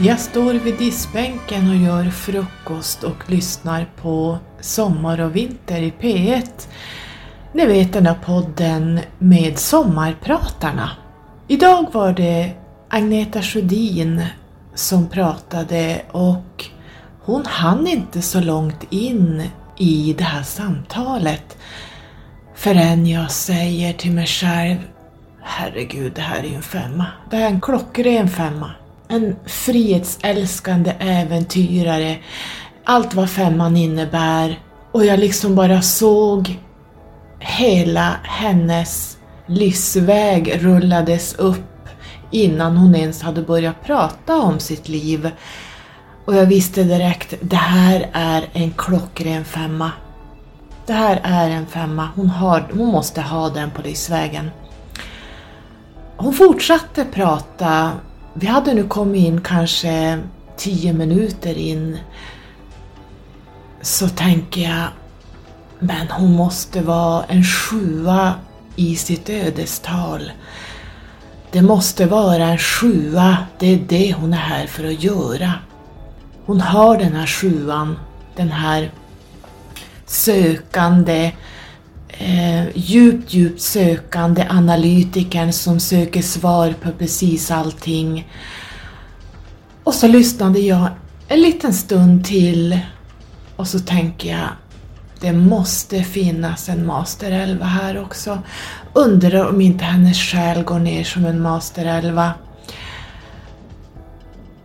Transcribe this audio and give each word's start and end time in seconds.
Jag 0.00 0.20
står 0.20 0.54
vid 0.54 0.78
diskbänken 0.78 1.70
och 1.70 1.76
gör 1.76 2.10
frukost 2.10 3.04
och 3.04 3.30
lyssnar 3.30 3.86
på 4.02 4.38
Sommar 4.60 5.20
och 5.20 5.36
vinter 5.36 5.82
i 5.82 5.92
P1. 6.00 6.68
Ni 7.52 7.66
vet 7.66 7.92
den 7.92 8.04
där 8.04 8.18
podden 8.24 9.00
med 9.18 9.58
sommarpratarna. 9.58 10.90
Idag 11.48 11.86
var 11.92 12.12
det 12.12 12.50
Agneta 12.88 13.42
Sjödin 13.42 14.26
som 14.74 15.08
pratade 15.08 16.02
och 16.10 16.64
hon 17.22 17.46
hann 17.46 17.86
inte 17.86 18.22
så 18.22 18.40
långt 18.40 18.84
in 18.90 19.42
i 19.76 20.14
det 20.18 20.24
här 20.24 20.42
samtalet 20.42 21.56
förrän 22.54 23.06
jag 23.06 23.30
säger 23.30 23.92
till 23.92 24.12
mig 24.12 24.26
själv 24.26 24.76
Herregud, 25.42 26.12
det 26.14 26.22
här 26.22 26.38
är 26.38 26.48
ju 26.48 26.54
en 26.54 26.62
femma. 26.62 27.06
Det 27.30 27.36
här 27.36 27.44
är 27.44 27.50
en 27.50 27.60
klockren 27.60 28.28
femma. 28.28 28.70
En 29.08 29.36
frihetsälskande 29.46 30.90
äventyrare. 30.98 32.18
Allt 32.84 33.14
vad 33.14 33.30
femman 33.30 33.76
innebär. 33.76 34.60
Och 34.92 35.04
jag 35.04 35.18
liksom 35.18 35.54
bara 35.54 35.82
såg 35.82 36.58
hela 37.38 38.16
hennes 38.22 39.18
livsväg 39.46 40.64
rullades 40.64 41.34
upp 41.34 41.88
innan 42.30 42.76
hon 42.76 42.94
ens 42.94 43.22
hade 43.22 43.42
börjat 43.42 43.84
prata 43.84 44.36
om 44.36 44.60
sitt 44.60 44.88
liv. 44.88 45.30
Och 46.24 46.34
jag 46.34 46.46
visste 46.46 46.82
direkt, 46.82 47.34
det 47.40 47.56
här 47.56 48.10
är 48.12 48.48
en 48.52 48.70
klockren 48.70 49.44
femma. 49.44 49.90
Det 50.86 50.92
här 50.92 51.20
är 51.22 51.50
en 51.50 51.66
femma, 51.66 52.08
hon, 52.14 52.28
har, 52.28 52.68
hon 52.72 52.86
måste 52.86 53.20
ha 53.20 53.48
den 53.48 53.70
på 53.70 53.82
livsvägen. 53.82 54.50
Hon 56.16 56.32
fortsatte 56.32 57.04
prata. 57.04 57.92
Vi 58.38 58.46
hade 58.46 58.74
nu 58.74 58.88
kommit 58.88 59.24
in 59.24 59.40
kanske 59.40 60.22
tio 60.56 60.92
minuter 60.92 61.58
in. 61.58 61.98
Så 63.82 64.08
tänker 64.08 64.60
jag, 64.60 64.88
men 65.78 66.08
hon 66.08 66.32
måste 66.32 66.80
vara 66.80 67.24
en 67.24 67.44
sjua 67.44 68.34
i 68.76 68.96
sitt 68.96 69.30
ödestal. 69.30 70.32
Det 71.50 71.62
måste 71.62 72.06
vara 72.06 72.44
en 72.44 72.58
sjua, 72.58 73.36
det 73.58 73.66
är 73.66 73.78
det 73.88 74.12
hon 74.12 74.32
är 74.32 74.36
här 74.36 74.66
för 74.66 74.84
att 74.84 75.02
göra. 75.02 75.52
Hon 76.46 76.60
har 76.60 76.98
den 76.98 77.12
här 77.12 77.26
sjuan, 77.26 77.98
den 78.36 78.48
här 78.48 78.90
sökande, 80.06 81.32
eh, 82.18 82.64
djupt, 82.74 83.34
djupt 83.34 83.60
sökande 83.60 84.46
analytikern 84.48 85.52
som 85.52 85.80
söker 85.80 86.22
svar 86.22 86.74
på 86.82 86.90
precis 86.92 87.50
allting. 87.50 88.32
Och 89.84 89.94
så 89.94 90.08
lyssnade 90.08 90.58
jag 90.58 90.88
en 91.28 91.40
liten 91.40 91.72
stund 91.72 92.24
till 92.24 92.78
och 93.56 93.68
så 93.68 93.78
tänker 93.78 94.30
jag 94.30 94.48
det 95.20 95.32
måste 95.32 96.02
finnas 96.02 96.68
en 96.68 96.86
masterelva 96.86 97.64
här 97.64 98.02
också. 98.02 98.38
Undrar 98.92 99.48
om 99.48 99.60
inte 99.60 99.84
hennes 99.84 100.18
själ 100.18 100.62
går 100.62 100.78
ner 100.78 101.04
som 101.04 101.24
en 101.24 101.42
masterelva. 101.42 102.32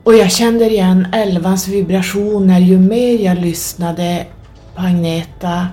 Och 0.03 0.15
jag 0.15 0.31
kände 0.31 0.69
igen 0.69 1.07
elvans 1.13 1.67
vibrationer 1.67 2.59
ju 2.59 2.79
mer 2.79 3.19
jag 3.19 3.37
lyssnade 3.37 4.25
på 4.75 4.81
Agneta 4.81 5.67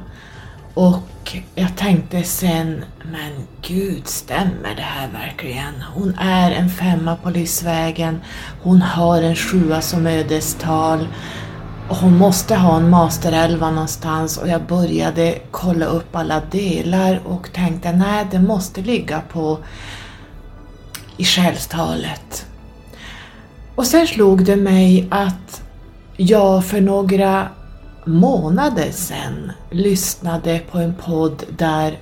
och 0.75 1.08
jag 1.55 1.77
tänkte 1.77 2.23
sen, 2.23 2.84
men 3.12 3.47
gud, 3.62 4.07
stämmer 4.07 4.75
det 4.77 4.83
här 4.83 5.08
verkligen? 5.08 5.75
Hon 5.95 6.14
är 6.19 6.51
en 6.51 6.70
femma 6.70 7.17
på 7.17 7.30
livsvägen, 7.30 8.20
hon 8.63 8.83
har 8.83 9.23
en 9.23 9.36
sjua 9.36 9.80
som 9.80 10.07
ödestal 10.07 11.08
och 11.89 11.97
hon 11.97 12.19
måste 12.19 12.55
ha 12.55 12.77
en 12.77 12.91
masterelva 12.91 13.70
någonstans 13.70 14.39
och 14.39 14.48
jag 14.48 14.63
började 14.63 15.39
kolla 15.51 15.86
upp 15.86 16.17
alla 16.17 16.41
delar 16.41 17.20
och 17.25 17.52
tänkte, 17.52 17.92
nej, 17.92 18.27
det 18.31 18.41
måste 18.41 18.81
ligga 18.81 19.20
på 19.20 19.58
i 21.17 21.25
själstalet. 21.25 22.47
Och 23.75 23.86
sen 23.86 24.07
slog 24.07 24.45
det 24.45 24.57
mig 24.57 25.08
att 25.11 25.63
jag 26.17 26.64
för 26.64 26.81
några 26.81 27.48
månader 28.08 28.91
sedan 28.91 29.52
lyssnade 29.70 30.61
på 30.70 30.79
en 30.79 30.95
podd 30.95 31.45
där, 31.58 31.98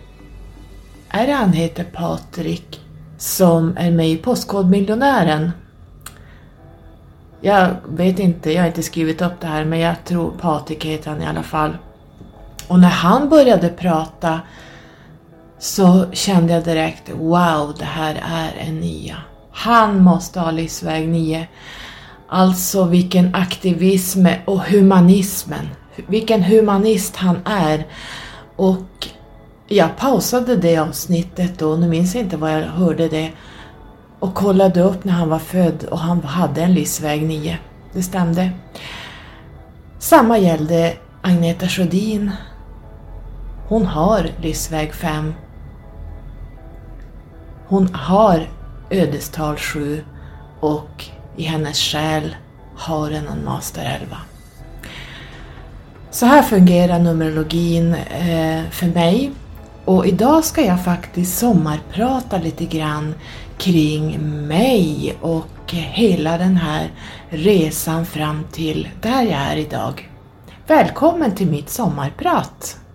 är 1.09 1.27
det 1.27 1.33
han 1.33 1.53
heter 1.53 1.84
Patrik, 1.84 2.81
som 3.19 3.77
är 3.77 3.91
med 3.91 4.11
i 4.11 4.17
Postkodmiljonären. 4.17 5.50
Jag 7.41 7.77
vet 7.89 8.19
inte, 8.19 8.53
jag 8.53 8.62
har 8.62 8.67
inte 8.67 8.83
skrivit 8.83 9.22
upp 9.22 9.41
det 9.41 9.47
här 9.47 9.65
men 9.65 9.78
jag 9.78 10.05
tror 10.05 10.31
Patrik 10.31 10.84
heter 10.84 11.11
han 11.11 11.22
i 11.22 11.27
alla 11.27 11.43
fall. 11.43 11.77
Och 12.69 12.78
när 12.78 12.88
han 12.88 13.28
började 13.28 13.69
prata 13.69 14.41
så 15.59 16.05
kände 16.12 16.53
jag 16.53 16.65
direkt, 16.65 17.11
wow, 17.11 17.75
det 17.78 17.84
här 17.84 18.21
är 18.23 18.69
en 18.69 18.81
nia. 18.81 19.17
Han 19.53 20.03
måste 20.03 20.41
ha 20.41 20.50
livsväg 20.50 21.09
9. 21.09 21.49
Alltså 22.28 22.84
vilken 22.84 23.34
aktivism 23.34 24.27
och 24.44 24.61
humanismen 24.61 25.69
vilken 26.07 26.43
humanist 26.43 27.17
han 27.17 27.39
är. 27.45 27.87
Och 28.57 29.09
jag 29.69 29.97
pausade 29.97 30.57
det 30.57 30.79
avsnittet 30.79 31.59
då, 31.59 31.77
nu 31.77 31.89
minns 31.89 32.15
jag 32.15 32.25
inte 32.25 32.37
vad 32.37 32.53
jag 32.53 32.62
hörde 32.62 33.09
det, 33.09 33.33
och 34.19 34.35
kollade 34.35 34.81
upp 34.81 35.05
när 35.05 35.12
han 35.12 35.29
var 35.29 35.39
född 35.39 35.85
och 35.85 35.99
han 35.99 36.23
hade 36.23 36.62
en 36.62 36.75
livsväg 36.75 37.23
9. 37.23 37.59
Det 37.93 38.03
stämde. 38.03 38.51
Samma 39.99 40.39
gällde 40.39 40.97
Agneta 41.23 41.69
Sjödin. 41.69 42.31
Hon 43.69 43.87
har 43.87 44.31
livsväg 44.43 44.95
5. 44.95 45.35
Hon 47.69 47.95
har 47.95 48.49
ödestal 48.91 49.56
7 49.56 50.05
och 50.61 51.05
i 51.37 51.43
hennes 51.43 51.79
själ 51.79 52.37
har 52.77 53.11
den 53.11 53.27
en 53.27 53.45
master 53.45 53.99
11. 54.03 54.17
Så 56.16 56.27
här 56.27 56.43
fungerar 56.43 56.99
Numerologin 56.99 57.94
eh, 57.94 58.71
för 58.71 58.87
mig. 58.87 59.31
Och 59.84 60.06
idag 60.06 60.44
ska 60.44 60.65
jag 60.65 60.84
faktiskt 60.84 61.38
sommarprata 61.38 62.38
lite 62.38 62.65
grann 62.65 63.15
kring 63.59 64.21
mig 64.47 65.16
och 65.21 65.72
hela 65.72 66.38
den 66.38 66.56
här 66.56 66.91
resan 67.28 68.06
fram 68.06 68.44
till 68.53 68.88
där 69.03 69.22
jag 69.22 69.41
är 69.41 69.56
idag. 69.56 70.10
Välkommen 70.66 71.34
till 71.34 71.50
mitt 71.50 71.71
sommarprat! 71.71 72.86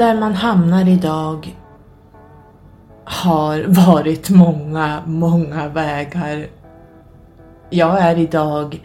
Där 0.00 0.14
man 0.14 0.34
hamnar 0.34 0.88
idag 0.88 1.56
har 3.04 3.64
varit 3.66 4.30
många, 4.30 5.02
många 5.06 5.68
vägar. 5.68 6.46
Jag 7.70 8.00
är 8.00 8.18
idag, 8.18 8.82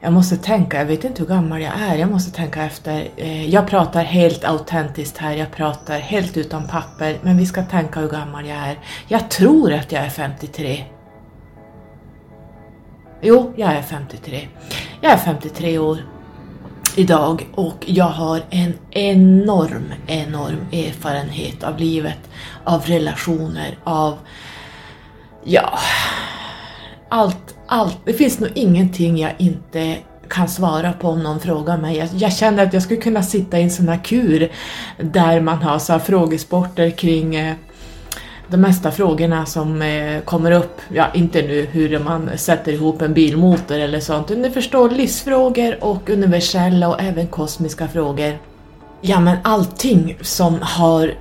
jag 0.00 0.12
måste 0.12 0.36
tänka, 0.36 0.78
jag 0.78 0.86
vet 0.86 1.04
inte 1.04 1.22
hur 1.22 1.28
gammal 1.28 1.62
jag 1.62 1.72
är, 1.80 1.96
jag 1.96 2.10
måste 2.10 2.36
tänka 2.36 2.64
efter. 2.64 3.08
Eh, 3.16 3.50
jag 3.50 3.66
pratar 3.66 4.04
helt 4.04 4.44
autentiskt 4.44 5.18
här, 5.18 5.32
jag 5.32 5.50
pratar 5.50 5.98
helt 5.98 6.36
utan 6.36 6.68
papper, 6.68 7.18
men 7.22 7.36
vi 7.36 7.46
ska 7.46 7.62
tänka 7.62 8.00
hur 8.00 8.08
gammal 8.08 8.46
jag 8.46 8.58
är. 8.58 8.78
Jag 9.08 9.30
tror 9.30 9.72
att 9.72 9.92
jag 9.92 10.04
är 10.04 10.10
53. 10.10 10.84
Jo, 13.20 13.52
jag 13.56 13.72
är 13.72 13.82
53. 13.82 14.48
Jag 15.00 15.12
är 15.12 15.16
53 15.16 15.78
år 15.78 15.98
idag 16.98 17.46
och 17.54 17.84
jag 17.86 18.04
har 18.04 18.42
en 18.50 18.74
enorm, 18.90 19.92
enorm 20.06 20.66
erfarenhet 20.72 21.62
av 21.62 21.78
livet, 21.78 22.18
av 22.64 22.82
relationer, 22.86 23.78
av 23.84 24.18
ja, 25.44 25.78
allt, 27.08 27.54
allt. 27.66 27.98
Det 28.04 28.12
finns 28.12 28.40
nog 28.40 28.50
ingenting 28.54 29.18
jag 29.18 29.32
inte 29.38 29.96
kan 30.28 30.48
svara 30.48 30.92
på 30.92 31.08
om 31.08 31.22
någon 31.22 31.40
frågar 31.40 31.76
mig. 31.78 31.96
Jag, 31.96 32.08
jag, 32.14 32.32
känner 32.32 32.66
att 32.66 32.72
jag 32.72 32.82
skulle 32.82 33.00
kunna 33.00 33.22
sitta 33.22 33.58
i 33.58 33.62
en 33.62 33.70
sån 33.70 33.88
här 33.88 34.04
kur 34.04 34.52
där 35.00 35.40
man 35.40 35.62
har 35.62 35.78
så 35.78 35.92
här 35.92 36.00
frågesporter 36.00 36.90
kring 36.90 37.34
eh, 37.34 37.54
de 38.52 38.58
mesta 38.58 38.90
frågorna 38.90 39.46
som 39.46 39.82
eh, 39.82 40.20
kommer 40.20 40.50
upp, 40.52 40.80
ja 40.94 41.06
inte 41.14 41.42
nu 41.42 41.66
hur 41.70 41.98
man 41.98 42.30
sätter 42.36 42.72
ihop 42.72 43.02
en 43.02 43.14
bilmotor 43.14 43.78
eller 43.78 44.00
sånt, 44.00 44.28
ni 44.28 44.50
förstår 44.50 44.90
livsfrågor 44.90 45.84
och 45.84 46.10
universella 46.10 46.88
och 46.88 47.02
även 47.02 47.26
kosmiska 47.26 47.88
frågor. 47.88 48.38
Ja 49.00 49.20
men 49.20 49.36
allting 49.44 50.18
som 50.20 50.58
har 50.62 51.14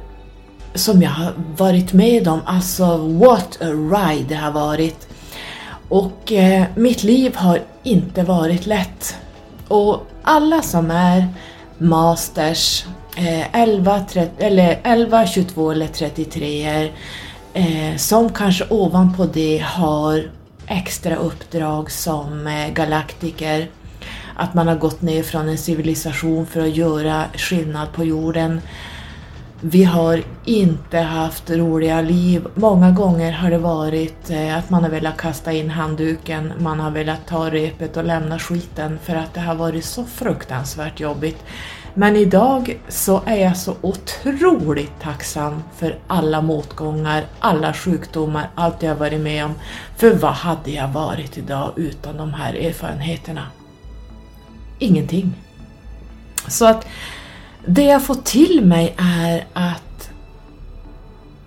som 0.73 1.01
jag 1.01 1.09
har 1.09 1.33
varit 1.57 1.93
med 1.93 2.27
om, 2.27 2.39
alltså 2.45 2.97
what 2.97 3.61
a 3.61 3.65
ride 3.69 4.25
det 4.29 4.35
har 4.35 4.51
varit. 4.51 5.07
Och 5.89 6.31
eh, 6.31 6.63
mitt 6.75 7.03
liv 7.03 7.35
har 7.35 7.59
inte 7.83 8.23
varit 8.23 8.65
lätt. 8.65 9.15
Och 9.67 10.07
alla 10.23 10.61
som 10.61 10.91
är 10.91 11.27
masters, 11.77 12.85
eh, 13.17 13.55
11, 13.61 14.05
30, 14.09 14.31
eller 14.37 14.79
11, 14.83 15.27
22 15.27 15.71
eller 15.71 15.87
33 15.87 16.91
eh, 17.53 17.95
som 17.97 18.29
kanske 18.29 18.65
ovanpå 18.69 19.25
det 19.25 19.63
har 19.65 20.23
extra 20.67 21.15
uppdrag 21.15 21.91
som 21.91 22.47
eh, 22.47 22.73
galaktiker. 22.73 23.69
Att 24.35 24.53
man 24.53 24.67
har 24.67 24.75
gått 24.75 25.01
ner 25.01 25.23
från 25.23 25.49
en 25.49 25.57
civilisation 25.57 26.45
för 26.45 26.61
att 26.61 26.75
göra 26.75 27.25
skillnad 27.33 27.93
på 27.93 28.03
jorden. 28.03 28.61
Vi 29.63 29.83
har 29.83 30.23
inte 30.45 30.97
haft 30.97 31.49
roliga 31.49 32.01
liv. 32.01 32.47
Många 32.55 32.91
gånger 32.91 33.31
har 33.31 33.49
det 33.49 33.57
varit 33.57 34.29
eh, 34.29 34.57
att 34.57 34.69
man 34.69 34.83
har 34.83 34.89
velat 34.89 35.17
kasta 35.17 35.51
in 35.51 35.69
handduken, 35.69 36.53
man 36.59 36.79
har 36.79 36.91
velat 36.91 37.27
ta 37.27 37.49
repet 37.49 37.97
och 37.97 38.03
lämna 38.03 38.39
skiten 38.39 38.99
för 39.03 39.15
att 39.15 39.33
det 39.33 39.39
har 39.39 39.55
varit 39.55 39.85
så 39.85 40.05
fruktansvärt 40.05 40.99
jobbigt. 40.99 41.43
Men 41.93 42.15
idag 42.15 42.79
så 42.87 43.21
är 43.25 43.35
jag 43.35 43.57
så 43.57 43.75
otroligt 43.81 44.99
tacksam 45.01 45.63
för 45.75 45.99
alla 46.07 46.41
motgångar, 46.41 47.25
alla 47.39 47.73
sjukdomar, 47.73 48.49
allt 48.55 48.83
jag 48.83 48.95
varit 48.95 49.21
med 49.21 49.45
om. 49.45 49.53
För 49.97 50.15
vad 50.15 50.33
hade 50.33 50.71
jag 50.71 50.87
varit 50.87 51.37
idag 51.37 51.71
utan 51.75 52.17
de 52.17 52.33
här 52.33 52.53
erfarenheterna? 52.53 53.47
Ingenting. 54.79 55.33
Så 56.47 56.65
att 56.65 56.87
det 57.65 57.83
jag 57.83 58.03
får 58.03 58.15
till 58.15 58.65
mig 58.65 58.95
är 58.97 59.45
att 59.53 60.09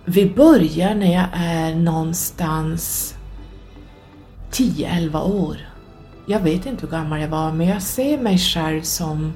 vi 0.04 0.26
börjar 0.26 0.94
när 0.94 1.14
jag 1.14 1.26
är 1.32 1.74
någonstans 1.74 3.14
10-11 4.52 5.22
år. 5.22 5.56
Jag 6.26 6.40
vet 6.40 6.66
inte 6.66 6.86
hur 6.86 6.92
gammal 6.92 7.20
jag 7.20 7.28
var 7.28 7.52
men 7.52 7.66
jag 7.66 7.82
ser 7.82 8.18
mig 8.18 8.38
själv 8.38 8.82
som 8.82 9.32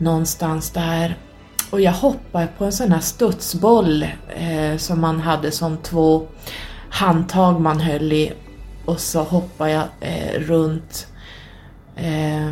någonstans 0.00 0.70
där 0.70 1.16
och 1.70 1.80
jag 1.80 1.92
hoppar 1.92 2.46
på 2.58 2.64
en 2.64 2.72
sån 2.72 2.92
här 2.92 3.00
studsboll 3.00 4.02
eh, 4.28 4.76
som 4.76 5.00
man 5.00 5.20
hade 5.20 5.50
som 5.50 5.76
två 5.76 6.26
handtag 6.90 7.60
man 7.60 7.80
höll 7.80 8.12
i 8.12 8.32
och 8.84 9.00
så 9.00 9.22
hoppar 9.22 9.68
jag 9.68 9.84
eh, 10.00 10.40
runt 10.40 11.06
eh, 11.96 12.50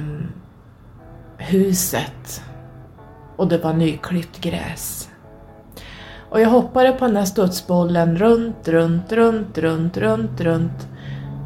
huset 1.37 2.43
och 3.37 3.49
det 3.49 3.59
var 3.59 3.73
nyklippt 3.73 4.41
gräs. 4.41 5.09
Och 6.31 6.41
jag 6.41 6.49
hoppade 6.49 6.93
på 6.93 7.05
den 7.05 7.15
där 7.15 7.25
studsbollen 7.25 8.17
runt, 8.17 8.69
runt, 8.69 9.13
runt, 9.13 9.59
runt, 9.59 9.97
runt, 9.97 10.41
runt. 10.41 10.89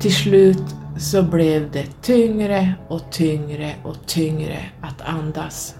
Till 0.00 0.14
slut 0.14 0.62
så 0.99 1.22
blev 1.22 1.70
det 1.70 2.02
tyngre 2.02 2.75
och 2.88 3.00
tyngre 3.10 3.75
och 3.84 4.06
tyngre 4.06 4.58
att 4.81 5.00
andas. 5.00 5.75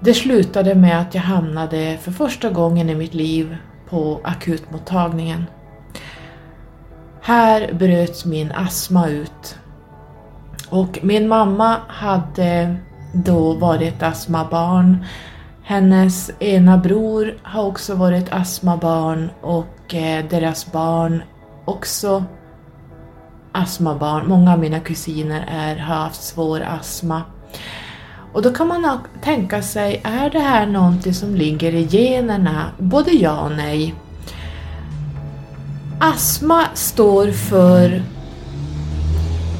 Det 0.00 0.14
slutade 0.14 0.74
med 0.74 1.00
att 1.00 1.14
jag 1.14 1.22
hamnade 1.22 1.98
för 2.02 2.12
första 2.12 2.50
gången 2.50 2.90
i 2.90 2.94
mitt 2.94 3.14
liv 3.14 3.56
på 3.88 4.20
akutmottagningen. 4.24 5.44
Här 7.22 7.72
bröts 7.72 8.24
min 8.24 8.52
astma 8.52 9.08
ut. 9.08 9.58
Och 10.68 10.98
min 11.02 11.28
mamma 11.28 11.76
hade 11.88 12.76
då 13.12 13.54
varit 13.54 14.02
astmabarn. 14.02 15.04
Hennes 15.62 16.30
ena 16.38 16.78
bror 16.78 17.34
har 17.42 17.64
också 17.64 17.94
varit 17.94 18.32
astmabarn 18.32 19.30
och 19.40 19.94
eh, 19.94 20.24
deras 20.30 20.72
barn 20.72 21.22
också 21.64 22.24
astmabarn. 23.52 24.28
Många 24.28 24.52
av 24.52 24.58
mina 24.58 24.80
kusiner 24.80 25.44
är, 25.48 25.76
har 25.76 25.94
haft 25.94 26.22
svår 26.22 26.60
astma. 26.60 27.22
Och 28.36 28.42
då 28.42 28.50
kan 28.50 28.68
man 28.68 28.98
tänka 29.22 29.62
sig, 29.62 30.00
är 30.04 30.30
det 30.30 30.38
här 30.38 30.66
någonting 30.66 31.14
som 31.14 31.34
ligger 31.34 31.74
i 31.74 31.88
generna? 31.90 32.70
Både 32.78 33.10
ja 33.10 33.40
och 33.40 33.52
nej. 33.52 33.94
Astma 36.00 36.64
står 36.74 37.30
för 37.30 38.02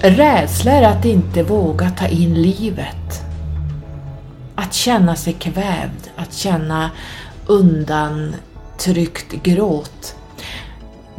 rädslor 0.01 0.83
att 0.83 1.05
inte 1.05 1.43
våga 1.43 1.91
ta 1.91 2.07
in 2.07 2.43
livet. 2.43 3.23
Att 4.55 4.75
känna 4.75 5.17
sig 5.17 5.33
kvävd, 5.33 6.11
att 6.17 6.35
känna 6.35 6.91
undantryckt 7.47 9.33
gråt. 9.33 10.17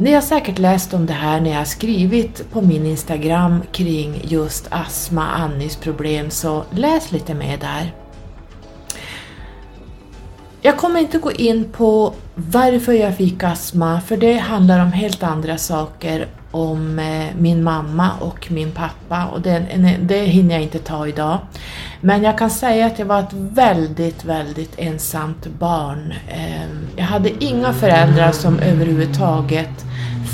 Ni 0.00 0.14
har 0.14 0.20
säkert 0.20 0.58
läst 0.58 0.94
om 0.94 1.06
det 1.06 1.12
här 1.12 1.40
när 1.40 1.50
jag 1.50 1.58
har 1.58 1.64
skrivit 1.64 2.50
på 2.50 2.60
min 2.60 2.86
Instagram 2.86 3.62
kring 3.72 4.20
just 4.24 4.66
astma, 4.70 5.26
andningsproblem, 5.26 6.30
så 6.30 6.64
läs 6.70 7.12
lite 7.12 7.34
mer 7.34 7.58
där. 7.58 7.94
Jag 10.62 10.76
kommer 10.76 11.00
inte 11.00 11.18
gå 11.18 11.32
in 11.32 11.64
på 11.72 12.14
varför 12.34 12.92
jag 12.92 13.16
fick 13.16 13.42
astma, 13.42 14.00
för 14.00 14.16
det 14.16 14.36
handlar 14.38 14.82
om 14.82 14.92
helt 14.92 15.22
andra 15.22 15.58
saker 15.58 16.26
om 16.50 16.98
eh, 16.98 17.26
min 17.38 17.62
mamma 17.62 18.10
och 18.20 18.50
min 18.50 18.72
pappa 18.72 19.26
och 19.26 19.40
det, 19.40 19.66
det 20.02 20.20
hinner 20.20 20.54
jag 20.54 20.62
inte 20.62 20.78
ta 20.78 21.06
idag. 21.06 21.38
Men 22.00 22.22
jag 22.22 22.38
kan 22.38 22.50
säga 22.50 22.86
att 22.86 22.98
jag 22.98 23.06
var 23.06 23.20
ett 23.20 23.32
väldigt, 23.32 24.24
väldigt 24.24 24.74
ensamt 24.76 25.46
barn. 25.58 26.14
Ehm, 26.28 26.88
jag 26.96 27.04
hade 27.04 27.44
inga 27.44 27.72
föräldrar 27.72 28.32
som 28.32 28.58
överhuvudtaget 28.58 29.84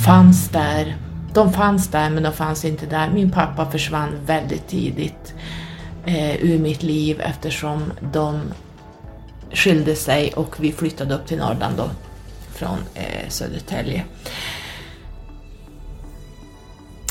fanns 0.04 0.48
där. 0.48 0.96
De 1.32 1.52
fanns 1.52 1.88
där 1.88 2.10
men 2.10 2.22
de 2.22 2.32
fanns 2.32 2.64
inte 2.64 2.86
där. 2.86 3.10
Min 3.10 3.30
pappa 3.30 3.70
försvann 3.70 4.18
väldigt 4.26 4.68
tidigt 4.68 5.34
eh, 6.06 6.44
ur 6.44 6.58
mitt 6.58 6.82
liv 6.82 7.20
eftersom 7.20 7.92
de 8.12 8.40
skilde 9.52 9.96
sig 9.96 10.32
och 10.32 10.56
vi 10.60 10.72
flyttade 10.72 11.14
upp 11.14 11.26
till 11.26 11.38
Norrland 11.38 11.76
då 11.76 11.90
från 12.54 12.78
eh, 12.94 13.28
Södertälje. 13.28 14.04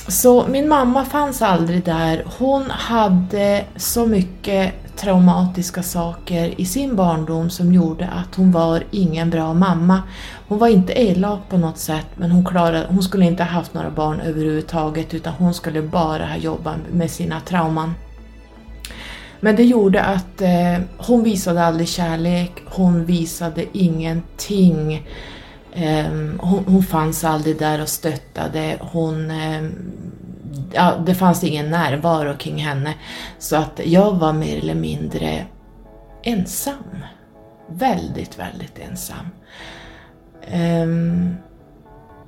Så 0.08 0.48
min 0.48 0.70
mamma 0.70 1.06
fanns 1.06 1.42
aldrig 1.42 1.84
där. 1.86 2.24
Hon 2.38 2.72
hade 2.72 3.66
så 3.76 4.06
mycket 4.06 4.74
traumatiska 4.96 5.84
saker 5.84 6.62
i 6.62 6.66
sin 6.66 6.96
barndom 6.96 7.50
som 7.50 7.74
gjorde 7.74 8.08
att 8.08 8.36
hon 8.36 8.52
var 8.52 8.84
ingen 8.92 9.30
bra 9.30 9.54
mamma. 9.54 10.02
Hon 10.48 10.58
var 10.58 10.68
inte 10.68 10.94
elak 10.94 11.40
på 11.50 11.58
något 11.58 11.78
sätt 11.78 12.08
men 12.16 12.32
hon, 12.32 12.46
klarade, 12.46 12.88
hon 12.90 13.04
skulle 13.04 13.26
inte 13.26 13.44
ha 13.44 13.50
haft 13.50 13.74
några 13.74 13.90
barn 13.90 14.20
överhuvudtaget 14.20 15.14
utan 15.14 15.34
hon 15.34 15.54
skulle 15.54 15.82
bara 15.82 16.26
ha 16.26 16.38
jobbat 16.38 16.78
med 16.92 17.12
sina 17.12 17.40
trauman. 17.40 17.94
Men 19.40 19.56
det 19.56 19.64
gjorde 19.64 20.04
att 20.04 20.42
eh, 20.42 20.80
hon 20.98 21.24
visade 21.24 21.64
aldrig 21.64 21.88
kärlek, 21.88 22.52
hon 22.66 23.06
visade 23.06 23.66
ingenting. 23.78 25.08
Eh, 25.76 26.06
hon, 26.40 26.64
hon, 26.68 26.84
fanns 26.84 27.24
aldrig 27.24 27.60
där 27.60 27.82
och 27.82 27.90
stöttade. 27.90 28.78
Hon, 28.82 29.32
eh, 29.32 29.64
ja, 30.74 30.96
det 31.06 31.16
fanns 31.16 31.44
ingen 31.44 31.70
närvaro 31.70 32.38
kring 32.38 32.58
henne. 32.58 32.94
Så 33.40 33.56
att 33.56 33.82
jag 33.84 34.12
var 34.12 34.34
mer 34.34 34.58
eller 34.58 34.76
mindre 34.76 35.46
ensam. 36.24 37.04
Väldigt, 37.70 38.40
väldigt 38.40 38.80
ensam. 38.80 39.26
Ehm, 40.48 41.36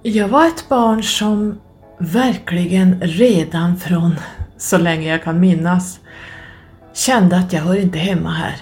jag 0.04 0.28
var 0.28 0.48
ett 0.48 0.70
barn 0.70 1.04
som 1.04 1.62
verkligen 2.00 3.02
redan 3.02 3.78
från 3.78 4.16
så 4.58 4.78
länge 4.78 5.10
jag 5.10 5.24
kan 5.24 5.40
minnas 5.40 6.00
kände 6.94 7.38
att 7.38 7.54
jag 7.54 7.62
hör 7.62 7.76
inte 7.76 7.98
hemma 8.00 8.30
här. 8.30 8.56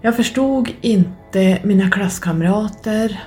Jag 0.00 0.16
förstod 0.16 0.70
inte 0.80 1.21
mina 1.62 1.90
klasskamrater. 1.90 3.20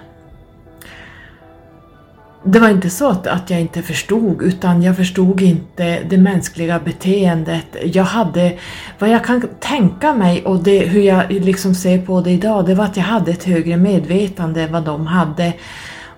Det 2.44 2.60
var 2.60 2.70
inte 2.70 2.90
så 2.90 3.10
att, 3.10 3.50
jag 3.50 3.62
inte 3.62 3.82
förstod, 3.82 4.42
utan 4.42 4.84
jag 4.84 4.96
förstod 4.96 5.42
inte 5.42 6.00
det 6.10 6.18
mänskliga 6.18 6.80
beteendet. 6.80 7.66
Jag 7.84 8.04
hade, 8.04 8.54
vad 9.00 9.10
jag 9.10 9.24
kan 9.24 9.48
tänka 9.60 10.14
mig 10.14 10.46
och 10.46 10.64
det, 10.64 10.80
hur 10.80 11.02
jag 11.02 11.32
liksom 11.32 11.76
ser 11.76 12.02
på 12.02 12.22
det 12.22 12.32
idag, 12.32 12.66
det 12.66 12.76
var 12.76 12.86
att 12.86 12.98
jag 12.98 13.04
hade 13.04 13.32
ett 13.32 13.44
högre 13.44 13.78
medvetande 13.78 14.62
än 14.62 14.72
vad 14.72 14.84
de 14.84 15.08
hade. 15.08 15.54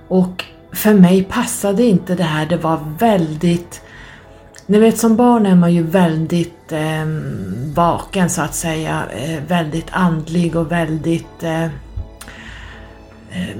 Och 0.07 0.45
för 0.71 0.93
mig 0.93 1.23
passade 1.23 1.83
inte 1.83 2.15
det 2.15 2.23
här, 2.23 2.45
det 2.45 2.57
var 2.57 2.79
väldigt 2.99 3.81
ni 4.69 4.79
vet 4.79 4.97
som 4.97 5.15
barn 5.15 5.45
är 5.45 5.55
man 5.55 5.73
ju 5.73 5.83
väldigt 5.83 6.71
eh, 6.71 7.05
vaken 7.73 8.29
så 8.29 8.41
att 8.41 8.55
säga, 8.55 9.03
eh, 9.11 9.43
väldigt 9.47 9.87
andlig 9.91 10.55
och 10.55 10.71
väldigt 10.71 11.43
eh, 11.43 11.63
eh, 11.63 11.69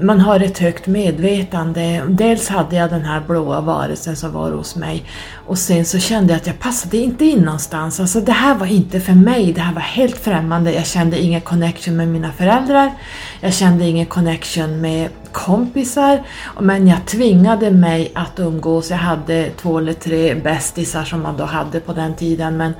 man 0.00 0.20
har 0.20 0.40
ett 0.40 0.58
högt 0.58 0.86
medvetande. 0.86 2.02
Dels 2.08 2.48
hade 2.48 2.76
jag 2.76 2.90
den 2.90 3.04
här 3.04 3.20
blåa 3.26 3.60
varelsen 3.60 4.16
som 4.16 4.32
var 4.32 4.50
hos 4.50 4.76
mig 4.76 5.04
och 5.46 5.58
sen 5.58 5.84
så 5.84 5.98
kände 5.98 6.32
jag 6.32 6.40
att 6.40 6.46
jag 6.46 6.58
passade 6.58 6.96
inte 6.96 7.24
in 7.24 7.38
någonstans. 7.38 8.00
Alltså 8.00 8.20
det 8.20 8.32
här 8.32 8.54
var 8.54 8.66
inte 8.66 9.00
för 9.00 9.12
mig, 9.12 9.52
det 9.52 9.60
här 9.60 9.74
var 9.74 9.80
helt 9.80 10.18
främmande. 10.18 10.72
Jag 10.72 10.86
kände 10.86 11.20
ingen 11.20 11.40
connection 11.40 11.96
med 11.96 12.08
mina 12.08 12.32
föräldrar. 12.32 12.92
Jag 13.40 13.54
kände 13.54 13.84
ingen 13.84 14.06
connection 14.06 14.80
med 14.80 15.08
kompisar. 15.32 16.22
Men 16.60 16.88
jag 16.88 17.06
tvingade 17.06 17.70
mig 17.70 18.12
att 18.14 18.38
umgås. 18.38 18.90
Jag 18.90 18.96
hade 18.96 19.50
två 19.50 19.78
eller 19.78 19.92
tre 19.92 20.34
bästisar 20.34 21.04
som 21.04 21.22
man 21.22 21.36
då 21.36 21.44
hade 21.44 21.80
på 21.80 21.92
den 21.92 22.14
tiden. 22.14 22.56
Men 22.56 22.72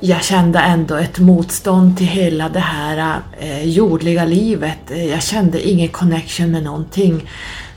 jag 0.00 0.24
kände 0.24 0.58
ändå 0.58 0.94
ett 0.94 1.18
motstånd 1.18 1.96
till 1.96 2.06
hela 2.06 2.48
det 2.48 2.60
här 2.60 3.20
eh, 3.40 3.68
jordliga 3.68 4.24
livet. 4.24 4.90
Eh, 4.90 5.06
jag 5.06 5.22
kände 5.22 5.68
ingen 5.68 5.88
connection 5.88 6.50
med 6.50 6.62
någonting. 6.62 7.28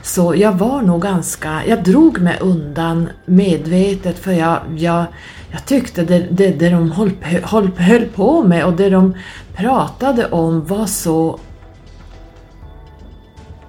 Så 0.02 0.34
jag 0.36 0.52
var 0.52 0.82
nog 0.82 1.02
ganska, 1.02 1.62
jag 1.66 1.84
drog 1.84 2.20
mig 2.20 2.38
undan 2.40 3.08
medvetet 3.24 4.18
för 4.18 4.32
jag, 4.32 4.60
jag, 4.76 5.04
jag 5.50 5.66
tyckte 5.66 6.02
det, 6.02 6.26
det, 6.30 6.50
det 6.50 6.70
de 6.70 6.92
höll, 6.92 7.10
höll, 7.22 7.70
höll 7.76 8.06
på 8.06 8.42
med 8.42 8.64
och 8.64 8.72
det 8.72 8.90
de 8.90 9.14
pratade 9.56 10.26
om 10.26 10.66
var 10.66 10.86
så 10.86 11.38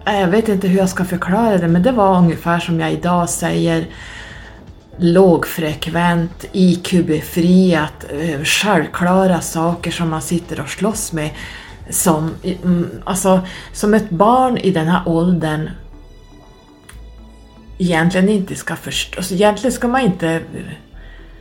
Äh, 0.07 0.19
jag 0.19 0.27
vet 0.27 0.49
inte 0.49 0.67
hur 0.67 0.77
jag 0.77 0.89
ska 0.89 1.05
förklara 1.05 1.57
det 1.57 1.67
men 1.67 1.83
det 1.83 1.91
var 1.91 2.17
ungefär 2.17 2.59
som 2.59 2.79
jag 2.79 2.91
idag 2.91 3.29
säger 3.29 3.87
lågfrekvent, 4.97 6.45
IQ-befriat, 6.51 8.05
eh, 8.09 8.43
självklara 8.43 9.41
saker 9.41 9.91
som 9.91 10.09
man 10.09 10.21
sitter 10.21 10.59
och 10.59 10.69
slåss 10.69 11.13
med. 11.13 11.29
Som, 11.89 12.31
mm, 12.43 12.89
alltså, 13.03 13.41
som 13.73 13.93
ett 13.93 14.09
barn 14.09 14.57
i 14.57 14.71
den 14.71 14.87
här 14.87 15.01
åldern 15.05 15.69
egentligen 17.77 18.29
inte 18.29 18.55
ska 18.55 18.75
förstå. 18.75 19.17
Alltså, 19.17 19.33
egentligen 19.33 19.71
ska 19.71 19.87
man 19.87 20.01
inte... 20.01 20.41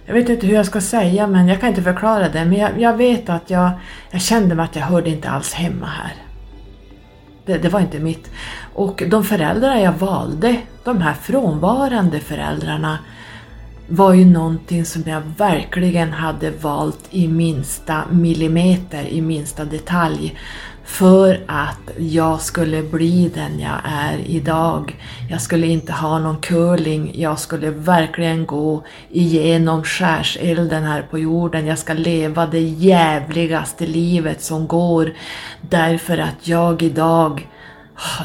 Jag 0.07 0.15
vet 0.15 0.29
inte 0.29 0.47
hur 0.47 0.55
jag 0.55 0.67
ska 0.67 0.81
säga 0.81 1.27
men 1.27 1.49
jag 1.49 1.61
kan 1.61 1.69
inte 1.69 1.83
förklara 1.83 2.29
det. 2.29 2.45
Men 2.45 2.59
jag, 2.59 2.81
jag 2.81 2.97
vet 2.97 3.29
att 3.29 3.51
jag, 3.51 3.71
jag 4.11 4.21
kände 4.21 4.55
mig 4.55 4.65
att 4.65 4.77
jag 4.77 4.83
hörde 4.83 5.11
inte 5.11 5.31
alls 5.31 5.53
hemma 5.53 5.87
här. 5.87 6.26
Det, 7.47 7.59
det, 7.59 7.69
var 7.69 7.81
inte 7.81 7.99
mitt. 7.99 8.31
Och 8.75 9.03
de 9.07 9.25
föräldrar 9.25 9.77
jag 9.77 9.93
valde, 9.93 10.57
de 10.85 11.01
här 11.01 11.15
frånvarande 11.15 12.21
föräldrarna, 12.21 12.99
var 13.89 14.15
ju 14.15 14.25
någonting 14.25 14.85
som 14.85 15.03
jag 15.07 15.23
verkligen 15.39 16.13
hade 16.13 16.51
valt 16.51 17.01
i 17.11 17.29
minsta 17.29 18.03
millimeter, 18.11 19.05
i 19.09 19.21
minsta 19.21 19.65
detalj 19.65 20.37
för 20.87 21.45
att 21.47 21.91
jag 21.99 22.41
skulle 22.41 22.83
bli 22.83 23.31
den 23.35 23.61
jag 23.61 23.81
är 23.85 24.19
idag. 24.27 24.97
Jag 25.31 25.41
skulle 25.41 25.67
inte 25.67 25.93
ha 25.93 26.19
någon 26.19 26.41
curling, 26.41 27.13
jag 27.15 27.39
skulle 27.39 27.71
verkligen 27.71 28.47
gå 28.47 28.85
igenom 29.11 29.85
skärselden 29.85 30.85
här 30.85 31.03
på 31.03 31.19
jorden. 31.19 31.67
Jag 31.67 31.79
ska 31.79 31.93
leva 31.93 32.47
det 32.47 32.61
jävligaste 32.61 33.87
livet 33.87 34.43
som 34.43 34.67
går 34.67 35.13
därför 35.61 36.19
att 36.19 36.49
jag 36.49 36.83
idag 36.83 37.49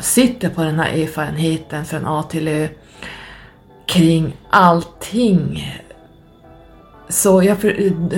sitter 0.02 0.50
på 0.50 0.64
den 0.64 0.80
här 0.80 1.04
erfarenheten 1.04 1.86
från 1.86 2.08
A 2.08 2.24
till 2.24 2.48
Ö 2.48 2.68
kring 3.92 4.38
allting. 4.50 5.74
Så 7.10 7.44
jag, 7.44 7.66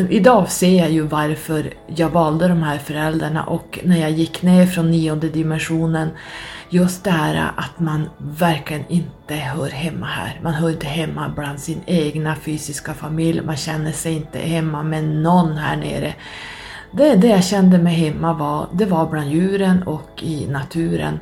idag 0.10 0.50
ser 0.50 0.80
jag 0.80 0.92
ju 0.92 1.02
varför 1.02 1.74
jag 1.88 2.10
valde 2.10 2.48
de 2.48 2.64
här 2.64 2.78
föräldrarna 2.78 3.44
och 3.44 3.80
när 3.84 3.98
jag 3.98 4.12
gick 4.12 4.42
ner 4.42 4.66
från 4.66 4.92
nionde 4.92 5.30
dimensionen 5.30 6.10
just 6.70 7.04
det 7.04 7.12
här 7.12 7.52
att 7.56 7.80
man 7.80 8.10
verkligen 8.18 8.84
inte 8.88 9.36
hör 9.36 9.70
hemma 9.70 10.06
här. 10.06 10.40
Man 10.44 10.54
hör 10.54 10.70
inte 10.70 10.88
hemma 10.88 11.34
bland 11.36 11.60
sin 11.60 11.82
egna 11.86 12.36
fysiska 12.36 12.94
familj, 12.94 13.42
man 13.42 13.58
känner 13.58 13.92
sig 13.92 14.14
inte 14.14 14.40
hemma 14.40 14.84
med 14.84 15.04
någon 15.04 15.58
här 15.58 15.76
nere. 15.76 16.14
Det, 16.96 17.16
det 17.16 17.28
jag 17.28 17.44
kände 17.44 17.78
mig 17.78 17.94
hemma 17.94 18.34
var, 18.34 18.68
det 18.72 18.86
var 18.86 19.10
bland 19.10 19.30
djuren 19.30 19.84
och 19.84 20.24
i 20.24 20.48
naturen. 20.48 21.20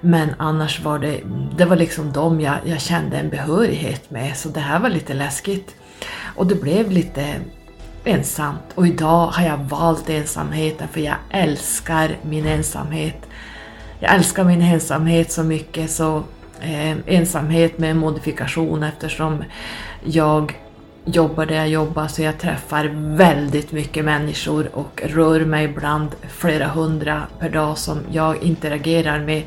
Men 0.00 0.34
annars 0.38 0.80
var 0.80 0.98
det, 0.98 1.20
det 1.56 1.64
var 1.64 1.76
liksom 1.76 2.12
dem 2.12 2.40
jag, 2.40 2.54
jag 2.64 2.80
kände 2.80 3.18
en 3.18 3.28
behörighet 3.28 4.10
med, 4.10 4.36
så 4.36 4.48
det 4.48 4.60
här 4.60 4.80
var 4.80 4.88
lite 4.88 5.14
läskigt. 5.14 5.74
Och 6.36 6.46
det 6.46 6.54
blev 6.54 6.90
lite 6.90 7.34
ensamt. 8.04 8.64
Och 8.74 8.86
idag 8.86 9.26
har 9.26 9.44
jag 9.44 9.56
valt 9.56 10.10
ensamheten 10.10 10.88
för 10.88 11.00
jag 11.00 11.16
älskar 11.30 12.16
min 12.22 12.46
ensamhet. 12.46 13.26
Jag 14.00 14.14
älskar 14.14 14.44
min 14.44 14.62
ensamhet 14.62 15.32
så 15.32 15.42
mycket 15.42 15.90
så 15.90 16.22
eh, 16.60 16.96
ensamhet 17.06 17.78
med 17.78 17.96
modifikation 17.96 18.82
eftersom 18.82 19.44
jag 20.04 20.61
jobbar 21.04 21.46
där 21.46 21.54
jag 21.54 21.68
jobbar 21.68 22.08
så 22.08 22.22
jag 22.22 22.38
träffar 22.38 22.84
väldigt 23.16 23.72
mycket 23.72 24.04
människor 24.04 24.76
och 24.76 25.02
rör 25.04 25.44
mig 25.44 25.68
bland 25.68 26.08
flera 26.28 26.68
hundra 26.68 27.22
per 27.38 27.50
dag 27.50 27.78
som 27.78 28.00
jag 28.10 28.42
interagerar 28.42 29.20
med. 29.20 29.42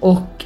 Och, 0.00 0.44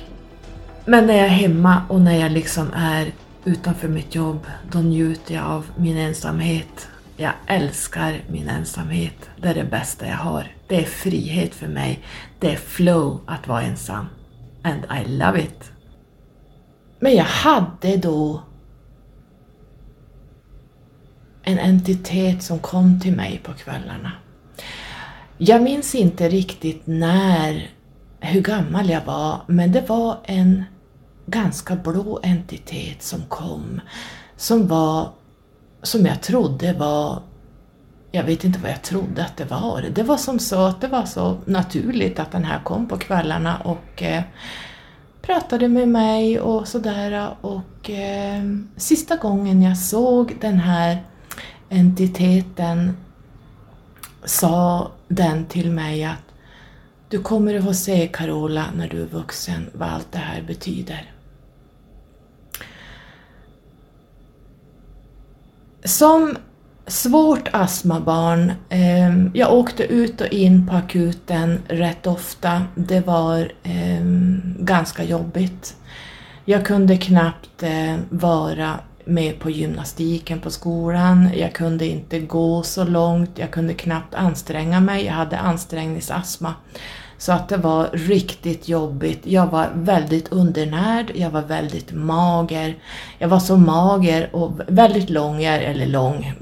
men 0.84 1.06
när 1.06 1.14
jag 1.16 1.24
är 1.24 1.28
hemma 1.28 1.82
och 1.88 2.00
när 2.00 2.20
jag 2.20 2.32
liksom 2.32 2.72
är 2.74 3.12
utanför 3.44 3.88
mitt 3.88 4.14
jobb, 4.14 4.46
då 4.72 4.78
njuter 4.78 5.34
jag 5.34 5.44
av 5.44 5.66
min 5.76 5.96
ensamhet. 5.96 6.88
Jag 7.16 7.32
älskar 7.46 8.20
min 8.30 8.48
ensamhet. 8.48 9.30
Det 9.42 9.48
är 9.48 9.54
det 9.54 9.64
bästa 9.64 10.06
jag 10.06 10.16
har. 10.16 10.46
Det 10.68 10.76
är 10.76 10.84
frihet 10.84 11.54
för 11.54 11.68
mig. 11.68 12.00
Det 12.38 12.52
är 12.52 12.56
flow 12.56 13.20
att 13.26 13.48
vara 13.48 13.62
ensam. 13.62 14.06
And 14.62 14.84
I 14.84 15.08
love 15.08 15.40
it. 15.40 15.70
Men 17.00 17.14
jag 17.14 17.24
hade 17.24 17.96
då 17.96 18.42
en 21.46 21.58
entitet 21.58 22.42
som 22.42 22.58
kom 22.58 23.00
till 23.00 23.16
mig 23.16 23.40
på 23.44 23.52
kvällarna. 23.52 24.12
Jag 25.38 25.62
minns 25.62 25.94
inte 25.94 26.28
riktigt 26.28 26.82
när, 26.84 27.70
hur 28.20 28.40
gammal 28.40 28.90
jag 28.90 29.04
var, 29.04 29.40
men 29.46 29.72
det 29.72 29.88
var 29.88 30.18
en 30.24 30.64
ganska 31.26 31.76
blå 31.76 32.20
entitet 32.22 33.02
som 33.02 33.22
kom, 33.22 33.80
som 34.36 34.68
var, 34.68 35.08
som 35.82 36.06
jag 36.06 36.22
trodde 36.22 36.72
var 36.72 37.22
jag 38.10 38.24
vet 38.24 38.44
inte 38.44 38.58
vad 38.58 38.70
jag 38.70 38.82
trodde 38.82 39.24
att 39.24 39.36
det 39.36 39.44
var. 39.44 39.84
Det 39.94 40.02
var 40.02 40.16
som 40.16 40.38
så 40.38 40.66
att 40.66 40.80
det 40.80 40.88
var 40.88 41.04
så 41.04 41.36
naturligt 41.44 42.18
att 42.18 42.32
den 42.32 42.44
här 42.44 42.60
kom 42.64 42.88
på 42.88 42.96
kvällarna 42.96 43.58
och 43.58 44.02
eh, 44.02 44.22
pratade 45.22 45.68
med 45.68 45.88
mig 45.88 46.40
och 46.40 46.68
sådär. 46.68 47.28
Och 47.40 47.90
eh, 47.90 48.42
sista 48.76 49.16
gången 49.16 49.62
jag 49.62 49.78
såg 49.78 50.36
den 50.40 50.58
här 50.58 50.98
entiteten 51.68 52.96
sa 54.24 54.90
den 55.08 55.46
till 55.46 55.70
mig 55.70 56.04
att 56.04 56.26
du 57.08 57.18
kommer 57.22 57.54
att 57.54 57.64
få 57.64 57.74
se 57.74 58.08
Carola 58.12 58.64
när 58.76 58.88
du 58.88 59.02
är 59.02 59.06
vuxen 59.06 59.70
vad 59.72 59.88
allt 59.88 60.12
det 60.12 60.18
här 60.18 60.42
betyder. 60.42 61.12
Som 65.84 66.36
svårt 66.86 67.48
astmabarn, 67.52 68.52
eh, 68.68 69.26
jag 69.34 69.52
åkte 69.52 69.82
ut 69.84 70.20
och 70.20 70.26
in 70.26 70.66
på 70.66 70.74
akuten 70.74 71.58
rätt 71.68 72.06
ofta. 72.06 72.62
Det 72.74 73.00
var 73.00 73.52
eh, 73.62 74.04
ganska 74.58 75.04
jobbigt. 75.04 75.76
Jag 76.44 76.66
kunde 76.66 76.96
knappt 76.96 77.62
eh, 77.62 77.96
vara 78.10 78.80
med 79.06 79.38
på 79.38 79.50
gymnastiken 79.50 80.40
på 80.40 80.50
skolan, 80.50 81.30
jag 81.36 81.52
kunde 81.52 81.86
inte 81.86 82.18
gå 82.18 82.62
så 82.62 82.84
långt, 82.84 83.30
jag 83.34 83.50
kunde 83.50 83.74
knappt 83.74 84.14
anstränga 84.14 84.80
mig, 84.80 85.04
jag 85.04 85.12
hade 85.12 85.38
ansträngningsastma. 85.38 86.54
Så 87.18 87.32
att 87.32 87.48
det 87.48 87.56
var 87.56 87.88
riktigt 87.92 88.68
jobbigt. 88.68 89.20
Jag 89.24 89.46
var 89.46 89.70
väldigt 89.74 90.32
undernärd, 90.32 91.12
jag 91.14 91.30
var 91.30 91.42
väldigt 91.42 91.92
mager. 91.92 92.76
Jag 93.18 93.28
var 93.28 93.38
så 93.38 93.56
mager 93.56 94.36
och 94.36 94.60
väldigt 94.66 95.10
lång, 95.10 95.44
eller 95.44 95.86
lång, 95.86 96.34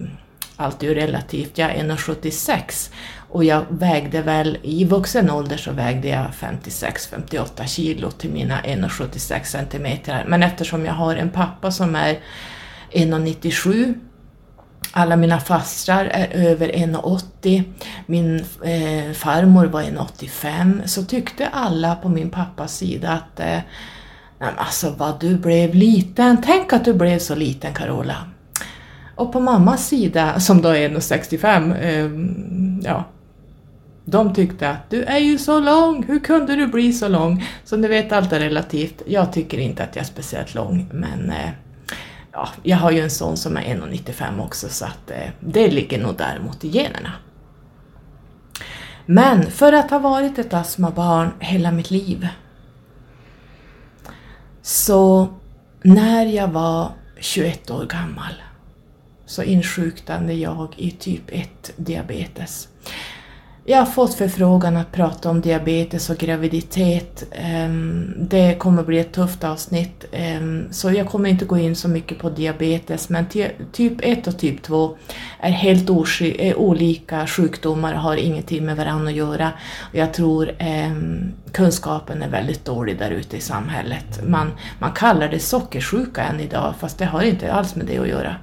allt 0.56 0.82
är 0.82 0.86
ju 0.86 0.94
relativt, 0.94 1.58
jag 1.58 1.70
är 1.70 1.84
1,76 1.84 2.90
och 3.28 3.44
jag 3.44 3.64
vägde 3.68 4.22
väl, 4.22 4.58
i 4.62 4.84
vuxen 4.84 5.30
ålder 5.30 5.56
så 5.56 5.72
vägde 5.72 6.08
jag 6.08 6.26
56-58 6.40 7.66
kilo 7.66 8.10
till 8.10 8.30
mina 8.30 8.60
1,76 8.60 9.44
centimeter. 9.44 10.24
Men 10.28 10.42
eftersom 10.42 10.84
jag 10.84 10.92
har 10.92 11.16
en 11.16 11.30
pappa 11.30 11.70
som 11.70 11.96
är 11.96 12.18
1,97 12.94 13.94
alla 14.96 15.16
mina 15.16 15.40
fastrar 15.40 16.04
är 16.04 16.28
över 16.32 16.68
1,80. 16.68 17.62
Min 18.06 18.36
eh, 18.64 19.12
farmor 19.12 19.66
var 19.66 19.82
1,85. 19.82 20.86
Så 20.86 21.04
tyckte 21.04 21.48
alla 21.48 21.94
på 21.94 22.08
min 22.08 22.30
pappas 22.30 22.76
sida 22.76 23.10
att 23.10 23.40
eh, 23.40 23.58
alltså 24.56 24.94
vad 24.98 25.20
du 25.20 25.36
blev 25.36 25.74
liten. 25.74 26.42
Tänk 26.42 26.72
att 26.72 26.84
du 26.84 26.94
blev 26.94 27.18
så 27.18 27.34
liten 27.34 27.74
Carola. 27.74 28.16
Och 29.14 29.32
på 29.32 29.40
mammas 29.40 29.88
sida, 29.88 30.40
som 30.40 30.62
då 30.62 30.68
är 30.68 30.88
1,65, 30.88 31.80
eh, 31.80 32.10
ja, 32.90 33.04
De 34.04 34.34
tyckte 34.34 34.68
att 34.70 34.90
du 34.90 35.02
är 35.02 35.18
ju 35.18 35.38
så 35.38 35.60
lång, 35.60 36.04
hur 36.08 36.18
kunde 36.18 36.56
du 36.56 36.66
bli 36.66 36.92
så 36.92 37.08
lång? 37.08 37.44
Så 37.64 37.76
ni 37.76 37.88
vet, 37.88 38.12
allt 38.12 38.32
är 38.32 38.40
relativt. 38.40 39.02
Jag 39.06 39.32
tycker 39.32 39.58
inte 39.58 39.84
att 39.84 39.96
jag 39.96 40.02
är 40.02 40.06
speciellt 40.06 40.54
lång, 40.54 40.86
men 40.92 41.30
eh, 41.30 41.50
ja, 42.34 42.48
jag 42.62 42.76
har 42.76 42.90
ju 42.90 43.00
en 43.00 43.10
son 43.10 43.36
som 43.36 43.56
är 43.56 43.62
1,95 43.62 44.44
också 44.44 44.68
så 44.68 44.84
att 44.84 45.10
eh, 45.10 45.30
det 45.40 45.70
ligger 45.70 46.02
nog 46.02 46.16
däremot 46.16 46.64
i 46.64 46.68
generna. 46.68 47.12
Men 49.06 49.50
för 49.50 49.72
att 49.72 49.90
ha 49.90 49.98
varit 49.98 50.38
ett 50.38 50.54
astmabarn 50.54 51.30
hela 51.40 51.70
mitt 51.70 51.90
liv 51.90 52.28
så 54.62 55.28
när 55.82 56.26
jag 56.26 56.48
var 56.48 56.92
21 57.20 57.70
år 57.70 57.86
gammal 57.86 58.32
så 59.26 59.42
insjuknade 59.42 60.32
jag 60.32 60.74
i 60.76 60.90
typ 60.90 61.22
1 61.28 61.72
diabetes. 61.76 62.68
Jag 63.66 63.78
har 63.78 63.86
fått 63.86 64.14
förfrågan 64.14 64.76
att 64.76 64.92
prata 64.92 65.30
om 65.30 65.40
diabetes 65.40 66.10
och 66.10 66.16
graviditet. 66.16 67.24
Ehm, 67.32 68.14
det 68.18 68.58
kommer 68.58 68.82
bli 68.82 68.98
ett 68.98 69.12
tufft 69.12 69.44
avsnitt, 69.44 70.04
ehm, 70.12 70.66
så 70.70 70.90
jag 70.90 71.08
kommer 71.08 71.28
inte 71.28 71.44
gå 71.44 71.58
in 71.58 71.76
så 71.76 71.88
mycket 71.88 72.18
på 72.18 72.30
diabetes, 72.30 73.08
men 73.08 73.26
typ 73.72 73.92
1 74.00 74.26
och 74.26 74.38
typ 74.38 74.62
2 74.62 74.96
är 75.40 75.50
helt 75.50 75.90
är 75.90 76.46
eh, 76.46 76.56
olika 76.56 77.26
sjukdomar 77.26 77.94
och 77.94 78.00
har 78.00 78.16
ingenting 78.16 78.64
med 78.64 78.76
varandra 78.76 79.08
att 79.08 79.16
göra. 79.16 79.52
Jag 79.92 80.14
tror 80.14 80.50
ehm, 80.58 81.32
kunskapen 81.52 82.22
är 82.22 82.28
väldigt 82.28 82.64
dålig 82.64 82.98
där 82.98 83.10
ute 83.10 83.36
i 83.36 83.40
samhället. 83.40 84.20
Man, 84.26 84.52
man 84.78 84.92
kallar 84.92 85.28
det 85.28 85.40
sockersjuka 85.40 86.22
än 86.22 86.40
idag, 86.40 86.74
fast 86.78 86.98
det 86.98 87.04
har 87.04 87.22
inte 87.22 87.52
alls 87.52 87.74
med 87.74 87.86
det 87.86 87.98
att 87.98 88.08
göra. 88.08 88.36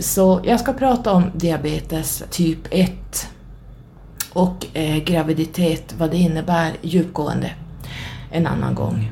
Så 0.00 0.40
jag 0.44 0.60
ska 0.60 0.72
prata 0.72 1.12
om 1.12 1.30
diabetes 1.34 2.24
typ 2.30 2.58
1 2.70 3.28
och 4.36 4.66
eh, 4.72 4.96
graviditet, 4.96 5.94
vad 5.98 6.10
det 6.10 6.16
innebär 6.16 6.72
djupgående, 6.82 7.50
en 8.30 8.46
annan 8.46 8.74
gång. 8.74 9.10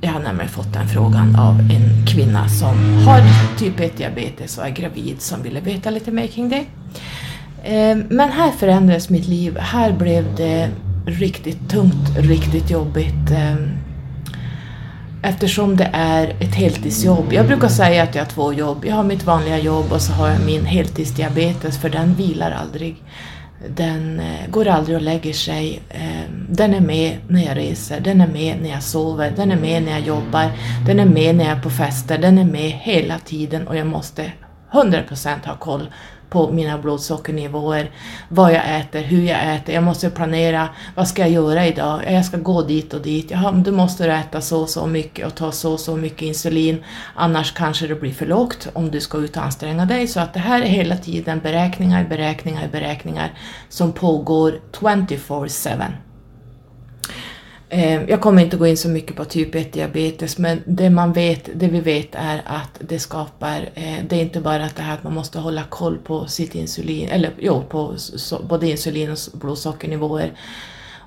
Jag 0.00 0.10
har 0.10 0.20
nämligen 0.20 0.48
fått 0.50 0.72
den 0.72 0.88
frågan 0.88 1.36
av 1.36 1.60
en 1.60 2.06
kvinna 2.06 2.48
som 2.48 2.94
har 3.06 3.22
typ 3.58 3.80
1 3.80 3.96
diabetes 3.96 4.58
och 4.58 4.66
är 4.66 4.70
gravid 4.70 5.20
som 5.20 5.42
ville 5.42 5.60
veta 5.60 5.90
lite 5.90 6.10
mer 6.10 6.26
kring 6.26 6.48
det. 6.48 6.64
Eh, 7.62 7.96
men 8.08 8.30
här 8.32 8.50
förändrades 8.50 9.10
mitt 9.10 9.26
liv. 9.26 9.58
Här 9.58 9.92
blev 9.92 10.34
det 10.36 10.70
riktigt 11.06 11.70
tungt, 11.70 12.16
riktigt 12.16 12.70
jobbigt. 12.70 13.30
Eh, 13.30 13.56
eftersom 15.22 15.76
det 15.76 15.90
är 15.92 16.36
ett 16.40 16.54
heltidsjobb. 16.54 17.32
Jag 17.32 17.46
brukar 17.46 17.68
säga 17.68 18.02
att 18.02 18.14
jag 18.14 18.22
har 18.22 18.30
två 18.30 18.52
jobb. 18.52 18.84
Jag 18.84 18.94
har 18.94 19.04
mitt 19.04 19.24
vanliga 19.24 19.58
jobb 19.58 19.92
och 19.92 20.02
så 20.02 20.12
har 20.12 20.28
jag 20.28 20.40
min 20.46 20.64
heltidsdiabetes 20.64 21.78
för 21.78 21.88
den 21.88 22.14
vilar 22.14 22.50
aldrig. 22.50 22.96
Den 23.66 24.20
eh, 24.20 24.50
går 24.50 24.66
aldrig 24.68 24.96
och 24.96 25.02
lägger 25.02 25.32
sig. 25.32 25.80
Ehm, 25.90 26.46
den 26.48 26.74
är 26.74 26.80
med 26.80 27.18
när 27.28 27.44
jag 27.44 27.56
reser, 27.56 28.00
den 28.00 28.20
är 28.20 28.26
med 28.26 28.62
när 28.62 28.70
jag 28.70 28.82
sover, 28.82 29.32
den 29.36 29.50
är 29.50 29.56
med 29.56 29.82
när 29.82 29.92
jag 29.92 30.00
jobbar, 30.00 30.50
den 30.86 31.00
är 31.00 31.04
med 31.04 31.34
när 31.34 31.44
jag 31.44 31.58
är 31.58 31.62
på 31.62 31.70
fester, 31.70 32.18
den 32.18 32.38
är 32.38 32.44
med 32.44 32.70
hela 32.70 33.18
tiden 33.18 33.68
och 33.68 33.76
jag 33.76 33.86
måste 33.86 34.32
100% 34.72 35.46
ha 35.46 35.56
koll 35.56 35.88
på 36.30 36.52
mina 36.52 36.78
blodsockernivåer, 36.78 37.90
vad 38.28 38.52
jag 38.52 38.80
äter, 38.80 39.00
hur 39.00 39.22
jag 39.22 39.54
äter, 39.54 39.74
jag 39.74 39.84
måste 39.84 40.10
planera, 40.10 40.68
vad 40.94 41.08
ska 41.08 41.22
jag 41.22 41.30
göra 41.30 41.66
idag? 41.66 42.00
Jag 42.12 42.24
ska 42.24 42.36
gå 42.36 42.62
dit 42.62 42.94
och 42.94 43.02
dit, 43.02 43.30
Jaha, 43.30 43.52
du 43.52 43.70
måste 43.70 44.12
äta 44.12 44.40
så 44.40 44.60
och 44.60 44.68
så 44.68 44.86
mycket 44.86 45.26
och 45.26 45.34
ta 45.34 45.52
så 45.52 45.72
och 45.72 45.80
så 45.80 45.96
mycket 45.96 46.22
insulin, 46.22 46.84
annars 47.14 47.52
kanske 47.52 47.86
det 47.86 47.94
blir 47.94 48.12
för 48.12 48.26
lågt 48.26 48.68
om 48.72 48.90
du 48.90 49.00
ska 49.00 49.18
ut 49.18 49.36
och 49.36 49.42
anstränga 49.42 49.84
dig. 49.84 50.06
Så 50.06 50.20
att 50.20 50.34
det 50.34 50.40
här 50.40 50.62
är 50.62 50.66
hela 50.66 50.96
tiden 50.96 51.40
beräkningar, 51.40 52.04
beräkningar, 52.04 52.68
beräkningar 52.72 53.32
som 53.68 53.92
pågår 53.92 54.60
24-7. 54.72 56.07
Eh, 57.70 58.02
jag 58.04 58.20
kommer 58.20 58.42
inte 58.42 58.56
gå 58.56 58.66
in 58.66 58.76
så 58.76 58.88
mycket 58.88 59.16
på 59.16 59.24
typ 59.24 59.54
1 59.54 59.72
diabetes, 59.72 60.38
men 60.38 60.62
det 60.66 60.90
man 60.90 61.12
vet, 61.12 61.48
det 61.54 61.68
vi 61.68 61.80
vet 61.80 62.14
är 62.14 62.42
att 62.46 62.80
det 62.80 62.98
skapar, 62.98 63.70
eh, 63.74 64.04
det 64.08 64.16
är 64.16 64.22
inte 64.22 64.40
bara 64.40 64.64
att 64.64 64.76
det 64.76 64.82
här 64.82 64.94
att 64.94 65.04
man 65.04 65.14
måste 65.14 65.38
hålla 65.38 65.64
koll 65.64 65.98
på 65.98 66.26
sitt 66.26 66.54
insulin, 66.54 67.08
eller 67.08 67.30
jo, 67.38 67.64
på 67.68 67.94
både 68.48 68.70
insulin 68.70 69.10
och 69.10 69.18
blodsockernivåer 69.32 70.32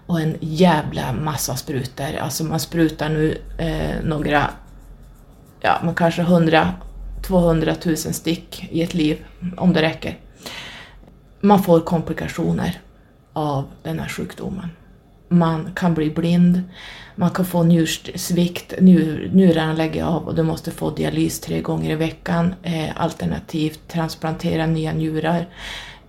och 0.06 0.22
en 0.22 0.38
jävla 0.40 1.14
massa 1.14 1.56
sprutor. 1.56 2.16
Alltså 2.22 2.44
man 2.44 2.60
sprutar 2.60 3.10
nu 3.10 3.38
eh, 3.58 4.04
några, 4.04 4.50
ja, 5.62 5.80
man 5.84 5.96
kanske 5.96 6.22
100 6.22 6.74
200 7.22 7.76
000 7.86 7.98
stick 7.98 8.68
i 8.72 8.82
ett 8.82 8.94
liv, 8.94 9.26
om 9.58 9.74
det 9.74 9.82
räcker. 9.82 10.20
Man 11.40 11.64
får 11.64 11.80
komplikationer 11.80 12.82
av 13.34 13.66
den 13.84 14.00
här 14.00 14.08
sjukdomen 14.08 14.70
man 15.32 15.72
kan 15.76 15.94
bli 15.94 16.10
blind, 16.10 16.62
man 17.16 17.30
kan 17.30 17.46
få 17.46 17.64
njursvikt, 17.64 18.74
njur, 18.80 19.30
njurarna 19.34 19.74
lägger 19.74 20.04
av 20.04 20.28
och 20.28 20.36
du 20.36 20.44
måste 20.44 20.72
få 20.72 20.90
dialys 20.90 21.40
tre 21.40 21.62
gånger 21.62 21.92
i 21.92 21.96
veckan, 21.96 22.56
eh, 22.64 22.90
alternativt 22.96 23.88
transplantera 23.88 24.66
nya 24.66 24.94
njurar. 24.94 25.48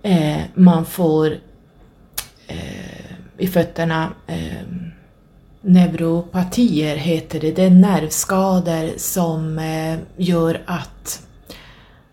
Eh, 0.03 0.41
man 0.53 0.85
får 0.85 1.37
eh, 2.47 3.37
i 3.37 3.47
fötterna 3.47 4.13
eh, 4.27 4.67
neuropatier 5.61 6.95
heter 6.95 7.39
det, 7.39 7.51
det 7.51 7.63
är 7.63 7.69
nervskador 7.69 8.97
som 8.97 9.59
eh, 9.59 9.97
gör 10.17 10.61
att 10.65 11.27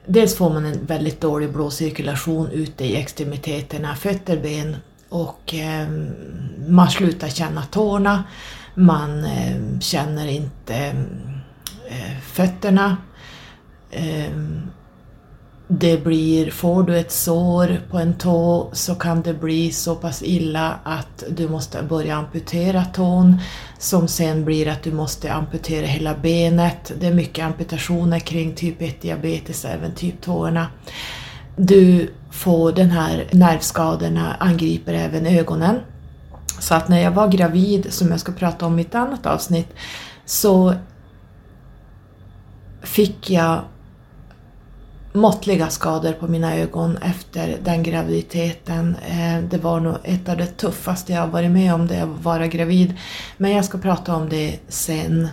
Dels 0.06 0.36
får 0.36 0.50
man 0.50 0.64
en 0.64 0.86
väldigt 0.86 1.20
dålig 1.20 1.52
blåcirkulation 1.52 2.50
ute 2.50 2.84
i 2.84 2.96
extremiteterna, 2.96 3.96
fötter, 3.96 4.36
ben, 4.36 4.76
och 5.10 5.54
eh, 5.54 5.88
man 6.68 6.90
slutar 6.90 7.28
känna 7.28 7.62
tårna, 7.62 8.24
man 8.74 9.24
eh, 9.24 9.78
känner 9.80 10.26
inte 10.26 10.76
eh, 11.88 12.18
fötterna. 12.22 12.96
Ehm, 13.90 14.70
det 15.72 16.04
blir, 16.04 16.50
får 16.50 16.82
du 16.82 16.98
ett 16.98 17.12
sår 17.12 17.80
på 17.90 17.98
en 17.98 18.14
tå 18.14 18.70
så 18.72 18.94
kan 18.94 19.22
det 19.22 19.34
bli 19.34 19.72
så 19.72 19.94
pass 19.94 20.22
illa 20.22 20.78
att 20.84 21.24
du 21.30 21.48
måste 21.48 21.82
börja 21.82 22.16
amputera 22.16 22.84
tån 22.84 23.40
som 23.78 24.08
sen 24.08 24.44
blir 24.44 24.68
att 24.68 24.82
du 24.82 24.92
måste 24.92 25.32
amputera 25.32 25.86
hela 25.86 26.14
benet. 26.14 26.92
Det 27.00 27.06
är 27.06 27.14
mycket 27.14 27.44
amputationer 27.44 28.18
kring 28.18 28.54
typ 28.54 28.82
1 28.82 29.02
diabetes, 29.02 29.64
även 29.64 29.94
typ 29.94 30.20
tårna. 30.20 30.66
Du 31.62 32.10
får 32.30 32.72
den 32.72 32.90
här 32.90 33.28
nervskadorna 33.32 34.34
angriper 34.34 34.94
även 34.94 35.26
ögonen. 35.26 35.80
Så 36.58 36.74
att 36.74 36.88
när 36.88 37.02
jag 37.02 37.10
var 37.10 37.28
gravid, 37.28 37.92
som 37.92 38.10
jag 38.10 38.20
ska 38.20 38.32
prata 38.32 38.66
om 38.66 38.78
i 38.78 38.82
ett 38.82 38.94
annat 38.94 39.26
avsnitt, 39.26 39.68
så 40.24 40.74
fick 42.82 43.30
jag 43.30 43.60
måttliga 45.12 45.68
skador 45.68 46.12
på 46.12 46.28
mina 46.28 46.56
ögon 46.56 46.96
efter 46.96 47.58
den 47.64 47.82
graviditeten. 47.82 48.96
Eh, 49.08 49.44
det 49.50 49.58
var 49.58 49.80
nog 49.80 49.96
ett 50.04 50.28
av 50.28 50.36
det 50.36 50.46
tuffaste 50.46 51.12
jag 51.12 51.26
varit 51.26 51.50
med 51.50 51.74
om, 51.74 51.86
det 51.86 52.00
att 52.00 52.24
vara 52.24 52.46
gravid. 52.46 52.94
Men 53.36 53.50
jag 53.50 53.64
ska 53.64 53.78
prata 53.78 54.16
om 54.16 54.28
det 54.28 54.58
sen. 54.68 55.28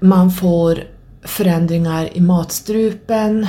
Man 0.00 0.30
får 0.30 0.78
förändringar 1.22 2.16
i 2.16 2.20
matstrupen, 2.20 3.46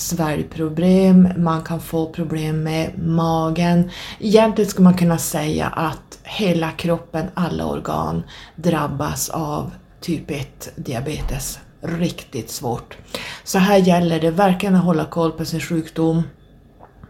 sväljproblem, 0.00 1.28
man 1.36 1.62
kan 1.62 1.80
få 1.80 2.06
problem 2.06 2.62
med 2.62 2.98
magen. 2.98 3.90
Egentligen 4.20 4.70
skulle 4.70 4.84
man 4.84 4.96
kunna 4.98 5.18
säga 5.18 5.66
att 5.66 6.18
hela 6.22 6.70
kroppen, 6.70 7.26
alla 7.34 7.66
organ 7.66 8.22
drabbas 8.56 9.28
av 9.28 9.70
typ 10.00 10.30
1 10.30 10.72
diabetes. 10.76 11.58
Riktigt 11.80 12.50
svårt. 12.50 12.96
Så 13.44 13.58
här 13.58 13.76
gäller 13.76 14.20
det 14.20 14.30
verkligen 14.30 14.74
att 14.74 14.84
hålla 14.84 15.04
koll 15.04 15.32
på 15.32 15.44
sin 15.44 15.60
sjukdom. 15.60 16.22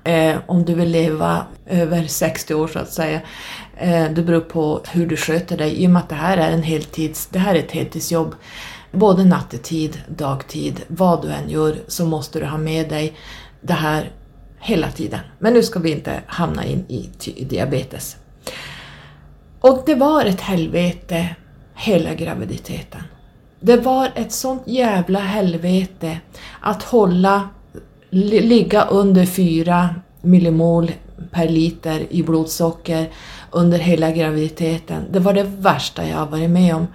Eh, 0.05 0.37
om 0.47 0.65
du 0.65 0.75
vill 0.75 0.91
leva 0.91 1.47
över 1.67 2.07
60 2.07 2.55
år 2.55 2.69
så 2.69 2.79
att 2.79 2.93
säga. 2.93 3.21
Eh, 3.77 4.11
det 4.11 4.23
beror 4.23 4.41
på 4.41 4.83
hur 4.93 5.07
du 5.07 5.17
sköter 5.17 5.57
dig. 5.57 5.83
I 5.83 5.87
och 5.87 5.91
med 5.91 6.03
att 6.03 6.09
det 6.09 6.15
här 6.15 6.37
är, 6.37 6.51
en 6.51 6.63
heltids, 6.63 7.27
det 7.27 7.39
här 7.39 7.55
är 7.55 7.59
ett 7.59 7.73
heltidsjobb 7.73 8.35
både 8.93 9.25
nattetid, 9.25 10.01
dagtid, 10.09 10.81
vad 10.89 11.23
du 11.23 11.29
än 11.29 11.51
gör 11.51 11.77
så 11.89 12.05
måste 12.05 12.41
du 12.41 12.47
ha 12.47 12.59
med 12.59 12.89
dig 12.89 13.17
det 13.61 13.73
här 13.73 14.11
hela 14.59 14.91
tiden. 14.91 15.21
Men 15.39 15.55
nu 15.55 15.63
ska 15.63 15.79
vi 15.79 15.91
inte 15.91 16.23
hamna 16.27 16.65
in 16.65 16.85
i 16.89 17.45
diabetes. 17.45 18.17
Och 19.61 19.83
det 19.87 19.95
var 19.95 20.25
ett 20.25 20.41
helvete 20.41 21.37
hela 21.75 22.15
graviditeten. 22.15 23.03
Det 23.61 23.77
var 23.77 24.13
ett 24.15 24.33
sånt 24.33 24.63
jävla 24.67 25.19
helvete 25.19 26.19
att 26.61 26.83
hålla, 26.83 27.49
ligga 28.11 28.85
under 28.85 29.27
4 29.27 29.95
millimol 30.23 30.93
per 31.31 31.49
liter 31.49 32.07
i 32.11 32.23
blodsocker 32.23 33.11
under 33.51 33.79
hela 33.79 34.11
graviditeten. 34.11 35.05
Det 35.11 35.21
var 35.21 35.33
det 35.33 35.43
värsta 35.43 36.09
jag 36.09 36.17
har 36.17 36.27
varit 36.27 36.51
med 36.51 36.75
om. 36.75 36.87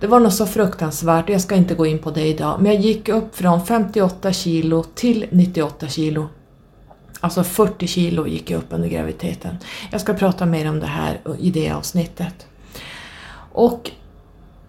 Det 0.00 0.06
var 0.06 0.20
något 0.20 0.34
så 0.34 0.46
fruktansvärt, 0.46 1.28
jag 1.28 1.40
ska 1.40 1.54
inte 1.54 1.74
gå 1.74 1.86
in 1.86 1.98
på 1.98 2.10
det 2.10 2.26
idag, 2.26 2.62
men 2.62 2.72
jag 2.72 2.80
gick 2.80 3.08
upp 3.08 3.36
från 3.36 3.66
58 3.66 4.32
kilo 4.32 4.82
till 4.94 5.26
98 5.30 5.88
kilo. 5.88 6.28
Alltså 7.20 7.44
40 7.44 7.86
kilo 7.86 8.26
gick 8.26 8.50
jag 8.50 8.58
upp 8.58 8.66
under 8.70 8.88
graviditeten. 8.88 9.58
Jag 9.90 10.00
ska 10.00 10.14
prata 10.14 10.46
mer 10.46 10.68
om 10.68 10.80
det 10.80 10.86
här 10.86 11.20
i 11.40 11.50
det 11.50 11.70
avsnittet. 11.70 12.46
Och 13.52 13.90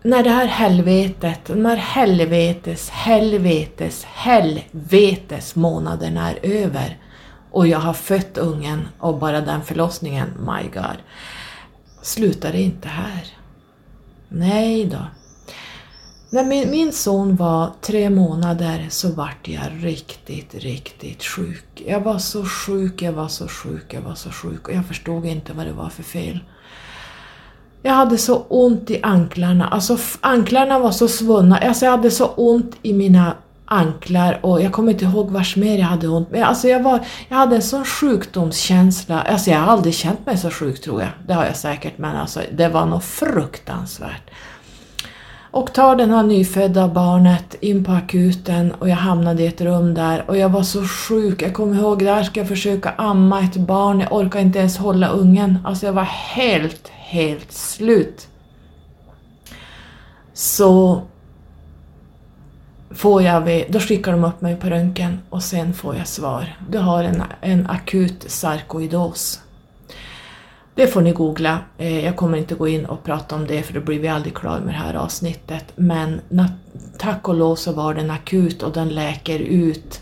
när 0.04 0.24
det 0.24 0.30
här 0.30 0.46
helvetet, 0.46 1.40
de 1.46 1.66
här 1.66 1.76
helvetes, 1.76 2.90
helvetes, 2.90 4.04
helvetes 4.04 5.56
månaderna 5.56 6.30
är 6.30 6.40
över 6.42 6.98
och 7.54 7.68
jag 7.68 7.80
har 7.80 7.94
fött 7.94 8.38
ungen 8.38 8.88
och 9.00 9.18
bara 9.18 9.42
den 9.42 9.64
förlossningen, 9.64 10.30
my 10.40 10.70
god, 10.74 10.98
slutar 12.02 12.52
det 12.52 12.62
inte 12.62 12.88
här. 12.88 13.28
Nej 14.30 14.86
då. 14.86 15.08
När 16.30 16.46
min, 16.46 16.72
min 16.72 16.94
son 16.94 17.36
var 17.36 17.72
tre 17.82 18.10
månader 18.10 18.88
så 18.90 19.12
vart 19.12 19.48
jag 19.48 19.64
riktigt, 19.80 20.56
riktigt 20.56 21.24
sjuk. 21.24 21.84
Jag 21.88 22.00
var 22.00 22.18
så 22.18 22.46
sjuk, 22.46 23.02
jag 23.02 23.14
var 23.14 23.28
så 23.28 23.48
sjuk, 23.48 23.94
jag 23.94 24.02
var 24.02 24.16
så 24.16 24.30
sjuk 24.30 24.68
och 24.68 24.74
jag 24.74 24.86
förstod 24.86 25.26
inte 25.26 25.54
vad 25.54 25.66
det 25.66 25.74
var 25.74 25.90
för 25.90 26.04
fel. 26.04 26.40
Jag 27.82 27.94
hade 27.94 28.18
så 28.18 28.46
ont 28.50 28.92
i 28.92 29.00
anklarna, 29.04 29.68
alltså 29.68 29.98
anklarna 30.22 30.80
var 30.80 30.92
så 30.92 31.08
svunna, 31.08 31.58
alltså 31.58 31.86
jag 31.86 31.92
hade 31.92 32.12
så 32.12 32.26
ont 32.26 32.76
i 32.82 32.94
mina 32.94 33.36
anklar 33.74 34.40
och 34.42 34.62
jag 34.62 34.72
kommer 34.72 34.92
inte 34.92 35.06
ihåg 35.06 35.32
vars 35.32 35.56
mer 35.56 35.78
jag 35.78 35.86
hade 35.86 36.08
ont. 36.08 36.32
Men 36.32 36.44
alltså 36.44 36.68
jag, 36.68 36.84
var, 36.84 37.00
jag 37.30 37.38
hade 37.38 37.56
en 37.56 37.62
sån 37.62 37.86
sjukdomskänsla, 37.86 39.22
alltså 39.22 39.50
jag 39.50 39.60
har 39.60 39.72
aldrig 39.72 39.94
känt 39.94 40.26
mig 40.26 40.38
så 40.38 40.50
sjuk 40.50 40.82
tror 40.82 41.02
jag, 41.02 41.10
det 41.28 41.34
har 41.34 41.46
jag 41.46 41.56
säkert, 41.56 41.98
men 41.98 42.16
alltså 42.16 42.40
det 42.52 42.68
var 42.68 42.86
nog 42.86 43.04
fruktansvärt. 43.04 44.32
Och 45.54 45.74
tar 45.74 45.96
den 45.96 46.10
här 46.10 46.24
nyfödda 46.24 46.88
barnet 46.88 47.56
in 47.60 47.84
på 47.84 47.92
akuten 47.92 48.72
och 48.72 48.90
jag 48.90 48.96
hamnade 48.96 49.44
i 49.44 49.48
ett 49.48 49.62
rum 49.62 49.94
där 49.94 50.24
och 50.28 50.38
jag 50.38 50.50
var 50.50 50.64
så 50.64 50.84
sjuk. 50.84 51.42
Jag 51.42 51.54
kommer 51.54 51.76
ihåg, 51.76 52.06
där 52.06 52.24
ska 52.24 52.40
jag 52.40 52.48
försöka 52.48 52.90
amma 52.90 53.42
ett 53.42 53.56
barn, 53.56 54.00
jag 54.00 54.14
orkar 54.14 54.40
inte 54.40 54.60
ens 54.60 54.78
hålla 54.78 55.08
ungen. 55.08 55.58
Alltså 55.66 55.86
jag 55.86 55.94
var 55.94 56.04
helt, 56.04 56.88
helt 56.90 57.52
slut. 57.52 58.28
Så 60.34 61.02
får 62.96 63.22
jag, 63.22 63.66
då 63.70 63.80
skickar 63.80 64.12
de 64.12 64.24
upp 64.24 64.42
mig 64.42 64.56
på 64.56 64.68
röntgen 64.68 65.20
och 65.30 65.44
sen 65.44 65.74
får 65.74 65.96
jag 65.96 66.08
svar. 66.08 66.58
Du 66.70 66.78
har 66.78 67.04
en, 67.04 67.24
en 67.42 67.68
akut 67.68 68.26
sarkoidos. 68.28 69.40
Det 70.76 70.88
får 70.88 71.02
ni 71.02 71.12
googla. 71.12 71.60
Eh, 71.78 72.06
jag 72.06 72.16
kommer 72.16 72.38
inte 72.38 72.56
gå 72.56 72.68
in 72.68 72.86
och 72.86 73.04
prata 73.04 73.36
om 73.36 73.48
det 73.48 73.64
för 73.64 73.74
då 73.74 73.82
blir 73.82 74.00
vi 74.00 74.08
aldrig 74.08 74.34
klara 74.34 74.60
med 74.60 74.74
det 74.74 74.78
här 74.78 74.94
avsnittet. 74.94 75.66
Men 75.76 76.22
tack 76.98 77.28
och 77.28 77.36
lov 77.36 77.56
så 77.56 77.72
var 77.72 77.94
den 77.94 78.12
akut 78.12 78.64
och 78.64 78.74
den 78.74 78.90
läker 78.90 79.40
ut. 79.40 80.02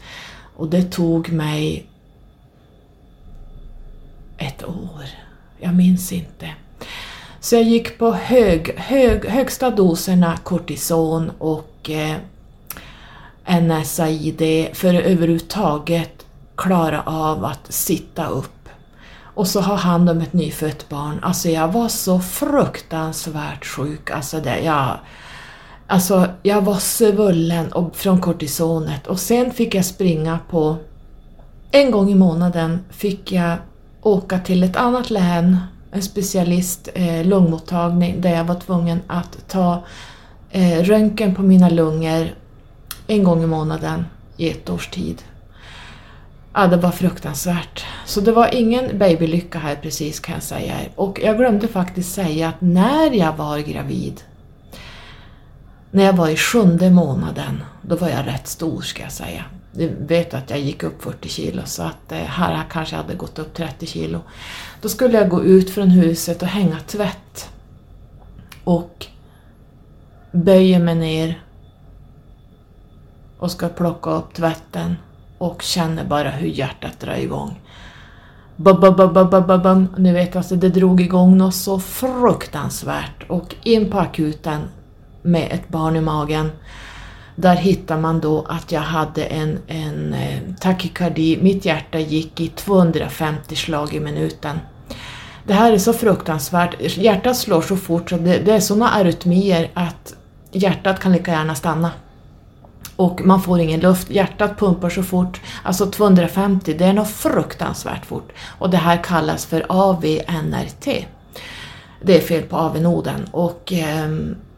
Och 0.56 0.70
det 0.70 0.84
tog 0.84 1.32
mig 1.32 1.86
ett 4.38 4.64
år. 4.64 5.06
Jag 5.60 5.76
minns 5.76 6.12
inte. 6.12 6.50
Så 7.40 7.56
jag 7.56 7.64
gick 7.64 7.98
på 7.98 8.12
hög, 8.12 8.78
hög, 8.78 9.26
högsta 9.26 9.70
doserna 9.70 10.38
kortison 10.38 11.32
och 11.38 11.90
eh, 11.90 12.16
NSAID 13.60 14.68
för 14.74 14.94
att 14.94 15.06
överhuvudtaget 15.06 16.26
klara 16.56 17.02
av 17.02 17.46
att 17.46 17.74
sitta 17.74 18.28
upp 18.28 18.70
och 19.34 19.48
så 19.48 19.62
ha 19.62 19.76
hand 19.76 20.10
om 20.10 20.22
ett 20.22 20.34
nyfött 20.34 20.90
barn. 20.90 21.20
Alltså 21.22 21.50
jag 21.50 21.68
var 21.68 21.88
så 21.88 22.20
fruktansvärt 22.20 23.66
sjuk. 23.66 24.12
Alltså, 24.12 24.40
det, 24.40 24.60
jag, 24.60 25.00
alltså 25.88 26.28
jag 26.44 26.62
var 26.62 26.76
svullen 26.76 27.72
och, 27.72 27.96
från 27.96 28.22
kortisonet 28.22 29.08
och 29.08 29.20
sen 29.20 29.52
fick 29.52 29.76
jag 29.76 29.86
springa 29.86 30.40
på... 30.50 30.78
En 31.74 31.92
gång 31.92 32.12
i 32.12 32.16
månaden 32.16 32.80
fick 32.90 33.32
jag 33.32 33.58
åka 34.02 34.40
till 34.40 34.64
ett 34.64 34.76
annat 34.76 35.10
län, 35.10 35.58
en 35.92 36.02
specialist 36.02 36.90
eh, 36.94 37.26
lungmottagning 37.26 38.22
där 38.22 38.36
jag 38.36 38.44
var 38.44 38.56
tvungen 38.56 39.02
att 39.08 39.48
ta 39.48 39.84
eh, 40.52 40.84
röntgen 40.84 41.36
på 41.36 41.42
mina 41.42 41.70
lungor 41.70 42.28
en 43.12 43.24
gång 43.24 43.44
i 43.44 43.48
månaden 43.48 44.06
i 44.38 44.50
ett 44.50 44.70
års 44.70 44.88
tid. 44.88 45.24
Ja, 46.54 46.68
det 46.68 46.78
var 46.78 46.92
fruktansvärt. 46.92 47.86
Så 48.06 48.22
det 48.22 48.32
var 48.32 48.56
ingen 48.56 48.98
babylycka 48.98 49.60
här 49.60 49.76
precis 49.76 50.20
kan 50.20 50.34
jag 50.34 50.44
säga. 50.44 50.76
Och 50.96 51.20
jag 51.24 51.38
glömde 51.38 51.68
faktiskt 51.68 52.14
säga 52.14 52.50
att 52.50 52.62
när 52.62 53.12
jag 53.12 53.38
var 53.38 53.60
gravid, 53.60 54.22
när 55.92 56.04
jag 56.04 56.14
var 56.14 56.30
i 56.30 56.36
sjunde 56.36 56.90
månaden, 56.90 57.64
då 57.82 57.96
var 57.96 58.10
jag 58.10 58.28
rätt 58.28 58.48
stor 58.48 58.82
ska 58.82 59.04
jag 59.04 59.12
säga. 59.12 59.46
Du 59.72 59.96
vet 60.00 60.34
att 60.34 60.50
jag 60.50 60.60
gick 60.60 60.84
upp 60.84 61.04
40 61.04 61.30
kilo 61.30 61.62
så 61.66 61.84
att 61.84 62.12
eh, 62.12 62.18
här 62.18 62.64
kanske 62.72 62.96
jag 62.96 63.04
hade 63.04 63.16
gått 63.16 63.40
upp 63.40 63.54
30 63.54 63.86
kilo. 63.86 64.20
Då 64.82 64.90
skulle 64.90 65.18
jag 65.18 65.30
gå 65.30 65.44
ut 65.44 65.70
från 65.70 65.90
huset 65.90 66.42
och 66.42 66.48
hänga 66.48 66.80
tvätt. 66.88 67.50
Och 68.64 69.06
böjer 70.32 70.80
mig 70.80 70.96
ner 70.96 71.42
och 73.42 73.52
ska 73.52 73.70
plocka 73.70 74.10
upp 74.10 74.34
tvätten 74.34 74.96
och 75.38 75.62
känner 75.62 76.06
bara 76.06 76.30
hur 76.30 76.48
hjärtat 76.48 77.00
drar 77.00 77.16
igång. 77.16 77.60
Bum, 78.56 79.88
Ni 79.98 80.14
vet 80.14 80.36
alltså, 80.36 80.56
det 80.56 80.70
drog 80.70 81.02
igång 81.02 81.38
något 81.38 81.56
så 81.56 81.80
fruktansvärt 81.80 83.24
och 83.30 83.56
in 83.64 83.92
på 83.92 84.00
akuten 84.00 84.62
med 85.22 85.48
ett 85.52 85.70
barn 85.70 85.96
i 85.96 86.02
magen. 86.02 86.52
Där 87.36 87.56
hittar 87.56 87.98
man 87.98 88.20
då 88.20 88.46
att 88.50 88.72
jag 88.72 88.82
hade 88.82 89.24
en, 89.24 89.60
en 89.68 90.14
eh, 90.14 90.40
takykardi, 90.60 91.40
mitt 91.42 91.66
hjärta 91.66 92.00
gick 92.00 92.40
i 92.40 92.48
250 92.48 93.56
slag 93.56 93.94
i 93.94 94.00
minuten. 94.00 94.60
Det 95.48 95.54
här 95.54 95.74
är 95.74 95.78
så 95.78 95.94
fruktansvärt, 95.94 96.98
hjärtat 96.98 97.38
slår 97.38 97.62
så 97.62 97.78
fort 97.78 98.10
så 98.10 98.18
det, 98.18 98.38
det 98.38 98.52
är 98.52 98.60
sådana 98.60 98.90
arytmier 98.90 99.72
att 99.74 100.14
hjärtat 100.52 101.00
kan 101.00 101.12
lika 101.12 101.32
gärna 101.32 101.56
stanna 101.56 101.92
och 103.02 103.22
man 103.26 103.42
får 103.42 103.60
ingen 103.60 103.80
luft. 103.80 104.10
Hjärtat 104.10 104.60
pumpar 104.60 104.90
så 104.90 105.04
fort, 105.04 105.42
alltså 105.64 105.86
250, 105.86 106.76
det 106.78 106.86
är 106.86 106.94
nog 106.94 107.08
fruktansvärt 107.08 108.06
fort. 108.06 108.32
Och 108.60 108.70
det 108.70 108.78
här 108.78 109.04
kallas 109.04 109.46
för 109.46 109.66
AVNRT. 109.70 111.06
Det 112.02 112.18
är 112.18 112.22
fel 112.22 112.44
på 112.44 112.58
AV-noden 112.58 113.28
och 113.32 113.74
eh, 113.74 114.10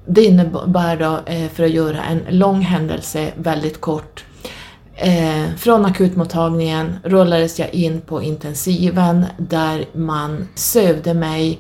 det 0.06 0.26
innebär 0.26 0.98
då, 0.98 1.20
eh, 1.26 1.50
för 1.50 1.64
att 1.64 1.72
göra 1.72 2.04
en 2.04 2.22
lång 2.30 2.62
händelse 2.62 3.32
väldigt 3.36 3.82
kort, 3.82 4.24
Eh, 4.96 5.56
från 5.58 5.86
akutmottagningen 5.86 6.96
rullades 7.04 7.60
jag 7.60 7.74
in 7.74 8.02
på 8.02 8.22
intensiven 8.22 9.26
där 9.38 9.86
man 9.94 10.48
sövde 10.56 11.14
mig 11.14 11.60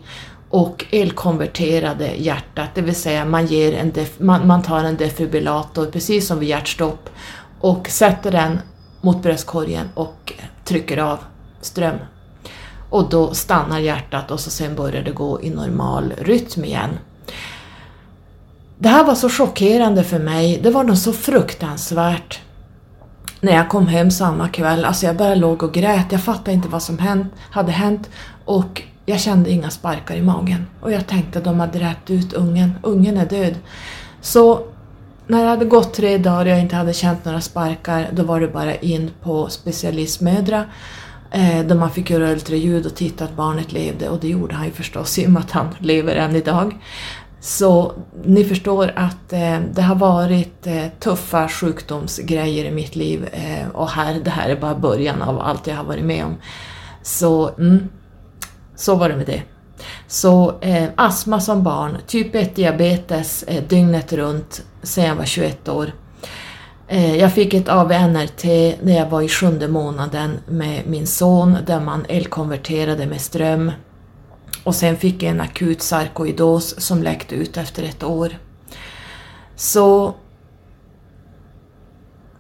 och 0.53 0.85
elkonverterade 0.91 2.15
hjärtat, 2.15 2.69
det 2.75 2.81
vill 2.81 2.95
säga 2.95 3.25
man, 3.25 3.45
ger 3.45 3.73
en 3.73 3.93
man, 4.17 4.47
man 4.47 4.61
tar 4.61 4.83
en 4.83 4.97
defibrillator 4.97 5.85
precis 5.85 6.27
som 6.27 6.39
vid 6.39 6.49
hjärtstopp 6.49 7.09
och 7.59 7.89
sätter 7.89 8.31
den 8.31 8.59
mot 9.01 9.23
bröstkorgen 9.23 9.89
och 9.93 10.33
trycker 10.65 10.97
av 10.97 11.19
ström. 11.61 11.95
Och 12.89 13.09
då 13.09 13.33
stannar 13.33 13.79
hjärtat 13.79 14.31
och 14.31 14.39
så 14.39 14.49
sen 14.49 14.75
börjar 14.75 15.03
det 15.03 15.11
gå 15.11 15.41
i 15.41 15.49
normal 15.49 16.13
rytm 16.17 16.63
igen. 16.63 16.89
Det 18.77 18.89
här 18.89 19.03
var 19.03 19.15
så 19.15 19.29
chockerande 19.29 20.03
för 20.03 20.19
mig, 20.19 20.59
det 20.63 20.69
var 20.69 20.83
nog 20.83 20.97
så 20.97 21.13
fruktansvärt. 21.13 22.41
När 23.41 23.53
jag 23.53 23.69
kom 23.69 23.87
hem 23.87 24.11
samma 24.11 24.49
kväll, 24.49 24.85
alltså 24.85 25.05
jag 25.05 25.15
bara 25.15 25.35
låg 25.35 25.63
och 25.63 25.73
grät, 25.73 26.11
jag 26.11 26.23
fattade 26.23 26.53
inte 26.53 26.67
vad 26.67 26.83
som 26.83 26.99
hänt, 26.99 27.33
hade 27.51 27.71
hänt 27.71 28.09
och 28.45 28.81
jag 29.05 29.19
kände 29.19 29.51
inga 29.51 29.69
sparkar 29.69 30.15
i 30.15 30.21
magen 30.21 30.65
och 30.81 30.91
jag 30.91 31.07
tänkte 31.07 31.39
att 31.39 31.45
de 31.45 31.59
hade 31.59 31.79
rätt 31.79 32.09
ut 32.09 32.33
ungen, 32.33 32.73
ungen 32.83 33.17
är 33.17 33.25
död. 33.25 33.55
Så 34.21 34.65
när 35.27 35.43
det 35.43 35.49
hade 35.49 35.65
gått 35.65 35.93
tre 35.93 36.17
dagar 36.17 36.45
och 36.45 36.51
jag 36.51 36.59
inte 36.59 36.75
hade 36.75 36.93
känt 36.93 37.25
några 37.25 37.41
sparkar, 37.41 38.09
då 38.13 38.23
var 38.23 38.39
det 38.39 38.47
bara 38.47 38.75
in 38.75 39.11
på 39.21 39.49
specialistmödra 39.49 40.65
eh, 41.31 41.65
där 41.65 41.75
man 41.75 41.91
fick 41.91 42.09
göra 42.09 42.31
ultraljud 42.31 42.85
och 42.85 42.95
titta 42.95 43.23
att 43.25 43.35
barnet 43.35 43.71
levde 43.71 44.09
och 44.09 44.19
det 44.19 44.27
gjorde 44.27 44.55
han 44.55 44.65
ju 44.65 44.71
förstås 44.71 45.19
i 45.19 45.27
och 45.27 45.31
med 45.31 45.41
att 45.41 45.51
han 45.51 45.75
lever 45.79 46.15
än 46.15 46.35
idag. 46.35 46.73
Så 47.39 47.93
ni 48.25 48.43
förstår 48.43 48.93
att 48.95 49.33
eh, 49.33 49.59
det 49.73 49.81
har 49.81 49.95
varit 49.95 50.67
eh, 50.67 50.85
tuffa 50.99 51.49
sjukdomsgrejer 51.49 52.65
i 52.65 52.71
mitt 52.71 52.95
liv 52.95 53.29
eh, 53.31 53.67
och 53.73 53.89
här, 53.89 54.19
det 54.23 54.29
här 54.29 54.49
är 54.49 54.55
bara 54.55 54.75
början 54.75 55.21
av 55.21 55.39
allt 55.39 55.67
jag 55.67 55.75
har 55.75 55.83
varit 55.83 56.05
med 56.05 56.25
om. 56.25 56.35
Så 57.01 57.49
mm, 57.49 57.89
så 58.75 58.95
var 58.95 59.09
det 59.09 59.15
med 59.15 59.25
det. 59.25 59.43
Så 60.07 60.59
eh, 60.61 60.89
astma 60.95 61.39
som 61.39 61.63
barn, 61.63 61.97
typ 62.07 62.35
1 62.35 62.55
diabetes 62.55 63.43
eh, 63.43 63.63
dygnet 63.63 64.13
runt 64.13 64.63
sedan 64.83 65.05
jag 65.05 65.15
var 65.15 65.25
21 65.25 65.69
år. 65.69 65.91
Eh, 66.87 67.15
jag 67.15 67.33
fick 67.33 67.53
ett 67.53 67.69
AVNRT 67.69 68.43
när 68.81 68.97
jag 68.97 69.09
var 69.09 69.21
i 69.21 69.29
sjunde 69.29 69.67
månaden 69.67 70.39
med 70.47 70.87
min 70.87 71.07
son 71.07 71.57
där 71.65 71.79
man 71.79 72.05
elkonverterade 72.09 73.05
med 73.05 73.21
ström. 73.21 73.71
Och 74.63 74.75
sen 74.75 74.97
fick 74.97 75.23
jag 75.23 75.31
en 75.31 75.41
akut 75.41 75.81
sarkoidos 75.81 76.81
som 76.81 77.03
läckte 77.03 77.35
ut 77.35 77.57
efter 77.57 77.83
ett 77.83 78.03
år. 78.03 78.37
Så 79.55 80.15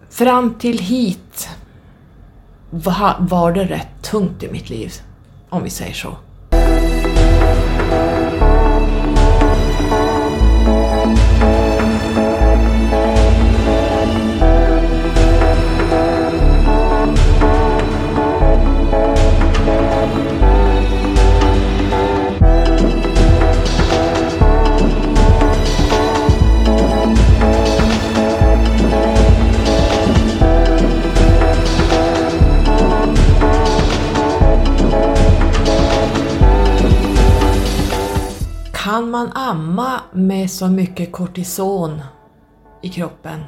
fram 0.09 0.53
till 0.53 0.79
hit 0.79 1.49
var, 2.69 3.15
var 3.19 3.51
det 3.51 3.65
rätt 3.65 4.01
tungt 4.01 4.43
i 4.43 4.51
mitt 4.51 4.69
liv, 4.69 4.93
om 5.53 5.63
vi 5.63 5.69
säger 5.69 5.93
så. 5.93 6.15
Kan 38.93 39.09
man 39.09 39.31
amma 39.35 40.01
med 40.11 40.51
så 40.51 40.67
mycket 40.67 41.11
kortison 41.11 42.01
i 42.81 42.89
kroppen? 42.89 43.39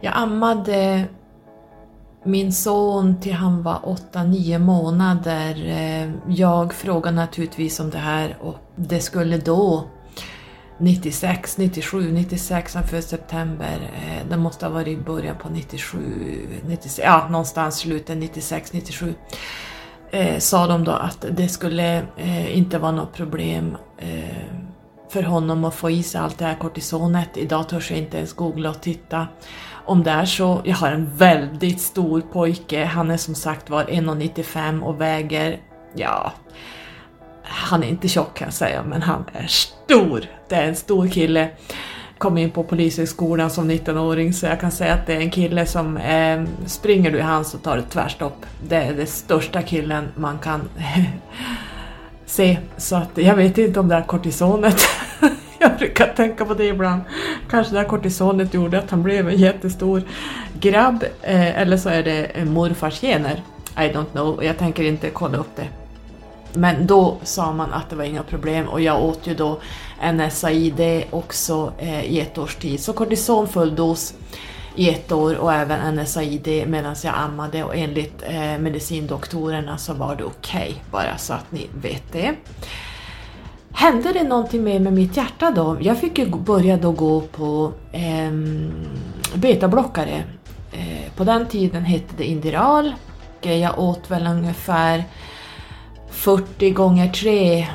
Jag 0.00 0.12
ammade 0.16 1.04
min 2.24 2.52
son 2.52 3.20
till 3.20 3.32
han 3.32 3.62
var 3.62 3.96
8-9 4.12 4.58
månader. 4.58 5.66
Eh, 5.66 6.10
jag 6.28 6.74
frågade 6.74 7.16
naturligtvis 7.16 7.80
om 7.80 7.90
det 7.90 7.98
här 7.98 8.36
och 8.40 8.56
det 8.76 9.00
skulle 9.00 9.38
då 9.38 9.84
96, 10.78 11.58
97, 11.58 12.12
96, 12.12 12.74
han 12.74 12.84
föddes 12.84 13.08
september. 13.08 13.90
Eh, 13.94 14.28
det 14.30 14.36
måste 14.36 14.66
ha 14.66 14.72
varit 14.72 14.98
i 14.98 15.02
början 15.02 15.36
på 15.36 15.48
97, 15.48 15.98
96, 16.66 17.00
ja 17.04 17.28
någonstans 17.28 17.76
slutet 17.76 18.16
96, 18.16 18.72
97 18.72 19.14
eh, 20.14 20.38
sa 20.38 20.66
de 20.66 20.84
då 20.84 20.92
att 20.92 21.24
det 21.30 21.48
skulle 21.48 22.02
eh, 22.16 22.58
inte 22.58 22.78
vara 22.78 22.92
något 22.92 23.12
problem 23.12 23.76
eh, 23.98 24.63
för 25.14 25.22
honom 25.22 25.64
att 25.64 25.74
få 25.74 25.90
i 25.90 26.02
sig 26.02 26.20
allt 26.20 26.38
det 26.38 26.44
här 26.44 26.54
kortisonet. 26.54 27.36
Idag 27.36 27.68
törs 27.68 27.90
jag 27.90 27.98
inte 27.98 28.16
ens 28.16 28.32
googla 28.32 28.70
och 28.70 28.80
titta 28.80 29.26
om 29.84 30.02
det 30.02 30.10
är 30.10 30.24
så. 30.24 30.60
Jag 30.64 30.76
har 30.76 30.88
en 30.88 31.16
väldigt 31.16 31.80
stor 31.80 32.20
pojke, 32.20 32.84
han 32.84 33.10
är 33.10 33.16
som 33.16 33.34
sagt 33.34 33.70
var 33.70 33.84
1,95 33.84 34.82
och 34.82 35.00
väger, 35.00 35.60
ja, 35.94 36.32
han 37.42 37.82
är 37.82 37.88
inte 37.88 38.08
tjock 38.08 38.38
kan 38.38 38.46
jag 38.46 38.54
säga, 38.54 38.82
men 38.82 39.02
han 39.02 39.24
är 39.32 39.46
stor. 39.46 40.24
Det 40.48 40.54
är 40.54 40.68
en 40.68 40.76
stor 40.76 41.08
kille 41.08 41.50
kom 42.18 42.38
in 42.38 42.50
på 42.50 42.64
polishögskolan 42.64 43.50
som 43.50 43.70
19-åring 43.70 44.32
så 44.32 44.46
jag 44.46 44.60
kan 44.60 44.70
säga 44.70 44.94
att 44.94 45.06
det 45.06 45.12
är 45.12 45.20
en 45.20 45.30
kille 45.30 45.66
som 45.66 45.96
eh, 45.96 46.44
springer 46.66 47.10
du 47.10 47.18
i 47.18 47.22
hand 47.22 47.46
så 47.46 47.58
tar 47.58 47.76
du 47.76 47.82
tvärstopp. 47.82 48.46
Det 48.68 48.76
är 48.76 48.94
den 48.94 49.06
största 49.06 49.62
killen 49.62 50.08
man 50.16 50.38
kan 50.38 50.60
se. 52.34 52.58
Så 52.76 52.96
att 52.96 53.10
jag 53.14 53.34
vet 53.34 53.58
inte 53.58 53.80
om 53.80 53.88
det 53.88 53.94
är 53.94 54.02
kortisonet. 54.02 54.82
jag 55.58 55.76
brukar 55.78 56.06
tänka 56.06 56.44
på 56.44 56.54
det 56.54 56.64
ibland. 56.64 57.02
Kanske 57.50 57.72
det 57.72 57.78
här 57.78 57.88
kortisonet 57.88 58.54
gjorde 58.54 58.78
att 58.78 58.90
han 58.90 59.02
blev 59.02 59.28
en 59.28 59.38
jättestor 59.38 60.02
grabb 60.60 61.04
eh, 61.22 61.60
eller 61.60 61.76
så 61.76 61.88
är 61.88 62.02
det 62.02 62.24
eh, 62.24 62.44
morfars 62.44 63.00
gener. 63.00 63.42
I 63.76 63.80
don't 63.80 64.10
know, 64.12 64.44
jag 64.44 64.58
tänker 64.58 64.82
inte 64.82 65.10
kolla 65.10 65.38
upp 65.38 65.56
det. 65.56 65.68
Men 66.52 66.86
då 66.86 67.16
sa 67.22 67.52
man 67.52 67.72
att 67.72 67.90
det 67.90 67.96
var 67.96 68.04
inga 68.04 68.22
problem 68.22 68.68
och 68.68 68.80
jag 68.80 69.04
åt 69.04 69.26
ju 69.26 69.34
då 69.34 69.60
NSAID 70.12 71.04
också 71.10 71.72
eh, 71.78 72.04
i 72.04 72.20
ett 72.20 72.38
års 72.38 72.56
tid. 72.56 72.80
Så 72.80 72.92
kortison 72.92 73.48
full 73.48 73.74
dos 73.74 74.14
i 74.74 74.90
ett 74.90 75.12
år 75.12 75.36
och 75.36 75.52
även 75.52 75.94
NSAID 75.94 76.64
medan 76.66 76.96
jag 77.04 77.14
ammade 77.16 77.64
och 77.64 77.76
enligt 77.76 78.22
eh, 78.22 78.58
medicindoktorerna 78.58 79.78
så 79.78 79.94
var 79.94 80.16
det 80.16 80.24
okej, 80.24 80.68
okay, 80.68 80.74
bara 80.90 81.18
så 81.18 81.32
att 81.32 81.52
ni 81.52 81.66
vet 81.82 82.12
det. 82.12 82.34
Hände 83.72 84.12
det 84.12 84.22
någonting 84.22 84.64
mer 84.64 84.80
med 84.80 84.92
mitt 84.92 85.16
hjärta 85.16 85.50
då? 85.50 85.76
Jag 85.80 86.00
fick 86.00 86.18
ju 86.18 86.26
börja 86.26 86.76
då 86.76 86.92
gå 86.92 87.20
på 87.20 87.72
eh, 87.92 88.32
betablockare. 89.34 90.24
Eh, 90.72 91.12
på 91.16 91.24
den 91.24 91.46
tiden 91.46 91.84
hette 91.84 92.14
det 92.16 92.24
Indiral. 92.24 92.94
Eh, 93.42 93.56
jag 93.58 93.78
åt 93.78 94.10
väl 94.10 94.26
ungefär 94.26 95.04
40 96.10 96.70
gånger 96.70 97.08
3 97.08 97.66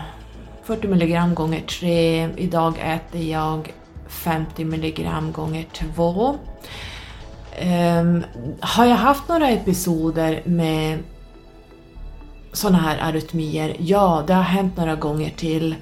40 0.70 0.88
milligram 0.88 1.36
gånger 1.36 1.62
3. 1.62 2.30
Idag 2.38 2.74
äter 2.84 3.22
jag 3.22 3.74
50 4.08 4.66
milligram 4.66 5.32
gånger 5.32 5.66
2. 5.96 6.38
Um, 7.62 8.24
har 8.60 8.86
jag 8.86 8.96
haft 8.96 9.28
några 9.28 9.50
episoder 9.50 10.42
med 10.46 11.00
sådana 12.54 12.78
här 12.78 12.98
arytmier? 13.02 13.76
Ja, 13.80 14.24
det 14.28 14.34
har 14.34 14.44
hänt 14.44 14.78
några 14.78 14.96
gånger 14.96 15.30
till. 15.30 15.76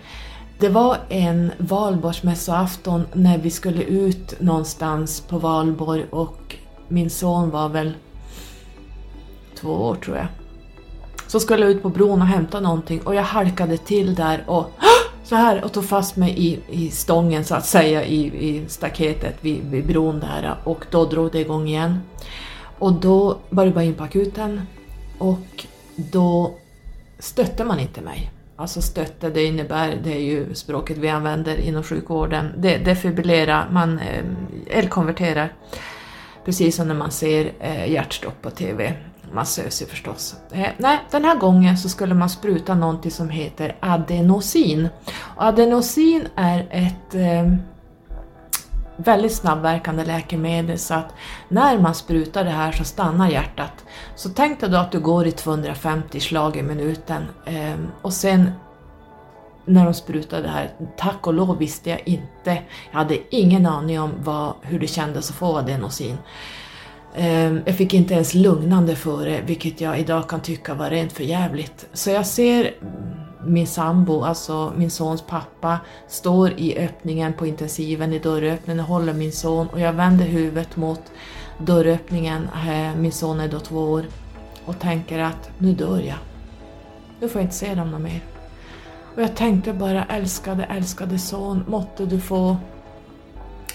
Det 0.60 0.70
var 0.70 0.98
en 1.10 1.52
valborgsmässoafton 1.58 3.08
när 3.14 3.38
vi 3.38 3.52
skulle 3.52 3.84
ut 3.84 4.42
någonstans 4.42 5.22
på 5.22 5.38
valborg 5.38 6.06
och 6.10 6.56
min 6.88 7.10
son 7.10 7.50
var 7.50 7.70
väl 7.70 7.94
två 9.60 9.72
år 9.72 9.96
tror 9.96 10.18
jag. 10.18 10.28
Så 11.28 11.40
skulle 11.40 11.62
jag 11.62 11.72
ut 11.72 11.82
på 11.82 11.90
bron 11.90 12.22
och 12.22 12.28
hämta 12.28 12.60
någonting 12.60 13.02
och 13.02 13.16
jag 13.16 13.24
halkade 13.24 13.78
till 13.78 14.16
där 14.16 14.44
och 14.48 14.72
så 15.28 15.36
här 15.36 15.64
och 15.64 15.74
tog 15.74 15.86
fast 15.86 16.16
mig 16.16 16.34
i, 16.38 16.60
i 16.70 16.92
stången 16.92 17.46
så 17.46 17.56
att 17.56 17.66
säga 17.66 18.06
i, 18.06 18.26
i 18.26 18.66
staketet 18.68 19.36
vid, 19.42 19.64
vid 19.72 19.88
bron 19.88 20.20
där 20.20 20.56
och 20.64 20.86
då 20.92 21.06
drog 21.06 21.32
det 21.32 21.40
igång 21.40 21.68
igen. 21.68 22.00
Och 22.80 22.94
då 22.94 23.38
var 23.50 23.66
det 23.66 23.72
bara 23.72 23.84
in 23.84 23.94
på 23.94 24.04
akuten 24.04 24.62
och 25.18 25.66
då 25.96 26.54
stötte 27.20 27.64
man 27.64 27.80
inte 27.80 28.02
mig. 28.02 28.32
Alltså 28.56 28.82
stötte, 28.82 29.30
det 29.30 29.44
innebär, 29.44 30.00
det 30.04 30.14
är 30.14 30.22
ju 30.22 30.54
språket 30.54 30.98
vi 30.98 31.10
använder 31.10 31.58
inom 31.58 31.84
sjukvården, 31.84 32.54
det, 32.58 32.78
defibrillera, 32.78 33.66
man 33.72 34.00
eh, 34.00 34.24
elkonverterar. 34.68 35.54
Precis 36.46 36.76
som 36.76 36.88
när 36.88 36.96
man 36.96 37.12
ser 37.12 37.52
eh, 37.60 37.92
hjärtstopp 37.92 38.42
på 38.42 38.50
TV 38.50 38.94
man 39.34 39.46
sövs 39.46 39.82
ju 39.82 39.86
förstås. 39.86 40.36
Eh, 40.52 40.68
nej, 40.78 41.00
den 41.12 41.26
här 41.26 41.36
gången 41.36 41.78
så 41.78 41.90
skulle 41.90 42.14
man 42.14 42.30
spruta 42.30 42.76
någonting 42.76 43.12
som 43.12 43.30
heter 43.30 43.76
adenosin. 43.80 44.90
Och 45.36 45.44
adenosin 45.44 46.28
är 46.36 46.68
ett 46.72 47.16
eh, 47.16 47.54
väldigt 48.98 49.34
snabbverkande 49.34 50.06
läkemedel 50.06 50.80
så 50.80 50.94
att 50.94 51.14
när 51.50 51.80
man 51.80 51.96
sprutar 51.96 52.44
det 52.44 52.50
här 52.50 52.72
så 52.72 52.84
stannar 52.84 53.30
hjärtat. 53.30 53.86
Så 54.16 54.30
tänk 54.30 54.60
dig 54.60 54.70
då 54.70 54.78
att 54.78 54.92
du 54.92 55.00
går 55.00 55.28
i 55.28 55.32
250 55.32 56.20
slag 56.20 56.58
i 56.58 56.64
minuten 56.64 57.26
eh, 57.46 57.76
och 58.02 58.14
sen 58.14 58.52
när 59.66 59.86
de 59.86 59.94
sprutade 59.94 60.42
det 60.42 60.50
här, 60.50 60.72
tack 60.98 61.28
och 61.28 61.34
lov 61.34 61.58
visste 61.58 61.90
jag 61.90 62.08
inte, 62.08 62.62
jag 62.92 62.98
hade 62.98 63.36
ingen 63.36 63.66
aning 63.66 64.00
om 64.00 64.12
vad, 64.24 64.54
hur 64.62 64.80
det 64.80 64.88
kändes 64.88 65.30
att 65.30 65.36
få 65.36 65.58
adenosin. 65.58 66.12
Eh, 66.12 66.18
Ehm, 67.20 67.62
jag 67.66 67.76
fick 67.76 67.94
inte 67.94 68.14
ens 68.14 68.34
lugnande 68.34 68.96
för 68.96 69.26
det, 69.26 69.42
vilket 69.46 69.82
jag 69.82 70.00
idag 70.00 70.30
kan 70.30 70.42
tycka 70.42 70.74
var 70.74 70.90
rent 70.90 71.12
för 71.12 71.24
jävligt. 71.24 71.88
Så 71.94 72.10
jag 72.10 72.26
ser 72.26 72.76
min 73.46 73.68
sambo, 73.68 74.22
alltså 74.22 74.74
min 74.78 74.92
sons 74.92 75.22
pappa, 75.22 75.80
står 76.08 76.52
i 76.52 76.78
öppningen 76.78 77.34
på 77.34 77.48
intensiven 77.48 78.14
i 78.14 78.20
dörröppningen 78.20 78.80
och 78.80 78.86
håller 78.86 79.14
min 79.14 79.32
son 79.32 79.68
och 79.68 79.80
jag 79.80 79.94
vänder 79.94 80.26
huvudet 80.26 80.76
mot 80.76 81.02
dörröppningen, 81.58 82.50
eh, 82.68 82.96
min 82.98 83.12
son 83.12 83.40
är 83.40 83.48
då 83.48 83.60
två 83.60 83.80
år, 83.80 84.06
och 84.66 84.80
tänker 84.80 85.20
att 85.20 85.50
nu 85.58 85.74
dör 85.74 86.00
jag. 86.00 86.18
Nu 87.20 87.30
får 87.30 87.42
jag 87.42 87.46
inte 87.46 87.56
se 87.56 87.76
dem 87.76 88.04
mer. 88.04 88.22
Och 89.16 89.22
jag 89.22 89.36
tänkte 89.36 89.74
bara 89.74 90.04
älskade, 90.06 90.64
älskade 90.64 91.20
son, 91.20 91.64
måtte 91.68 92.06
du 92.06 92.20
få 92.20 92.58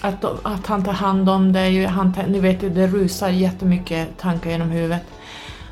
att, 0.03 0.25
att 0.43 0.67
han 0.67 0.83
tar 0.83 0.93
hand 0.93 1.29
om 1.29 1.53
dig. 1.53 1.85
han, 1.85 2.13
ni 2.27 2.39
vet 2.39 2.63
ju 2.63 2.69
det 2.69 2.87
rusar 2.87 3.29
jättemycket 3.29 4.17
tankar 4.17 4.49
genom 4.49 4.69
huvudet. 4.69 5.03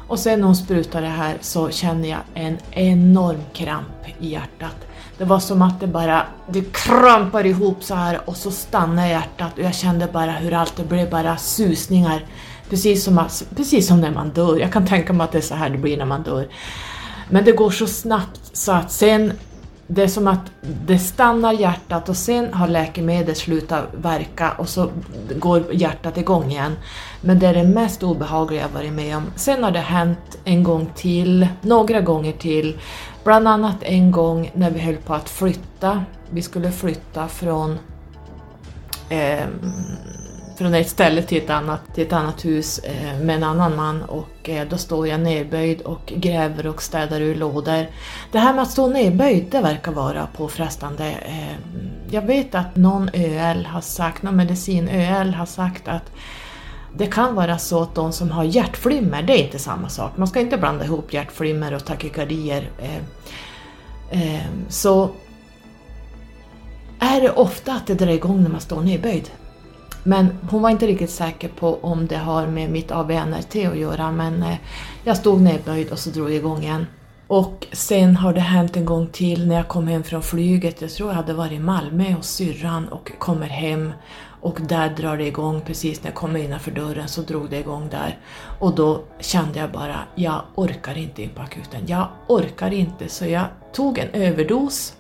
Och 0.07 0.19
sen 0.19 0.39
när 0.39 0.45
hon 0.45 0.55
sprutar 0.55 1.01
det 1.01 1.07
här 1.07 1.37
så 1.41 1.69
känner 1.69 2.09
jag 2.09 2.19
en 2.33 2.57
enorm 2.71 3.41
kramp 3.53 4.07
i 4.19 4.29
hjärtat. 4.29 4.75
Det 5.17 5.25
var 5.25 5.39
som 5.39 5.61
att 5.61 5.79
det 5.79 5.87
bara, 5.87 6.25
det 6.47 6.73
krampar 6.73 7.45
ihop 7.45 7.83
så 7.83 7.95
här 7.95 8.19
och 8.25 8.37
så 8.37 8.51
stannar 8.51 9.07
hjärtat 9.07 9.53
och 9.57 9.63
jag 9.63 9.75
kände 9.75 10.07
bara 10.07 10.31
hur 10.31 10.53
allt 10.53 10.75
det 10.75 10.83
blev 10.83 11.09
bara 11.09 11.37
susningar. 11.37 12.25
Precis 12.69 13.03
som, 13.03 13.17
att, 13.17 13.43
precis 13.55 13.87
som 13.87 14.01
när 14.01 14.11
man 14.11 14.29
dör, 14.29 14.59
jag 14.59 14.71
kan 14.71 14.87
tänka 14.87 15.13
mig 15.13 15.23
att 15.23 15.31
det 15.31 15.37
är 15.37 15.41
så 15.41 15.55
här 15.55 15.69
det 15.69 15.77
blir 15.77 15.97
när 15.97 16.05
man 16.05 16.23
dör. 16.23 16.47
Men 17.29 17.45
det 17.45 17.51
går 17.51 17.71
så 17.71 17.87
snabbt 17.87 18.39
så 18.53 18.71
att 18.71 18.91
sen 18.91 19.33
det 19.93 20.04
är 20.04 20.08
som 20.08 20.27
att 20.27 20.51
det 20.86 20.99
stannar 20.99 21.54
hjärtat 21.54 22.10
och 22.10 22.17
sen 22.17 22.54
har 22.54 22.67
läkemedlet 22.67 23.38
slutat 23.38 23.84
verka 23.93 24.51
och 24.51 24.69
så 24.69 24.89
går 25.36 25.73
hjärtat 25.73 26.17
igång 26.17 26.51
igen. 26.51 26.75
Men 27.21 27.39
det 27.39 27.47
är 27.47 27.54
det 27.54 27.63
mest 27.63 28.04
obehagliga 28.04 28.62
jag 28.62 28.69
varit 28.69 28.93
med 28.93 29.17
om. 29.17 29.23
Sen 29.36 29.63
har 29.63 29.71
det 29.71 29.80
hänt 29.80 30.38
en 30.43 30.63
gång 30.63 30.89
till, 30.95 31.47
några 31.62 32.01
gånger 32.01 32.32
till. 32.32 32.80
Bland 33.23 33.47
annat 33.47 33.75
en 33.82 34.12
gång 34.12 34.51
när 34.54 34.71
vi 34.71 34.80
höll 34.80 34.97
på 34.97 35.13
att 35.13 35.30
flytta. 35.30 36.04
Vi 36.30 36.41
skulle 36.41 36.71
flytta 36.71 37.27
från, 37.27 37.80
eh, 39.10 39.45
från 40.62 40.74
ett 40.74 40.89
ställe 40.89 41.21
till 41.21 41.43
ett 41.43 41.50
annat, 41.50 41.95
till 41.95 42.06
ett 42.06 42.13
annat 42.13 42.45
hus 42.45 42.80
eh, 42.80 43.19
med 43.19 43.36
en 43.36 43.43
annan 43.43 43.76
man 43.76 44.04
och 44.04 44.50
eh, 44.50 44.67
då 44.69 44.78
står 44.78 45.08
jag 45.08 45.19
nedböjd 45.19 45.82
och 45.82 46.13
gräver 46.15 46.67
och 46.67 46.82
städar 46.82 47.21
ur 47.21 47.36
lådor. 47.36 47.86
Det 48.32 48.39
här 48.39 48.54
med 48.54 48.62
att 48.62 48.71
stå 48.71 48.88
nedböjd, 48.88 49.45
det 49.52 49.62
verkar 49.62 49.91
vara 49.91 50.28
påfrestande. 50.38 51.06
Eh, 51.06 51.56
jag 52.12 52.21
vet 52.21 52.56
att 52.56 52.76
någon 52.76 53.10
ÖL 53.13 53.65
har 53.65 53.82
sagt, 53.82 54.24
någon 54.24 54.36
medicin-ÖL 54.36 55.34
har 55.34 55.45
sagt 55.45 55.88
att 55.88 56.12
det 56.97 57.08
kan 57.08 57.36
vara 57.36 57.58
så 57.58 57.82
att 57.82 57.95
de 57.95 58.13
som 58.13 58.32
har 58.32 58.43
hjärtflimmer, 58.43 59.24
det 59.24 59.34
är 59.34 59.43
inte 59.43 59.60
samma 59.60 59.89
sak. 59.89 60.17
Man 60.17 60.28
ska 60.28 60.39
inte 60.39 60.58
blanda 60.58 60.86
ihop 60.86 61.13
hjärtflimmer 61.13 61.74
och 61.74 61.86
takykardier. 61.86 62.69
Eh, 62.80 64.36
eh, 64.36 64.45
så 64.69 65.10
är 67.00 67.21
det 67.21 67.32
ofta 67.32 67.74
att 67.74 67.88
det 67.88 67.95
drar 67.95 68.12
igång 68.12 68.43
när 68.43 68.50
man 68.50 68.62
står 68.62 68.82
nedböjd. 68.82 69.30
Men 70.03 70.37
hon 70.49 70.61
var 70.61 70.69
inte 70.69 70.87
riktigt 70.87 71.09
säker 71.09 71.47
på 71.47 71.79
om 71.81 72.07
det 72.07 72.17
har 72.17 72.47
med 72.47 72.71
mitt 72.71 72.91
ABNRT 72.91 73.55
att 73.55 73.77
göra 73.77 74.11
men 74.11 74.43
eh, 74.43 74.55
jag 75.03 75.17
stod 75.17 75.41
nedböjd 75.41 75.91
och 75.91 75.99
så 75.99 76.09
drog 76.09 76.29
jag 76.29 76.35
igång 76.35 76.63
igen. 76.63 76.85
Och 77.27 77.67
sen 77.71 78.15
har 78.15 78.33
det 78.33 78.39
hänt 78.39 78.77
en 78.77 78.85
gång 78.85 79.07
till 79.07 79.47
när 79.47 79.55
jag 79.55 79.67
kom 79.67 79.87
hem 79.87 80.03
från 80.03 80.23
flyget. 80.23 80.81
Jag 80.81 80.91
tror 80.91 81.09
jag 81.09 81.15
hade 81.15 81.33
varit 81.33 81.51
i 81.51 81.59
Malmö 81.59 82.11
hos 82.11 82.27
syrran 82.27 82.87
och 82.87 83.11
kommer 83.19 83.47
hem 83.47 83.91
och 84.41 84.61
där 84.61 84.89
drar 84.89 85.17
det 85.17 85.27
igång 85.27 85.61
precis 85.61 86.03
när 86.03 86.09
jag 86.09 86.15
kommer 86.15 86.39
innanför 86.39 86.71
dörren 86.71 87.07
så 87.07 87.21
drog 87.21 87.49
det 87.49 87.59
igång 87.59 87.89
där. 87.89 88.19
Och 88.59 88.75
då 88.75 89.03
kände 89.19 89.59
jag 89.59 89.71
bara, 89.71 89.99
jag 90.15 90.41
orkar 90.55 90.97
inte 90.97 91.21
in 91.21 91.29
på 91.29 91.41
akuten. 91.41 91.81
Jag 91.87 92.07
orkar 92.27 92.73
inte 92.73 93.09
så 93.09 93.25
jag 93.25 93.45
tog 93.73 93.97
en 93.97 94.09
överdos 94.09 94.93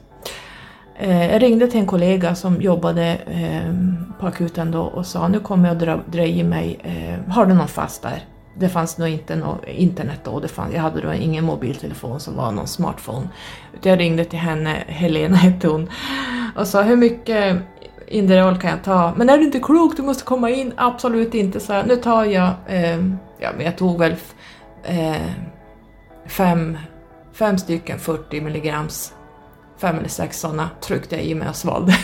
Eh, 0.95 1.31
jag 1.31 1.41
ringde 1.41 1.67
till 1.67 1.79
en 1.79 1.85
kollega 1.85 2.35
som 2.35 2.61
jobbade 2.61 3.17
eh, 3.25 3.73
på 4.19 4.27
akuten 4.27 4.71
då 4.71 4.81
och 4.81 5.05
sa 5.05 5.27
nu 5.27 5.39
kommer 5.39 5.67
jag 5.67 5.77
dra, 5.77 5.99
dra 6.11 6.25
i 6.25 6.43
mig, 6.43 6.79
eh, 6.83 7.33
har 7.33 7.45
du 7.45 7.53
någon 7.53 7.67
fast 7.67 8.01
där? 8.01 8.25
Det 8.55 8.69
fanns 8.69 8.97
nog 8.97 9.09
inte 9.09 9.35
något 9.35 9.67
internet 9.67 10.19
då, 10.23 10.39
det 10.39 10.47
fanns, 10.47 10.73
jag 10.73 10.81
hade 10.81 11.01
då 11.01 11.13
ingen 11.13 11.45
mobiltelefon 11.45 12.19
som 12.19 12.35
var 12.35 12.51
någon 12.51 12.67
smartphone. 12.67 13.29
Jag 13.81 13.99
ringde 13.99 14.25
till 14.25 14.39
henne, 14.39 14.83
Helena 14.87 15.35
hette 15.35 15.67
hon, 15.67 15.89
och 16.55 16.67
sa 16.67 16.81
hur 16.81 16.95
mycket 16.95 17.57
Inderol 18.07 18.57
kan 18.57 18.69
jag 18.69 18.83
ta? 18.83 19.13
Men 19.17 19.29
är 19.29 19.37
du 19.37 19.43
inte 19.43 19.59
klok, 19.59 19.97
du 19.97 20.03
måste 20.03 20.23
komma 20.23 20.49
in. 20.49 20.73
Absolut 20.77 21.33
inte, 21.33 21.59
så 21.59 21.73
jag. 21.73 21.87
Nu 21.87 21.95
tar 21.95 22.25
jag, 22.25 22.49
eh, 22.67 22.97
ja 23.39 23.49
men 23.57 23.65
jag 23.65 23.77
tog 23.77 23.99
väl 23.99 24.15
eh, 24.83 25.21
fem, 26.25 26.77
fem 27.33 27.57
stycken 27.57 27.99
40 27.99 28.41
milligrams 28.41 29.13
fem 29.81 29.97
eller 29.97 30.09
sex 30.09 30.39
sådana 30.39 30.69
tryckte 30.81 31.15
jag 31.15 31.25
i 31.25 31.35
mig 31.35 31.49
och 31.49 31.55
svalde. 31.55 31.97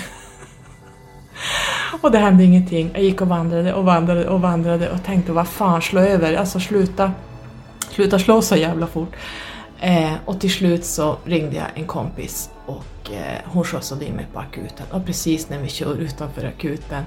och 2.01 2.11
det 2.11 2.17
hände 2.17 2.43
ingenting. 2.43 2.91
Jag 2.93 3.03
gick 3.03 3.21
och 3.21 3.27
vandrade 3.27 3.73
och 3.73 3.85
vandrade 3.85 4.29
och 4.29 4.41
vandrade 4.41 4.89
och 4.89 5.03
tänkte 5.03 5.31
vad 5.31 5.47
fan, 5.47 5.81
slå 5.81 6.01
över, 6.01 6.33
alltså 6.33 6.59
sluta, 6.59 7.11
sluta 7.91 8.19
slå 8.19 8.41
så 8.41 8.55
jävla 8.55 8.87
fort. 8.87 9.15
Eh, 9.79 10.13
och 10.25 10.39
till 10.39 10.51
slut 10.51 10.85
så 10.85 11.17
ringde 11.25 11.55
jag 11.55 11.65
en 11.73 11.85
kompis 11.85 12.49
och 12.65 13.11
eh, 13.11 13.41
hon 13.45 13.63
skjutsade 13.63 14.05
in 14.05 14.13
mig 14.13 14.27
på 14.33 14.39
akuten 14.39 14.85
och 14.91 15.05
precis 15.05 15.49
när 15.49 15.59
vi 15.59 15.69
kör 15.69 15.95
utanför 15.95 16.45
akuten 16.45 17.03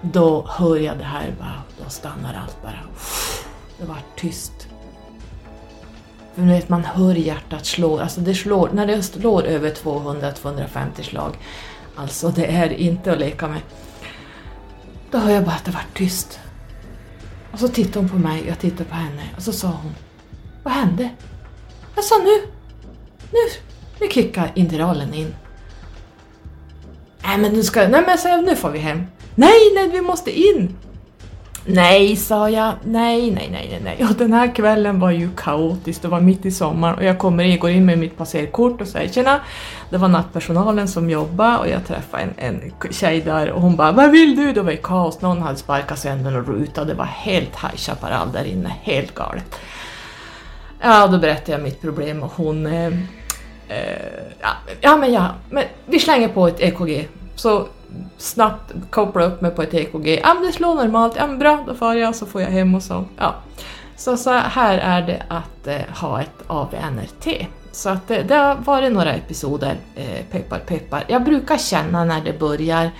då 0.00 0.46
hör 0.48 0.76
jag 0.76 0.98
det 0.98 1.04
här, 1.04 1.34
bara, 1.38 1.62
då 1.84 1.90
stannar 1.90 2.34
allt 2.44 2.62
bara. 2.62 2.80
Det 3.78 3.84
var 3.84 3.98
tyst. 4.16 4.55
För 6.36 6.42
vet, 6.42 6.68
man 6.68 6.84
hör 6.84 7.14
hjärtat 7.14 7.66
slå, 7.66 7.98
alltså 7.98 8.20
det 8.20 8.34
slår, 8.34 8.70
när 8.72 8.86
det 8.86 9.02
slår 9.02 9.42
över 9.42 9.70
200-250 9.70 11.02
slag, 11.02 11.36
alltså 11.96 12.28
det 12.28 12.46
är 12.46 12.72
inte 12.72 13.12
att 13.12 13.18
leka 13.18 13.48
med. 13.48 13.60
Då 15.10 15.18
hör 15.18 15.30
jag 15.30 15.44
bara 15.44 15.54
att 15.54 15.64
det 15.64 15.70
var 15.70 15.84
tyst. 15.94 16.40
Och 17.52 17.58
så 17.58 17.68
tittade 17.68 17.98
hon 17.98 18.08
på 18.08 18.16
mig, 18.16 18.44
jag 18.48 18.58
tittade 18.58 18.84
på 18.84 18.94
henne 18.94 19.22
och 19.36 19.42
så 19.42 19.52
sa 19.52 19.68
hon 19.68 19.94
Vad 20.62 20.74
hände? 20.74 21.10
Jag 21.94 22.04
sa 22.04 22.14
nu, 22.18 22.48
nu, 23.30 23.38
nu 24.00 24.08
kickar 24.10 24.52
interalen 24.54 25.14
in. 25.14 25.34
Nej 27.22 27.38
men 27.38 27.52
nu 27.52 27.62
ska, 27.62 27.88
nej 27.88 28.02
men 28.06 28.18
så, 28.18 28.40
nu 28.40 28.56
får 28.56 28.70
vi 28.70 28.78
hem. 28.78 29.06
Nej, 29.34 29.72
nej 29.74 29.88
vi 29.88 30.00
måste 30.00 30.40
in! 30.40 30.76
Nej, 31.68 32.16
sa 32.16 32.50
jag. 32.50 32.72
Nej, 32.84 33.30
nej, 33.30 33.48
nej, 33.52 33.80
nej. 33.84 34.06
Och 34.10 34.16
den 34.16 34.32
här 34.32 34.54
kvällen 34.54 35.00
var 35.00 35.10
ju 35.10 35.30
kaotisk. 35.36 36.02
Det 36.02 36.08
var 36.08 36.20
mitt 36.20 36.46
i 36.46 36.50
sommaren 36.50 36.94
och 36.94 37.04
jag 37.04 37.18
kommer 37.18 37.44
in, 37.44 37.58
går 37.58 37.70
in 37.70 37.86
med 37.86 37.98
mitt 37.98 38.16
passerkort 38.16 38.80
och 38.80 38.88
säger 38.88 39.12
tjena. 39.12 39.40
Det 39.90 39.96
var 39.96 40.08
nattpersonalen 40.08 40.88
som 40.88 41.10
jobbade 41.10 41.58
och 41.58 41.68
jag 41.68 41.86
träffade 41.86 42.22
en, 42.22 42.34
en 42.36 42.72
tjej 42.90 43.20
där 43.20 43.50
och 43.50 43.62
hon 43.62 43.76
bara 43.76 43.92
vad 43.92 44.10
vill 44.10 44.36
du? 44.36 44.52
Det 44.52 44.62
var 44.62 44.70
ju 44.70 44.76
kaos. 44.76 45.20
Någon 45.20 45.42
hade 45.42 45.58
sparkat 45.58 45.98
sönder 45.98 46.32
en 46.32 46.44
ruta 46.44 46.80
och 46.80 46.86
det 46.86 46.94
var 46.94 47.04
helt 47.04 47.56
High 47.62 47.76
Chaparral 47.76 48.32
där 48.32 48.44
inne. 48.44 48.72
Helt 48.82 49.14
galet. 49.14 49.60
Ja, 50.80 51.06
då 51.06 51.18
berättade 51.18 51.52
jag 51.52 51.62
mitt 51.62 51.80
problem 51.80 52.22
och 52.22 52.32
hon 52.36 52.66
eh, 52.66 52.86
eh, 53.68 53.82
ja, 54.40 54.48
ja, 54.80 54.96
men 54.96 55.12
ja, 55.12 55.34
men 55.50 55.64
vi 55.86 55.98
slänger 55.98 56.28
på 56.28 56.48
ett 56.48 56.60
EKG. 56.60 57.08
Så 57.36 57.66
snabbt 58.18 58.72
koppla 58.90 59.24
upp 59.24 59.40
mig 59.40 59.50
på 59.50 59.62
ett 59.62 59.74
EKG. 59.74 60.20
Ja 60.22 60.34
men 60.34 60.42
det 60.42 60.52
slår 60.52 60.74
normalt, 60.74 61.16
ja 61.16 61.26
men 61.26 61.38
bra, 61.38 61.64
då 61.66 61.74
far 61.74 61.94
jag 61.94 62.14
så 62.14 62.26
får 62.26 62.42
jag 62.42 62.48
hem 62.48 62.74
och 62.74 62.82
så. 62.82 63.04
Ja. 63.16 63.34
Så, 63.96 64.16
så 64.16 64.30
här 64.30 64.78
är 64.78 65.02
det 65.02 65.22
att 65.28 65.66
eh, 65.66 65.96
ha 66.00 66.20
ett 66.20 66.42
AVNRT. 66.46 67.48
Så 67.72 67.88
att 67.88 68.08
det, 68.08 68.22
det 68.22 68.34
har 68.34 68.54
varit 68.54 68.92
några 68.92 69.14
episoder, 69.14 69.76
eh, 69.94 70.24
peppar 70.30 70.58
peppar. 70.58 71.04
Jag 71.08 71.24
brukar 71.24 71.58
känna 71.58 72.04
när 72.04 72.20
det 72.20 72.38
börjar, 72.38 72.90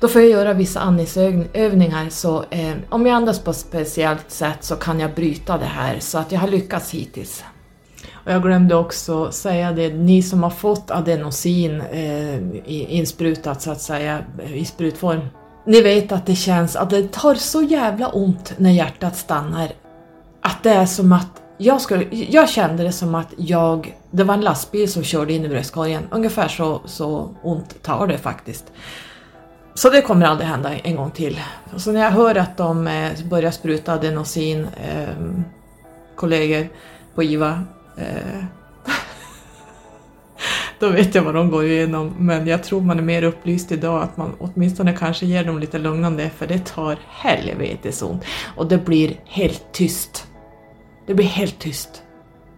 då 0.00 0.08
får 0.08 0.20
jag 0.22 0.30
göra 0.30 0.52
vissa 0.52 0.80
andningsövningar 0.80 2.08
så 2.10 2.44
eh, 2.50 2.74
om 2.88 3.06
jag 3.06 3.14
andas 3.14 3.38
på 3.38 3.50
ett 3.50 3.56
speciellt 3.56 4.30
sätt 4.30 4.64
så 4.64 4.76
kan 4.76 5.00
jag 5.00 5.10
bryta 5.10 5.58
det 5.58 5.64
här 5.64 5.98
så 6.00 6.18
att 6.18 6.32
jag 6.32 6.40
har 6.40 6.48
lyckats 6.48 6.90
hittills. 6.90 7.44
Och 8.24 8.32
jag 8.32 8.42
glömde 8.42 8.74
också 8.74 9.32
säga 9.32 9.72
det, 9.72 9.94
ni 9.94 10.22
som 10.22 10.42
har 10.42 10.50
fått 10.50 10.90
adenosin 10.90 11.80
eh, 11.80 12.38
insprutat 12.94 13.62
så 13.62 13.70
att 13.70 13.80
säga 13.80 14.18
i 14.46 14.64
sprutform. 14.64 15.20
Ni 15.66 15.82
vet 15.82 16.12
att 16.12 16.26
det 16.26 16.34
känns 16.34 16.76
att 16.76 16.90
det 16.90 17.12
tar 17.12 17.34
så 17.34 17.62
jävla 17.62 18.08
ont 18.08 18.54
när 18.56 18.70
hjärtat 18.70 19.16
stannar. 19.16 19.72
Att 20.40 20.62
det 20.62 20.70
är 20.70 20.86
som 20.86 21.12
att 21.12 21.42
jag, 21.58 21.80
skulle, 21.80 22.06
jag 22.10 22.48
kände 22.48 22.82
det 22.82 22.92
som 22.92 23.14
att 23.14 23.28
jag, 23.36 23.96
det 24.10 24.24
var 24.24 24.34
en 24.34 24.40
lastbil 24.40 24.92
som 24.92 25.02
körde 25.02 25.32
in 25.32 25.44
i 25.44 25.48
bröstkorgen. 25.48 26.02
Ungefär 26.10 26.48
så, 26.48 26.80
så 26.84 27.28
ont 27.42 27.82
tar 27.82 28.06
det 28.06 28.18
faktiskt. 28.18 28.64
Så 29.74 29.90
det 29.90 30.02
kommer 30.02 30.26
aldrig 30.26 30.48
hända 30.48 30.74
en 30.74 30.96
gång 30.96 31.10
till. 31.10 31.40
Så 31.76 31.92
när 31.92 32.00
jag 32.00 32.10
hör 32.10 32.34
att 32.34 32.56
de 32.56 32.86
eh, 32.86 33.10
börjar 33.30 33.50
spruta 33.50 33.92
adenosin, 33.92 34.66
eh, 34.88 35.08
kollegor 36.16 36.68
på 37.14 37.22
IVA, 37.22 37.64
Eh, 37.96 38.44
då 40.78 40.88
vet 40.88 41.14
jag 41.14 41.22
vad 41.22 41.34
de 41.34 41.50
går 41.50 41.64
igenom, 41.64 42.14
men 42.18 42.46
jag 42.46 42.64
tror 42.64 42.80
man 42.80 42.98
är 42.98 43.02
mer 43.02 43.22
upplyst 43.22 43.72
idag 43.72 44.02
att 44.02 44.16
man 44.16 44.34
åtminstone 44.38 44.96
kanske 44.96 45.26
ger 45.26 45.44
dem 45.44 45.58
lite 45.58 45.78
lugnande 45.78 46.30
för 46.30 46.46
det 46.46 46.66
tar 46.66 46.98
helvetes 47.08 48.02
ont 48.02 48.24
och 48.56 48.66
det 48.66 48.78
blir 48.78 49.20
helt 49.24 49.64
tyst. 49.72 50.26
Det 51.06 51.14
blir 51.14 51.26
helt 51.26 51.58
tyst. 51.58 52.02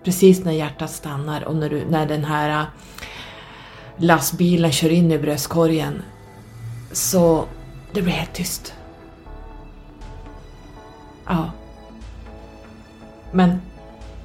Precis 0.04 0.44
när 0.44 0.52
hjärtat 0.52 0.90
stannar 0.90 1.44
och 1.44 1.56
när, 1.56 1.70
du, 1.70 1.84
när 1.90 2.06
den 2.06 2.24
här 2.24 2.60
äh, 2.60 2.66
lastbilen 3.96 4.72
kör 4.72 4.92
in 4.92 5.12
i 5.12 5.18
bröstkorgen 5.18 6.02
så 6.92 7.44
det 7.92 8.02
blir 8.02 8.12
helt 8.12 8.32
tyst. 8.32 8.74
Ja. 11.26 11.50
Men 13.32 13.60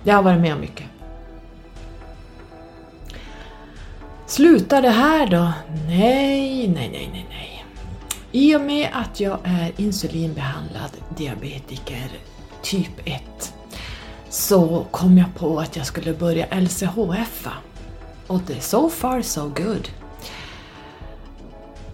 jag 0.04 0.15
har 0.15 0.24
varit 0.24 0.41
med 0.41 0.54
om 0.54 0.60
mycket. 0.60 0.90
Slutar 4.32 4.82
det 4.82 4.90
här 4.90 5.27
då? 5.27 5.54
Nej, 5.88 6.67
nej, 6.67 6.90
nej, 6.90 7.10
nej, 7.13 7.25
nej. 7.29 7.65
I 8.32 8.56
och 8.56 8.62
med 8.62 8.90
att 8.94 9.19
jag 9.19 9.40
är 9.44 9.71
insulinbehandlad 9.77 10.92
diabetiker 11.17 12.12
typ 12.62 13.00
1 13.06 13.54
så 14.29 14.86
kom 14.92 15.17
jag 15.17 15.36
på 15.36 15.60
att 15.60 15.75
jag 15.75 15.86
skulle 15.86 16.13
börja 16.13 16.46
LCHF. 16.60 17.48
Och 18.27 18.42
det 18.48 18.54
är 18.54 18.60
so 18.60 18.90
far 18.90 19.21
so 19.21 19.42
good. 19.42 19.90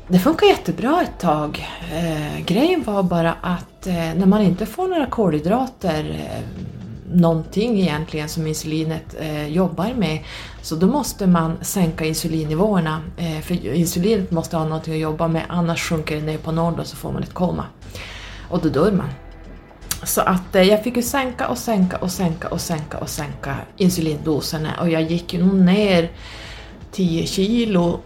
Det 0.08 0.20
funkar 0.20 0.48
jättebra 0.48 1.02
ett 1.02 1.20
tag. 1.20 1.68
Eh, 1.94 2.46
grejen 2.46 2.84
var 2.84 3.04
bara 3.04 3.34
att 3.34 3.88
eh, 3.88 3.94
när 3.94 4.26
man 4.26 4.42
inte 4.42 4.66
får 4.66 4.88
några 4.88 5.06
kolhydrater 5.06 6.30
eh, 6.32 6.68
någonting 7.14 7.80
egentligen 7.80 8.30
som 8.30 8.48
insulinet 8.48 9.16
eh, 9.20 9.48
jobbar 9.48 9.94
med. 9.94 10.20
Så 10.68 10.76
då 10.76 10.88
måste 10.88 11.28
man 11.28 11.58
sänka 11.62 12.06
insulinnivåerna, 12.06 13.02
eh, 13.18 13.40
för 13.40 13.74
insulinet 13.74 14.32
måste 14.32 14.58
ha 14.58 14.64
någonting 14.64 14.94
att 14.94 15.00
jobba 15.00 15.28
med, 15.28 15.46
annars 15.50 15.90
sjunker 15.90 16.16
det 16.16 16.22
ner 16.22 16.38
på 16.38 16.52
noll 16.52 16.80
och 16.80 16.88
så 16.88 16.96
får 16.96 17.12
man 17.12 17.24
ett 17.24 17.34
koma. 17.34 17.66
Och 18.50 18.62
då 18.62 18.70
dör 18.70 18.92
man. 18.92 19.10
Så 20.04 20.22
att 20.22 20.56
eh, 20.56 20.62
jag 20.62 20.84
fick 20.84 20.96
ju 20.96 21.02
sänka 21.02 21.48
och 21.48 21.58
sänka 21.58 21.98
och 21.98 22.12
sänka 22.12 22.48
och 22.48 22.62
sänka 22.62 22.98
och 22.98 23.10
sänka 23.10 23.56
insulindoserna 23.78 24.70
och 24.82 24.90
jag 24.90 25.02
gick 25.02 25.34
ju 25.34 25.46
nog 25.46 25.56
ner 25.56 26.12
10 26.92 27.26
kilo 27.28 28.00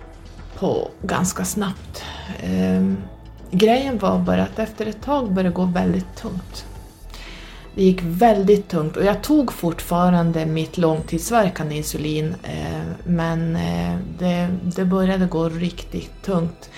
på 0.59 0.89
ganska 1.01 1.45
snabbt. 1.45 2.03
Ehm, 2.43 2.97
grejen 3.51 3.97
var 3.97 4.19
bara 4.19 4.43
att 4.43 4.59
efter 4.59 4.85
ett 4.85 5.03
tag 5.03 5.33
började 5.33 5.49
det 5.49 5.55
gå 5.55 5.65
väldigt 5.65 6.15
tungt. 6.15 6.65
Det 7.75 7.83
gick 7.83 8.01
väldigt 8.03 8.67
tungt 8.67 8.97
och 8.97 9.05
jag 9.05 9.23
tog 9.23 9.53
fortfarande 9.53 10.45
mitt 10.45 10.77
långtidsverkande 10.77 11.75
insulin 11.75 12.35
eh, 12.43 12.81
men 13.03 13.55
eh, 13.55 13.97
det, 14.19 14.47
det 14.63 14.85
började 14.85 15.25
gå 15.25 15.49
riktigt 15.49 16.21
tungt. 16.21 16.69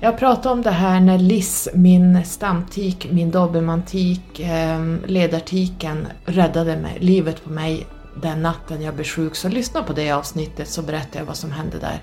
Jag 0.00 0.18
pratade 0.18 0.48
om 0.48 0.62
det 0.62 0.70
här 0.70 1.00
när 1.00 1.18
Liss, 1.18 1.68
min 1.74 2.24
stamtik, 2.24 3.08
min 3.10 3.30
dobermantik, 3.30 4.40
eh, 4.40 4.96
ledartiken, 5.06 6.06
räddade 6.24 6.76
mig, 6.76 6.98
livet 7.00 7.44
på 7.44 7.50
mig 7.50 7.86
den 8.22 8.42
natten 8.42 8.82
jag 8.82 8.94
blev 8.94 9.04
sjuk. 9.04 9.36
Så 9.36 9.48
lyssna 9.48 9.82
på 9.82 9.92
det 9.92 10.10
avsnittet 10.10 10.68
så 10.68 10.82
berättar 10.82 11.20
jag 11.20 11.26
vad 11.26 11.36
som 11.36 11.52
hände 11.52 11.78
där. 11.78 12.00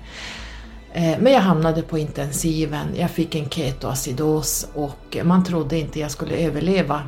Men 1.18 1.32
jag 1.32 1.40
hamnade 1.40 1.82
på 1.82 1.98
intensiven, 1.98 2.86
jag 2.96 3.10
fick 3.10 3.34
en 3.34 3.48
ketoacidos 3.48 4.66
och 4.74 5.16
man 5.22 5.44
trodde 5.44 5.78
inte 5.78 6.00
jag 6.00 6.10
skulle 6.10 6.36
överleva 6.36 7.02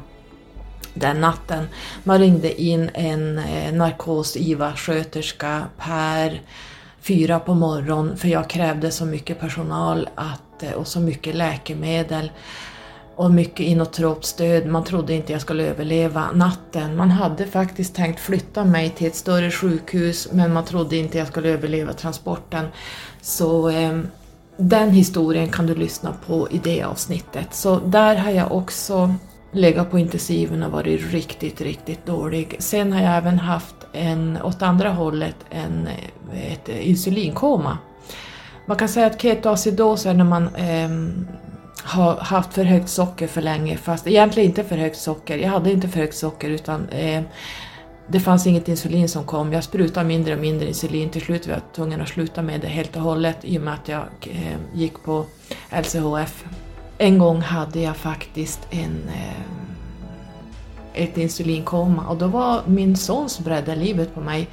den 0.96 1.20
natten. 1.20 1.68
Man 2.04 2.18
ringde 2.18 2.62
in 2.62 2.90
en 2.94 3.38
eh, 3.38 3.72
narkos-IVA-sköterska 3.72 5.62
per 5.78 6.40
fyra 7.00 7.40
på 7.40 7.54
morgonen 7.54 8.16
för 8.16 8.28
jag 8.28 8.50
krävde 8.50 8.90
så 8.90 9.04
mycket 9.04 9.40
personal 9.40 10.08
att, 10.14 10.62
eh, 10.62 10.72
och 10.72 10.86
så 10.86 11.00
mycket 11.00 11.34
läkemedel 11.34 12.30
och 13.16 13.30
mycket 13.30 13.60
inotropt 13.60 14.24
stöd. 14.24 14.66
Man 14.66 14.84
trodde 14.84 15.14
inte 15.14 15.32
jag 15.32 15.40
skulle 15.40 15.66
överleva 15.66 16.32
natten. 16.32 16.96
Man 16.96 17.10
hade 17.10 17.46
faktiskt 17.46 17.94
tänkt 17.94 18.20
flytta 18.20 18.64
mig 18.64 18.90
till 18.90 19.06
ett 19.06 19.16
större 19.16 19.50
sjukhus 19.50 20.28
men 20.32 20.52
man 20.52 20.64
trodde 20.64 20.96
inte 20.96 21.18
jag 21.18 21.26
skulle 21.26 21.48
överleva 21.48 21.92
transporten. 21.92 22.66
Så 23.20 23.68
eh, 23.68 24.00
den 24.56 24.90
historien 24.90 25.48
kan 25.48 25.66
du 25.66 25.74
lyssna 25.74 26.14
på 26.26 26.48
i 26.50 26.58
det 26.58 26.82
avsnittet. 26.82 27.54
Så 27.54 27.78
där 27.78 28.16
har 28.16 28.30
jag 28.30 28.52
också 28.52 29.14
legat 29.56 29.90
på 29.90 29.98
intensiven 29.98 30.62
och 30.62 30.72
varit 30.72 31.12
riktigt, 31.12 31.60
riktigt 31.60 32.06
dålig. 32.06 32.56
Sen 32.58 32.92
har 32.92 33.02
jag 33.02 33.16
även 33.16 33.38
haft 33.38 33.76
en, 33.92 34.38
åt 34.42 34.62
andra 34.62 34.88
hållet, 34.88 35.36
en, 35.50 35.88
ett 36.32 36.68
insulinkoma. 36.68 37.78
Man 38.66 38.76
kan 38.76 38.88
säga 38.88 39.06
att 39.06 39.22
ketoacidos 39.22 40.06
är 40.06 40.14
när 40.14 40.24
man 40.24 40.54
eh, 40.54 40.90
har 41.82 42.16
haft 42.16 42.54
för 42.54 42.64
högt 42.64 42.88
socker 42.88 43.26
för 43.26 43.42
länge, 43.42 43.76
fast 43.76 44.06
egentligen 44.06 44.48
inte 44.48 44.64
för 44.64 44.76
högt 44.76 44.98
socker. 44.98 45.38
Jag 45.38 45.48
hade 45.48 45.72
inte 45.72 45.88
för 45.88 46.00
högt 46.00 46.16
socker 46.16 46.50
utan 46.50 46.88
eh, 46.88 47.22
det 48.08 48.20
fanns 48.20 48.46
inget 48.46 48.68
insulin 48.68 49.08
som 49.08 49.24
kom. 49.24 49.52
Jag 49.52 49.64
sprutade 49.64 50.06
mindre 50.06 50.34
och 50.34 50.40
mindre 50.40 50.68
insulin. 50.68 51.10
Till 51.10 51.22
slut 51.22 51.46
var 51.46 51.54
jag 51.54 51.62
tvungen 51.74 52.00
att 52.00 52.08
sluta 52.08 52.42
med 52.42 52.60
det 52.60 52.68
helt 52.68 52.96
och 52.96 53.02
hållet 53.02 53.36
i 53.42 53.58
och 53.58 53.62
med 53.62 53.74
att 53.74 53.88
jag 53.88 54.04
eh, 54.22 54.56
gick 54.74 55.02
på 55.02 55.26
LCHF. 55.70 56.44
En 56.98 57.18
gång 57.18 57.40
hade 57.40 57.80
jag 57.80 57.96
faktiskt 57.96 58.60
en, 58.70 59.08
eh, 59.08 61.02
ett 61.02 61.18
insulinkoma 61.18 62.08
och 62.08 62.16
då 62.16 62.26
var 62.26 62.62
min 62.66 62.96
son 62.96 63.28
som 63.28 63.44
räddade 63.44 63.80
livet 63.80 64.14
på 64.14 64.20
mig. 64.20 64.48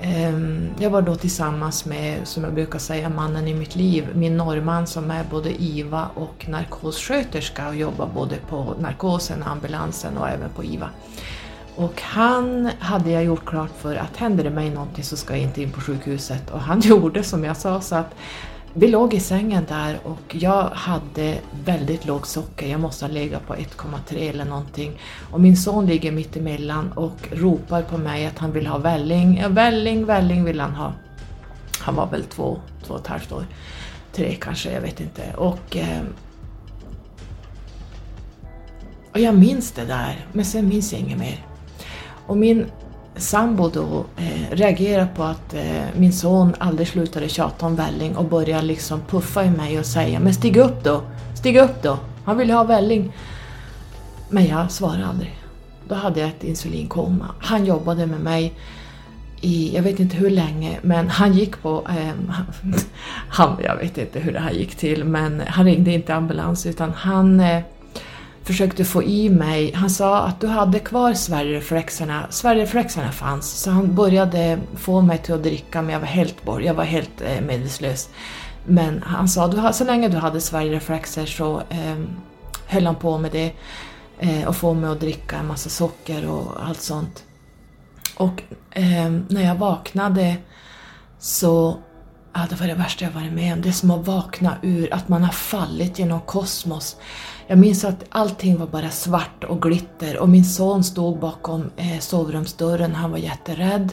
Ehm, 0.00 0.70
jag 0.78 0.90
var 0.90 1.02
då 1.02 1.14
tillsammans 1.14 1.84
med, 1.84 2.28
som 2.28 2.44
jag 2.44 2.54
brukar 2.54 2.78
säga, 2.78 3.08
mannen 3.08 3.48
i 3.48 3.54
mitt 3.54 3.76
liv, 3.76 4.08
min 4.14 4.36
norrman 4.36 4.86
som 4.86 5.10
är 5.10 5.24
både 5.30 5.62
IVA 5.62 6.08
och 6.14 6.48
narkossköterska 6.48 7.68
och 7.68 7.76
jobbar 7.76 8.08
både 8.14 8.36
på 8.48 8.74
narkosen, 8.80 9.42
ambulansen 9.42 10.16
och 10.16 10.28
även 10.28 10.50
på 10.50 10.64
IVA. 10.64 10.88
Och 11.76 12.02
han 12.02 12.70
hade 12.78 13.10
jag 13.10 13.24
gjort 13.24 13.44
klart 13.44 13.70
för 13.78 13.96
att 13.96 14.16
händer 14.16 14.44
det 14.44 14.50
mig 14.50 14.70
någonting 14.70 15.04
så 15.04 15.16
ska 15.16 15.34
jag 15.34 15.42
inte 15.42 15.62
in 15.62 15.70
på 15.70 15.80
sjukhuset 15.80 16.50
och 16.50 16.60
han 16.60 16.80
gjorde 16.84 17.22
som 17.22 17.44
jag 17.44 17.56
sa 17.56 17.80
så 17.80 17.94
att 17.94 18.14
vi 18.74 18.88
låg 18.88 19.14
i 19.14 19.20
sängen 19.20 19.64
där 19.68 19.98
och 20.04 20.36
jag 20.36 20.62
hade 20.62 21.38
väldigt 21.64 22.06
lågt 22.06 22.26
socker, 22.26 22.66
jag 22.66 22.80
måste 22.80 23.04
ha 23.04 23.12
legat 23.12 23.46
på 23.46 23.54
1,3 23.54 24.30
eller 24.30 24.44
någonting. 24.44 24.98
Och 25.30 25.40
min 25.40 25.56
son 25.56 25.86
ligger 25.86 26.12
mitt 26.12 26.36
emellan 26.36 26.92
och 26.92 27.28
ropar 27.32 27.82
på 27.82 27.98
mig 27.98 28.26
att 28.26 28.38
han 28.38 28.52
vill 28.52 28.66
ha 28.66 28.78
välling. 28.78 29.38
Ja, 29.42 29.48
välling, 29.48 30.04
välling 30.04 30.44
vill 30.44 30.60
han 30.60 30.74
ha. 30.74 30.92
Han 31.78 31.94
var 31.94 32.06
väl 32.06 32.24
två, 32.24 32.58
två 32.86 32.94
och 32.94 33.00
ett 33.00 33.06
halvt 33.06 33.32
år. 33.32 33.46
Tre 34.12 34.36
kanske, 34.40 34.72
jag 34.72 34.80
vet 34.80 35.00
inte. 35.00 35.22
Och, 35.36 35.76
eh, 35.76 36.02
och 39.12 39.20
jag 39.20 39.34
minns 39.34 39.72
det 39.72 39.84
där, 39.84 40.26
men 40.32 40.44
sen 40.44 40.68
minns 40.68 40.92
jag 40.92 41.00
inget 41.00 41.18
mer. 41.18 41.46
Och 42.26 42.36
min 42.36 42.66
sambo 43.16 43.68
då 43.68 44.04
eh, 44.16 44.56
reagerade 44.56 45.08
på 45.16 45.22
att 45.22 45.54
eh, 45.54 45.84
min 45.96 46.12
son 46.12 46.54
aldrig 46.58 46.88
slutade 46.88 47.28
tjata 47.28 47.66
om 47.66 47.76
välling 47.76 48.16
och 48.16 48.24
började 48.24 48.66
liksom 48.66 49.00
puffa 49.00 49.44
i 49.44 49.50
mig 49.50 49.78
och 49.78 49.86
säga 49.86 50.20
men 50.20 50.34
stig 50.34 50.56
upp 50.56 50.84
då, 50.84 51.02
stig 51.34 51.56
upp 51.56 51.82
då, 51.82 51.98
han 52.24 52.38
vill 52.38 52.50
ha 52.50 52.64
välling. 52.64 53.12
Men 54.30 54.46
jag 54.46 54.70
svarade 54.70 55.06
aldrig. 55.06 55.34
Då 55.88 55.94
hade 55.94 56.20
jag 56.20 56.28
ett 56.28 56.44
insulinkoma. 56.44 57.26
Han 57.38 57.64
jobbade 57.64 58.06
med 58.06 58.20
mig 58.20 58.54
i, 59.40 59.74
jag 59.74 59.82
vet 59.82 60.00
inte 60.00 60.16
hur 60.16 60.30
länge, 60.30 60.78
men 60.82 61.08
han 61.08 61.32
gick 61.32 61.62
på, 61.62 61.86
eh, 61.88 62.34
han, 63.28 63.56
jag 63.64 63.76
vet 63.76 63.98
inte 63.98 64.18
hur 64.18 64.32
det 64.32 64.40
här 64.40 64.50
gick 64.50 64.74
till, 64.74 65.04
men 65.04 65.42
han 65.46 65.64
ringde 65.64 65.92
inte 65.92 66.14
ambulans 66.14 66.66
utan 66.66 66.92
han 66.92 67.40
eh, 67.40 67.62
försökte 68.44 68.84
få 68.84 69.02
i 69.02 69.30
mig, 69.30 69.72
han 69.74 69.90
sa 69.90 70.18
att 70.18 70.40
du 70.40 70.46
hade 70.46 70.78
kvar 70.78 71.14
Sverigereflexerna, 71.14 72.26
Sverigereflexerna 72.30 73.12
fanns, 73.12 73.50
så 73.50 73.70
han 73.70 73.94
började 73.94 74.58
få 74.74 75.00
mig 75.00 75.18
till 75.18 75.34
att 75.34 75.42
dricka 75.42 75.82
men 75.82 75.92
jag 75.92 76.00
var 76.00 76.06
helt 76.06 76.44
bort, 76.44 76.62
jag 76.62 76.74
var 76.74 76.84
helt 76.84 77.20
eh, 77.20 77.40
medvetslös. 77.40 78.08
Men 78.66 79.02
han 79.02 79.28
sa, 79.28 79.48
du, 79.48 79.72
så 79.72 79.84
länge 79.84 80.08
du 80.08 80.16
hade 80.16 80.40
Sverigereflexer 80.40 81.26
så 81.26 81.62
eh, 81.68 81.96
höll 82.66 82.86
han 82.86 82.96
på 82.96 83.18
med 83.18 83.32
det 83.32 83.52
eh, 84.18 84.48
och 84.48 84.56
få 84.56 84.74
mig 84.74 84.90
att 84.90 85.00
dricka 85.00 85.36
en 85.36 85.46
massa 85.46 85.70
socker 85.70 86.28
och 86.28 86.66
allt 86.66 86.80
sånt. 86.80 87.24
Och 88.16 88.42
eh, 88.70 89.10
när 89.28 89.42
jag 89.42 89.54
vaknade 89.54 90.36
så 91.18 91.76
Ja, 92.34 92.46
det 92.50 92.60
var 92.60 92.66
det 92.66 92.74
värsta 92.74 93.04
jag 93.04 93.12
varit 93.12 93.32
med 93.32 93.52
om. 93.52 93.62
Det 93.62 93.68
är 93.68 93.72
som 93.72 93.90
att 93.90 94.06
vakna 94.06 94.56
ur 94.62 94.94
att 94.94 95.08
man 95.08 95.24
har 95.24 95.32
fallit 95.32 95.98
genom 95.98 96.20
kosmos. 96.20 96.96
Jag 97.46 97.58
minns 97.58 97.84
att 97.84 98.04
allting 98.08 98.58
var 98.58 98.66
bara 98.66 98.90
svart 98.90 99.44
och 99.44 99.62
glitter 99.62 100.18
och 100.18 100.28
min 100.28 100.44
son 100.44 100.84
stod 100.84 101.18
bakom 101.18 101.70
eh, 101.76 101.98
sovrumsdörren, 101.98 102.94
han 102.94 103.10
var 103.10 103.18
jätterädd 103.18 103.92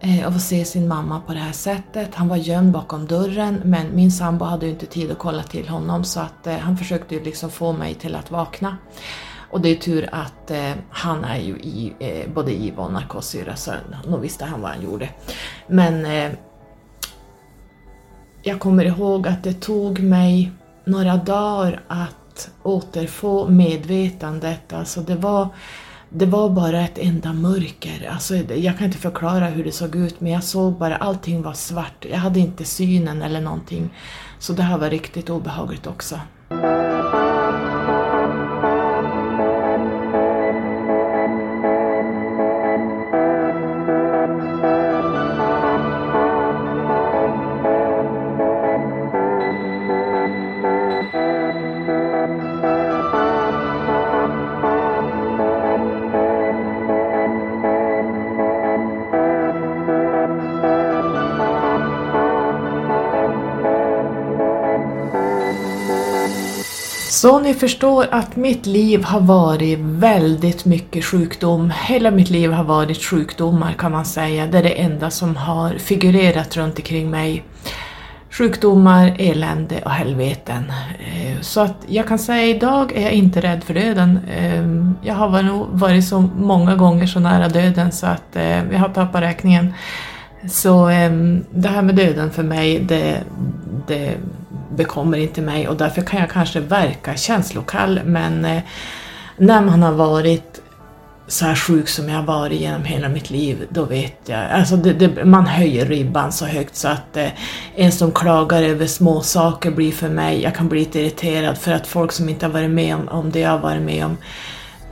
eh, 0.00 0.26
av 0.26 0.34
att 0.34 0.42
se 0.42 0.64
sin 0.64 0.88
mamma 0.88 1.20
på 1.20 1.32
det 1.32 1.38
här 1.38 1.52
sättet. 1.52 2.14
Han 2.14 2.28
var 2.28 2.36
gömd 2.36 2.72
bakom 2.72 3.06
dörren 3.06 3.62
men 3.64 3.94
min 3.94 4.12
sambo 4.12 4.44
hade 4.44 4.66
ju 4.66 4.72
inte 4.72 4.86
tid 4.86 5.10
att 5.10 5.18
kolla 5.18 5.42
till 5.42 5.68
honom 5.68 6.04
så 6.04 6.20
att 6.20 6.46
eh, 6.46 6.58
han 6.58 6.76
försökte 6.76 7.14
ju 7.14 7.24
liksom 7.24 7.50
få 7.50 7.72
mig 7.72 7.94
till 7.94 8.14
att 8.14 8.30
vakna. 8.30 8.76
Och 9.50 9.60
det 9.60 9.68
är 9.68 9.76
tur 9.76 10.08
att 10.12 10.50
eh, 10.50 10.72
han 10.90 11.24
är 11.24 11.38
ju 11.38 11.52
i 11.52 11.94
eh, 11.98 12.32
både 12.32 12.52
IVA 12.52 12.82
och 12.82 12.92
narkossyra 12.92 13.56
så 13.56 13.72
nog 14.06 14.20
visste 14.20 14.44
han 14.44 14.60
vad 14.60 14.70
han 14.70 14.82
gjorde. 14.82 15.08
Men 15.68 16.06
eh, 16.06 16.32
jag 18.42 18.60
kommer 18.60 18.84
ihåg 18.84 19.28
att 19.28 19.42
det 19.42 19.52
tog 19.52 20.00
mig 20.00 20.52
några 20.84 21.16
dagar 21.16 21.80
att 21.88 22.50
återfå 22.62 23.48
medvetandet. 23.48 24.72
Alltså 24.72 25.00
det 25.00 25.14
var, 25.14 25.48
det 26.10 26.26
var 26.26 26.50
bara 26.50 26.80
ett 26.80 26.98
enda 26.98 27.32
mörker. 27.32 28.10
Alltså 28.12 28.36
jag 28.36 28.78
kan 28.78 28.86
inte 28.86 28.98
förklara 28.98 29.46
hur 29.46 29.64
det 29.64 29.72
såg 29.72 29.96
ut 29.96 30.20
men 30.20 30.32
jag 30.32 30.44
såg 30.44 30.78
bara 30.78 30.96
allting 30.96 31.42
var 31.42 31.52
svart. 31.52 32.06
Jag 32.10 32.18
hade 32.18 32.40
inte 32.40 32.64
synen 32.64 33.22
eller 33.22 33.40
någonting. 33.40 33.90
Så 34.38 34.52
det 34.52 34.62
här 34.62 34.78
var 34.78 34.90
riktigt 34.90 35.30
obehagligt 35.30 35.86
också. 35.86 36.20
Ni 67.48 67.54
förstår 67.54 68.06
att 68.10 68.36
mitt 68.36 68.66
liv 68.66 69.04
har 69.04 69.20
varit 69.20 69.78
väldigt 69.78 70.64
mycket 70.64 71.04
sjukdom. 71.04 71.72
Hela 71.86 72.10
mitt 72.10 72.30
liv 72.30 72.52
har 72.52 72.64
varit 72.64 73.02
sjukdomar 73.02 73.72
kan 73.72 73.92
man 73.92 74.04
säga. 74.04 74.46
Det 74.46 74.58
är 74.58 74.62
det 74.62 74.80
enda 74.80 75.10
som 75.10 75.36
har 75.36 75.70
figurerat 75.70 76.56
runt 76.56 76.78
omkring 76.78 77.10
mig. 77.10 77.44
Sjukdomar, 78.30 79.16
elände 79.18 79.82
och 79.84 79.90
helveten. 79.90 80.72
Eh, 81.00 81.40
så 81.40 81.60
att 81.60 81.76
jag 81.86 82.08
kan 82.08 82.18
säga 82.18 82.46
idag 82.46 82.92
är 82.96 83.02
jag 83.02 83.12
inte 83.12 83.40
rädd 83.40 83.64
för 83.64 83.74
döden. 83.74 84.20
Ehm, 84.36 84.94
jag 85.02 85.14
har 85.14 85.28
varit 85.78 86.04
så 86.04 86.20
många 86.20 86.76
gånger 86.76 87.06
så 87.06 87.20
nära 87.20 87.48
döden 87.48 87.92
så 87.92 88.06
att 88.06 88.36
eh, 88.36 88.72
jag 88.72 88.78
har 88.78 88.88
tappat 88.88 89.22
räkningen. 89.22 89.74
Så 90.50 90.88
ehm, 90.88 91.44
det 91.50 91.68
här 91.68 91.82
med 91.82 91.94
döden 91.94 92.30
för 92.30 92.42
mig, 92.42 92.80
det, 92.80 93.22
det 93.86 94.14
bekommer 94.78 95.18
inte 95.18 95.40
mig 95.40 95.68
och 95.68 95.76
därför 95.76 96.02
kan 96.02 96.20
jag 96.20 96.30
kanske 96.30 96.60
verka 96.60 97.16
känslokall 97.16 98.00
men 98.04 98.44
eh, 98.44 98.62
när 99.36 99.60
man 99.60 99.82
har 99.82 99.92
varit 99.92 100.60
så 101.28 101.44
här 101.44 101.54
sjuk 101.54 101.88
som 101.88 102.08
jag 102.08 102.16
har 102.16 102.22
varit 102.22 102.60
genom 102.60 102.84
hela 102.84 103.08
mitt 103.08 103.30
liv, 103.30 103.66
då 103.70 103.84
vet 103.84 104.18
jag. 104.26 104.50
Alltså 104.50 104.76
det, 104.76 104.92
det, 104.92 105.24
man 105.24 105.46
höjer 105.46 105.86
ribban 105.86 106.32
så 106.32 106.46
högt 106.46 106.76
så 106.76 106.88
att 106.88 107.16
eh, 107.16 107.28
en 107.74 107.92
som 107.92 108.12
klagar 108.12 108.62
över 108.62 108.86
små 108.86 109.20
saker 109.20 109.70
blir 109.70 109.92
för 109.92 110.08
mig, 110.08 110.42
jag 110.42 110.54
kan 110.54 110.68
bli 110.68 110.78
lite 110.78 111.00
irriterad 111.00 111.58
för 111.58 111.72
att 111.72 111.86
folk 111.86 112.12
som 112.12 112.28
inte 112.28 112.46
har 112.46 112.52
varit 112.52 112.70
med 112.70 112.94
om, 112.94 113.08
om 113.08 113.30
det 113.30 113.40
jag 113.40 113.50
har 113.50 113.58
varit 113.58 113.82
med 113.82 114.04
om 114.04 114.16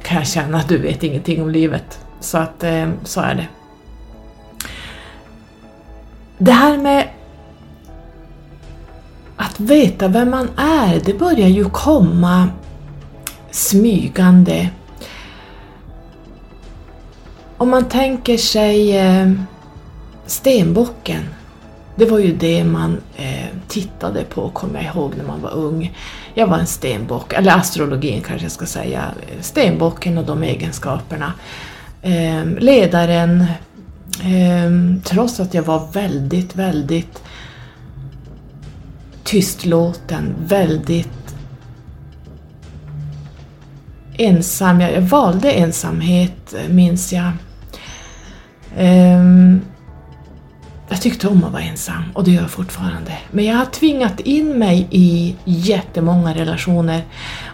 kan 0.03 0.16
jag 0.16 0.26
känna 0.26 0.59
att 0.59 0.68
du 0.68 0.78
vet 0.78 1.03
ingenting 1.03 1.43
om 1.43 1.51
livet. 1.51 2.01
Så 2.20 2.39
att 2.39 2.64
eh, 2.64 2.89
så 3.05 3.20
är 3.20 3.34
det. 3.34 3.47
Det 6.39 6.53
här 6.53 6.76
med 6.76 7.09
att 9.37 9.61
veta 9.61 10.09
vem 10.09 10.30
man 10.30 10.49
är, 10.57 11.01
det 11.05 11.18
börjar 11.18 11.49
ju 11.49 11.64
komma 11.64 12.49
smygande. 13.51 14.68
Om 17.57 17.70
man 17.70 17.84
tänker 17.84 18.37
sig 18.37 18.97
eh, 18.97 19.30
stenbocken, 20.26 21.22
det 21.97 22.05
var 22.05 22.18
ju 22.18 22.37
det 22.37 22.64
man 22.64 23.01
eh, 23.16 23.47
tittade 23.68 24.24
på, 24.24 24.49
kommer 24.49 24.82
jag 24.82 24.95
ihåg, 24.95 25.12
när 25.16 25.24
man 25.24 25.43
var 25.43 25.55
ung. 25.55 25.97
Jag 26.34 26.47
var 26.47 26.59
en 26.59 26.66
stenbock, 26.66 27.32
eller 27.32 27.57
astrologin 27.57 28.20
kanske 28.20 28.45
jag 28.45 28.53
ska 28.53 28.66
säga. 28.66 29.05
Stenbocken 29.41 30.18
och 30.18 30.24
de 30.24 30.43
egenskaperna. 30.43 31.32
Ehm, 32.03 32.59
ledaren, 32.59 33.45
ehm, 34.22 35.01
trots 35.05 35.41
att 35.41 35.55
jag 35.55 35.62
var 35.62 35.89
väldigt, 35.93 36.57
väldigt 36.57 37.22
tystlåten, 39.27 40.35
väldigt 40.39 41.37
ensam. 44.18 44.81
Jag, 44.81 45.01
valde 45.01 45.53
ensamhet, 45.53 46.55
eh, 46.55 46.68
minns 46.68 47.12
jag. 47.12 47.33
Um, 48.79 49.61
jag 50.89 51.03
tyckte 51.03 51.29
om 51.29 51.45
att 51.45 51.53
vara 51.53 51.62
ensam 51.62 52.03
och 52.14 52.24
det 52.24 52.31
gör 52.31 52.43
jag 52.43 52.51
fortfarande. 52.51 53.12
Men 53.31 53.45
jag 53.45 53.57
har 53.57 53.66
tvingat 53.66 54.20
in 54.20 54.59
mig 54.59 54.89
i 54.91 55.37
jättemånga 55.45 56.35
relationer 56.35 57.03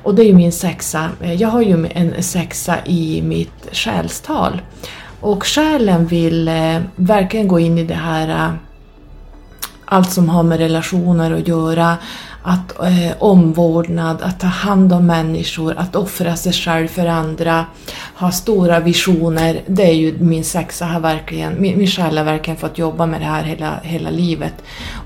och 0.02 0.14
det 0.14 0.22
är 0.22 0.26
ju 0.26 0.34
min 0.34 0.52
sexa. 0.52 1.10
Eh, 1.20 1.34
jag 1.34 1.48
har 1.48 1.62
ju 1.62 1.88
en 1.94 2.22
sexa 2.22 2.76
i 2.86 3.22
mitt 3.22 3.68
själstal 3.72 4.62
och 5.20 5.46
själen 5.46 6.06
vill 6.06 6.48
eh, 6.48 6.78
verkligen 6.96 7.48
gå 7.48 7.60
in 7.60 7.78
i 7.78 7.84
det 7.84 7.94
här 7.94 8.28
eh, 8.28 8.54
allt 9.92 10.10
som 10.10 10.28
har 10.28 10.42
med 10.42 10.58
relationer 10.58 11.32
att 11.32 11.48
göra, 11.48 11.96
att 12.42 12.80
eh, 12.80 13.12
omvårdnad, 13.18 14.22
att 14.22 14.40
ta 14.40 14.46
hand 14.46 14.92
om 14.92 15.06
människor, 15.06 15.74
att 15.76 15.96
offra 15.96 16.36
sig 16.36 16.52
själv 16.52 16.88
för 16.88 17.06
andra, 17.06 17.66
ha 18.14 18.30
stora 18.30 18.80
visioner. 18.80 19.62
Det 19.66 19.82
är 19.82 19.94
ju 19.94 20.18
min 20.18 20.44
sexa 20.44 20.86
har 20.86 21.00
verkligen, 21.00 21.60
min, 21.60 21.78
min 21.78 21.86
själ 21.86 22.18
har 22.18 22.24
verkligen 22.24 22.56
fått 22.56 22.78
jobba 22.78 23.06
med 23.06 23.20
det 23.20 23.24
här 23.24 23.42
hela, 23.42 23.80
hela 23.82 24.10
livet. 24.10 24.54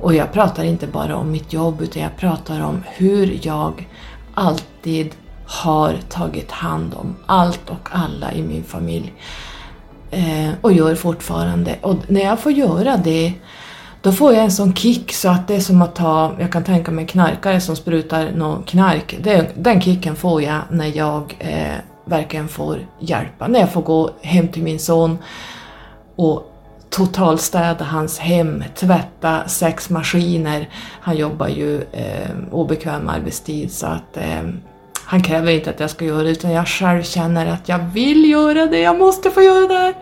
Och 0.01 0.15
jag 0.15 0.33
pratar 0.33 0.65
inte 0.65 0.87
bara 0.87 1.17
om 1.17 1.31
mitt 1.31 1.53
jobb 1.53 1.81
utan 1.81 2.03
jag 2.03 2.17
pratar 2.17 2.61
om 2.61 2.83
hur 2.87 3.39
jag 3.43 3.89
alltid 4.35 5.11
har 5.47 5.95
tagit 6.09 6.51
hand 6.51 6.95
om 6.95 7.17
allt 7.27 7.71
och 7.71 7.89
alla 7.93 8.33
i 8.33 8.43
min 8.43 8.65
familj. 8.65 9.13
Eh, 10.11 10.51
och 10.61 10.73
gör 10.73 10.95
fortfarande. 10.95 11.77
Och 11.83 11.97
när 12.09 12.25
jag 12.25 12.41
får 12.41 12.53
göra 12.53 12.97
det 12.97 13.33
då 14.07 14.13
får 14.13 14.35
jag 14.35 14.45
en 14.45 14.51
sån 14.51 14.75
kick 14.75 15.13
så 15.13 15.29
att 15.29 15.49
det 15.49 15.55
är 15.55 15.61
som 15.61 15.83
att 15.83 15.95
ta, 15.95 16.37
jag 16.39 16.53
kan 16.53 16.65
tänka 16.65 16.91
mig 16.91 17.03
en 17.03 17.07
knarkare 17.07 17.61
som 17.61 17.77
sprutar 17.77 18.31
någon 18.31 18.63
knark. 18.63 19.17
Det, 19.21 19.51
den 19.55 19.81
kicken 19.81 20.17
får 20.17 20.43
jag 20.43 20.61
när 20.71 20.97
jag 20.97 21.37
eh, 21.39 21.75
verkligen 22.05 22.49
får 22.49 22.79
hjälpa. 22.99 23.47
När 23.47 23.61
jag 23.61 23.73
får 23.73 23.83
gå 23.83 24.11
hem 24.23 24.49
till 24.49 24.63
min 24.63 24.79
son 24.79 25.19
och 26.17 26.53
totalstäda 26.91 27.85
hans 27.85 28.19
hem, 28.19 28.65
tvätta 28.75 29.49
sex 29.49 29.91
maskiner. 29.91 30.69
Han 31.01 31.17
jobbar 31.17 31.49
ju 31.49 31.83
eh, 31.93 32.31
obekväm 32.51 33.09
arbetstid 33.09 33.73
så 33.73 33.87
att 33.87 34.17
eh, 34.17 34.43
han 35.05 35.23
kräver 35.23 35.53
inte 35.53 35.71
att 35.71 35.81
jag 35.81 35.91
ska 35.91 36.05
göra 36.05 36.23
det 36.23 36.31
utan 36.31 36.51
jag 36.51 36.69
själv 36.69 37.03
känner 37.03 37.47
att 37.47 37.69
jag 37.69 37.79
vill 37.79 38.31
göra 38.31 38.67
det, 38.67 38.79
jag 38.79 38.99
måste 38.99 39.31
få 39.31 39.43
göra 39.43 39.69
det 39.69 39.75
här. 39.75 39.95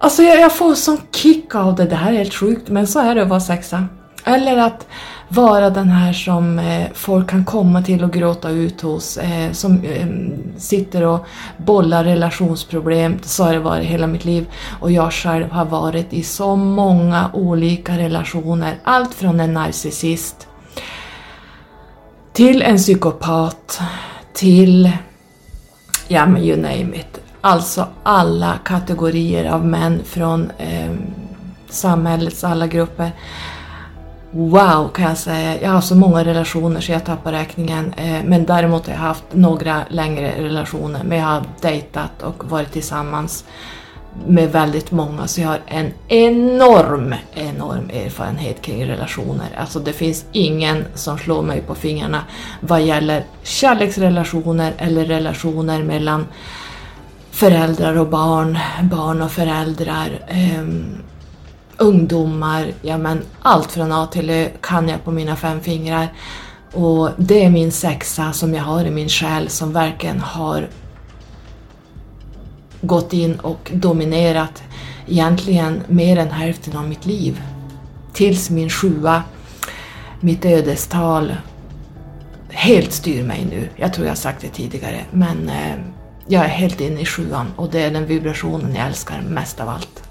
Alltså 0.00 0.22
jag, 0.22 0.40
jag 0.40 0.52
får 0.52 0.74
sån 0.74 0.98
kick 1.12 1.54
av 1.54 1.74
det, 1.74 1.84
det 1.84 1.96
här 1.96 2.12
är 2.12 2.16
helt 2.16 2.34
sjukt 2.34 2.68
men 2.68 2.86
så 2.86 2.98
är 2.98 3.14
det 3.14 3.22
att 3.22 3.28
vara 3.28 3.40
sexa. 3.40 3.86
Eller 4.24 4.56
att 4.56 4.86
vara 5.28 5.70
den 5.70 5.88
här 5.88 6.12
som 6.12 6.58
eh, 6.58 6.86
folk 6.94 7.30
kan 7.30 7.44
komma 7.44 7.82
till 7.82 8.04
och 8.04 8.12
gråta 8.12 8.50
ut 8.50 8.80
hos, 8.80 9.16
eh, 9.16 9.52
som 9.52 9.84
eh, 9.84 10.06
sitter 10.58 11.02
och 11.06 11.26
bollar 11.56 12.04
relationsproblem. 12.04 13.18
Så 13.22 13.44
har 13.44 13.52
det 13.52 13.58
varit 13.58 13.86
hela 13.86 14.06
mitt 14.06 14.24
liv. 14.24 14.46
Och 14.80 14.92
jag 14.92 15.12
själv 15.12 15.50
har 15.50 15.64
varit 15.64 16.12
i 16.12 16.22
så 16.22 16.56
många 16.56 17.30
olika 17.32 17.98
relationer. 17.98 18.74
Allt 18.84 19.14
från 19.14 19.40
en 19.40 19.54
narcissist 19.54 20.48
till 22.32 22.62
en 22.62 22.76
psykopat 22.76 23.80
till, 24.32 24.90
ja 26.08 26.26
men 26.26 26.42
you 26.42 26.56
name 26.56 26.96
it. 26.96 27.27
Alltså 27.48 27.86
alla 28.02 28.58
kategorier 28.64 29.50
av 29.50 29.66
män 29.66 30.04
från 30.04 30.50
eh, 30.58 30.90
samhällets 31.68 32.44
alla 32.44 32.66
grupper. 32.66 33.10
Wow 34.30 34.88
kan 34.88 35.04
jag 35.04 35.18
säga. 35.18 35.62
Jag 35.62 35.70
har 35.70 35.80
så 35.80 35.94
många 35.94 36.24
relationer 36.24 36.80
så 36.80 36.92
jag 36.92 37.04
tappar 37.04 37.32
räkningen. 37.32 37.94
Eh, 37.96 38.24
men 38.24 38.46
däremot 38.46 38.86
har 38.86 38.92
jag 38.92 39.00
haft 39.00 39.24
några 39.32 39.82
längre 39.90 40.44
relationer. 40.44 41.00
Men 41.04 41.18
jag 41.18 41.26
har 41.26 41.42
dejtat 41.60 42.22
och 42.22 42.50
varit 42.50 42.72
tillsammans 42.72 43.44
med 44.26 44.52
väldigt 44.52 44.90
många 44.90 45.26
så 45.26 45.40
jag 45.40 45.48
har 45.48 45.60
en 45.66 45.92
enorm, 46.08 47.14
enorm 47.34 47.90
erfarenhet 47.90 48.62
kring 48.62 48.86
relationer. 48.86 49.48
Alltså 49.56 49.78
det 49.78 49.92
finns 49.92 50.24
ingen 50.32 50.84
som 50.94 51.18
slår 51.18 51.42
mig 51.42 51.60
på 51.60 51.74
fingrarna 51.74 52.22
vad 52.60 52.82
gäller 52.82 53.24
kärleksrelationer 53.42 54.72
eller 54.78 55.04
relationer 55.04 55.82
mellan 55.82 56.26
föräldrar 57.38 57.94
och 57.94 58.08
barn, 58.08 58.58
barn 58.82 59.22
och 59.22 59.32
föräldrar, 59.32 60.20
um, 60.58 60.98
ungdomar, 61.76 62.72
ja 62.82 62.98
men 62.98 63.20
allt 63.42 63.72
från 63.72 63.92
A 63.92 64.06
till 64.06 64.30
Ö 64.30 64.48
kan 64.60 64.88
jag 64.88 65.04
på 65.04 65.10
mina 65.10 65.36
fem 65.36 65.60
fingrar. 65.60 66.08
Och 66.72 67.10
det 67.16 67.44
är 67.44 67.50
min 67.50 67.72
sexa 67.72 68.32
som 68.32 68.54
jag 68.54 68.62
har 68.62 68.84
i 68.84 68.90
min 68.90 69.08
själ 69.08 69.48
som 69.48 69.72
verkligen 69.72 70.20
har 70.20 70.68
gått 72.80 73.12
in 73.12 73.40
och 73.40 73.70
dominerat 73.74 74.62
egentligen 75.06 75.82
mer 75.88 76.16
än 76.16 76.30
hälften 76.30 76.76
av 76.76 76.88
mitt 76.88 77.06
liv. 77.06 77.42
Tills 78.12 78.50
min 78.50 78.70
sjua, 78.70 79.22
mitt 80.20 80.44
ödestal, 80.44 81.36
helt 82.48 82.92
styr 82.92 83.22
mig 83.22 83.46
nu. 83.50 83.68
Jag 83.76 83.92
tror 83.94 84.06
jag 84.06 84.10
har 84.10 84.16
sagt 84.16 84.40
det 84.40 84.48
tidigare, 84.48 85.00
men 85.10 85.48
eh, 85.48 85.74
jag 86.28 86.44
är 86.44 86.48
helt 86.48 86.80
inne 86.80 87.00
i 87.00 87.04
sjuan 87.04 87.46
och 87.56 87.70
det 87.70 87.82
är 87.82 87.90
den 87.90 88.06
vibrationen 88.06 88.74
jag 88.74 88.86
älskar 88.86 89.20
mest 89.20 89.60
av 89.60 89.68
allt. 89.68 90.02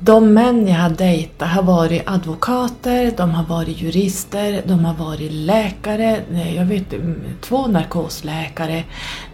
De 0.00 0.34
män 0.34 0.68
jag 0.68 0.76
har 0.76 0.90
dejtat 0.90 1.48
har 1.48 1.62
varit 1.62 2.02
advokater, 2.06 3.12
de 3.16 3.30
har 3.30 3.44
varit 3.44 3.80
jurister, 3.80 4.62
de 4.66 4.84
har 4.84 4.94
varit 4.94 5.32
läkare, 5.32 6.20
jag 6.56 6.64
vet 6.64 6.92
mm, 6.92 7.20
två 7.40 7.66
narkosläkare. 7.66 8.84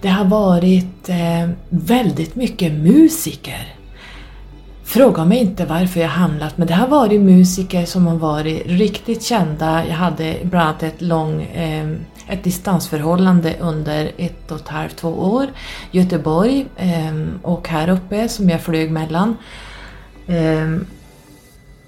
Det 0.00 0.08
har 0.08 0.24
varit 0.24 1.08
eh, 1.08 1.50
väldigt 1.68 2.34
mycket 2.34 2.72
musiker. 2.72 3.74
Fråga 4.84 5.24
mig 5.24 5.38
inte 5.38 5.64
varför 5.64 6.00
jag 6.00 6.08
hamnat, 6.08 6.58
men 6.58 6.66
det 6.66 6.74
har 6.74 6.88
varit 6.88 7.20
musiker 7.20 7.84
som 7.84 8.06
har 8.06 8.16
varit 8.16 8.66
riktigt 8.66 9.22
kända. 9.22 9.86
Jag 9.86 9.94
hade 9.94 10.36
bland 10.42 10.68
annat 10.68 10.82
ett 10.82 11.02
lång 11.02 11.42
eh, 11.42 11.96
ett 12.28 12.44
distansförhållande 12.44 13.56
under 13.60 14.12
ett 14.16 14.50
och 14.50 14.60
ett 14.60 14.68
halvt, 14.68 14.96
två 14.96 15.08
år. 15.08 15.46
Göteborg 15.90 16.66
ehm, 16.76 17.40
och 17.42 17.68
här 17.68 17.88
uppe 17.88 18.28
som 18.28 18.50
jag 18.50 18.60
flög 18.60 18.90
mellan. 18.90 19.36
Ehm, 20.26 20.86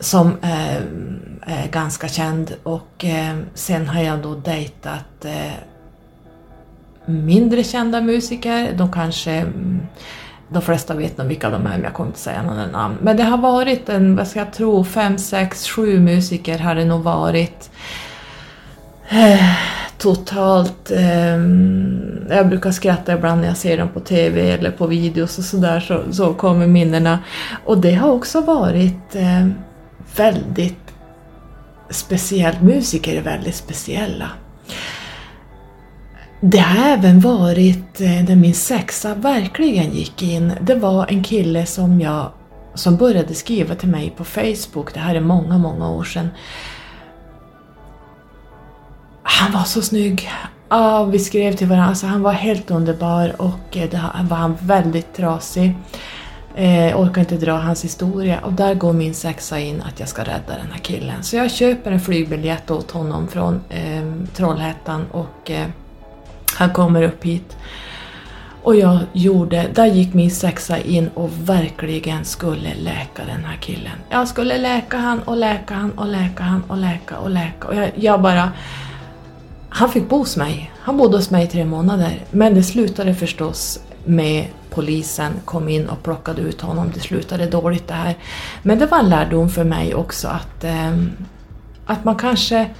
som 0.00 0.36
ehm, 0.42 1.40
är 1.46 1.68
ganska 1.68 2.08
känd 2.08 2.54
och 2.62 3.04
sen 3.54 3.88
har 3.88 4.02
jag 4.02 4.22
då 4.22 4.34
dejtat 4.34 5.24
eh, 5.24 5.52
mindre 7.06 7.64
kända 7.64 8.00
musiker. 8.00 8.72
De 8.76 8.92
kanske 8.92 9.32
mm, 9.32 9.80
de 10.48 10.62
flesta 10.62 10.94
vet 10.94 11.18
nog 11.18 11.26
vilka 11.26 11.50
de 11.50 11.66
är, 11.66 11.70
men 11.70 11.82
jag 11.82 11.92
kommer 11.92 12.08
inte 12.08 12.20
säga 12.20 12.42
några 12.42 12.66
namn. 12.66 12.96
Men 13.02 13.16
det 13.16 13.22
har 13.22 13.38
varit 13.38 13.88
en, 13.88 14.16
vad 14.16 14.28
ska 14.28 14.38
jag 14.38 14.52
tro, 14.52 14.84
fem, 14.84 15.18
sex, 15.18 15.68
sju 15.68 16.00
musiker 16.00 16.58
har 16.58 16.74
det 16.74 16.84
nog 16.84 17.02
varit. 17.02 17.70
Totalt... 19.98 20.90
Eh, 20.90 21.36
jag 22.36 22.48
brukar 22.48 22.70
skratta 22.70 23.14
ibland 23.14 23.40
när 23.40 23.48
jag 23.48 23.56
ser 23.56 23.78
dem 23.78 23.88
på 23.88 24.00
TV 24.00 24.50
eller 24.50 24.70
på 24.70 24.86
videos 24.86 25.38
och 25.38 25.44
sådär, 25.44 25.80
så, 25.80 26.12
så 26.12 26.34
kommer 26.34 26.66
minnena. 26.66 27.18
Och 27.64 27.78
det 27.78 27.94
har 27.94 28.10
också 28.10 28.40
varit 28.40 29.14
eh, 29.14 29.48
väldigt 30.16 30.94
speciellt. 31.90 32.62
Musiker 32.62 33.16
är 33.16 33.22
väldigt 33.22 33.54
speciella. 33.54 34.30
Det 36.40 36.58
har 36.58 36.88
även 36.88 37.20
varit 37.20 38.00
eh, 38.00 38.24
när 38.28 38.36
min 38.36 38.54
sexa 38.54 39.14
verkligen 39.14 39.90
gick 39.90 40.22
in. 40.22 40.52
Det 40.60 40.74
var 40.74 41.06
en 41.08 41.24
kille 41.24 41.66
som 41.66 42.00
jag 42.00 42.30
som 42.74 42.96
började 42.96 43.34
skriva 43.34 43.74
till 43.74 43.88
mig 43.88 44.14
på 44.16 44.24
Facebook, 44.24 44.94
det 44.94 45.00
här 45.00 45.14
är 45.14 45.20
många, 45.20 45.58
många 45.58 45.90
år 45.90 46.04
sedan. 46.04 46.28
Han 49.28 49.52
var 49.52 49.64
så 49.64 49.82
snygg. 49.82 50.30
Ja, 50.68 51.04
vi 51.04 51.18
skrev 51.18 51.52
till 51.52 51.66
varandra, 51.66 51.88
alltså 51.88 52.06
han 52.06 52.22
var 52.22 52.32
helt 52.32 52.70
underbar 52.70 53.40
och 53.42 53.76
eh, 53.76 53.90
det 53.90 54.00
var 54.28 54.36
han 54.36 54.56
väldigt 54.60 55.14
trasig. 55.14 55.74
Eh, 56.54 57.00
orkar 57.00 57.20
inte 57.20 57.36
dra 57.36 57.52
hans 57.52 57.84
historia 57.84 58.38
och 58.38 58.52
där 58.52 58.74
går 58.74 58.92
min 58.92 59.14
sexa 59.14 59.58
in 59.58 59.82
att 59.82 60.00
jag 60.00 60.08
ska 60.08 60.22
rädda 60.22 60.56
den 60.62 60.72
här 60.72 60.78
killen. 60.78 61.22
Så 61.22 61.36
jag 61.36 61.50
köper 61.50 61.92
en 61.92 62.00
flygbiljett 62.00 62.70
åt 62.70 62.90
honom 62.90 63.28
från 63.28 63.60
eh, 63.68 64.02
Trollhättan 64.34 65.06
och 65.10 65.50
eh, 65.50 65.66
han 66.54 66.70
kommer 66.70 67.02
upp 67.02 67.24
hit. 67.24 67.56
Och 68.62 68.76
jag 68.76 68.98
gjorde, 69.12 69.66
där 69.74 69.86
gick 69.86 70.14
min 70.14 70.30
sexa 70.30 70.78
in 70.78 71.08
och 71.08 71.30
verkligen 71.44 72.24
skulle 72.24 72.74
läka 72.74 73.24
den 73.26 73.44
här 73.44 73.56
killen. 73.60 73.98
Jag 74.10 74.28
skulle 74.28 74.58
läka 74.58 74.96
han 74.96 75.22
och 75.22 75.36
läka 75.36 75.74
han 75.74 75.90
och 75.90 76.06
läka 76.06 76.42
han 76.42 76.62
och 76.68 76.76
läka 76.76 77.18
och 77.18 77.30
läka. 77.30 77.68
Och 77.68 77.74
jag, 77.74 77.90
jag 77.94 78.22
bara... 78.22 78.52
Han 79.68 79.90
fick 79.90 80.08
bo 80.08 80.18
hos 80.18 80.36
mig. 80.36 80.72
Han 80.78 80.96
bodde 80.96 81.16
hos 81.16 81.30
mig 81.30 81.44
i 81.44 81.46
tre 81.46 81.64
månader. 81.64 82.24
Men 82.30 82.54
det 82.54 82.62
slutade 82.62 83.14
förstås 83.14 83.80
med 84.04 84.46
polisen 84.70 85.32
kom 85.44 85.68
in 85.68 85.88
och 85.88 86.02
plockade 86.02 86.42
ut 86.42 86.60
honom. 86.60 86.90
Det 86.94 87.00
slutade 87.00 87.46
dåligt 87.46 87.88
det 87.88 87.94
här. 87.94 88.16
Men 88.62 88.78
det 88.78 88.86
var 88.86 88.98
en 88.98 89.08
lärdom 89.08 89.50
för 89.50 89.64
mig 89.64 89.94
också 89.94 90.28
att, 90.28 90.64
eh, 90.64 90.96
att 91.86 92.04
man 92.04 92.16
kanske 92.16 92.70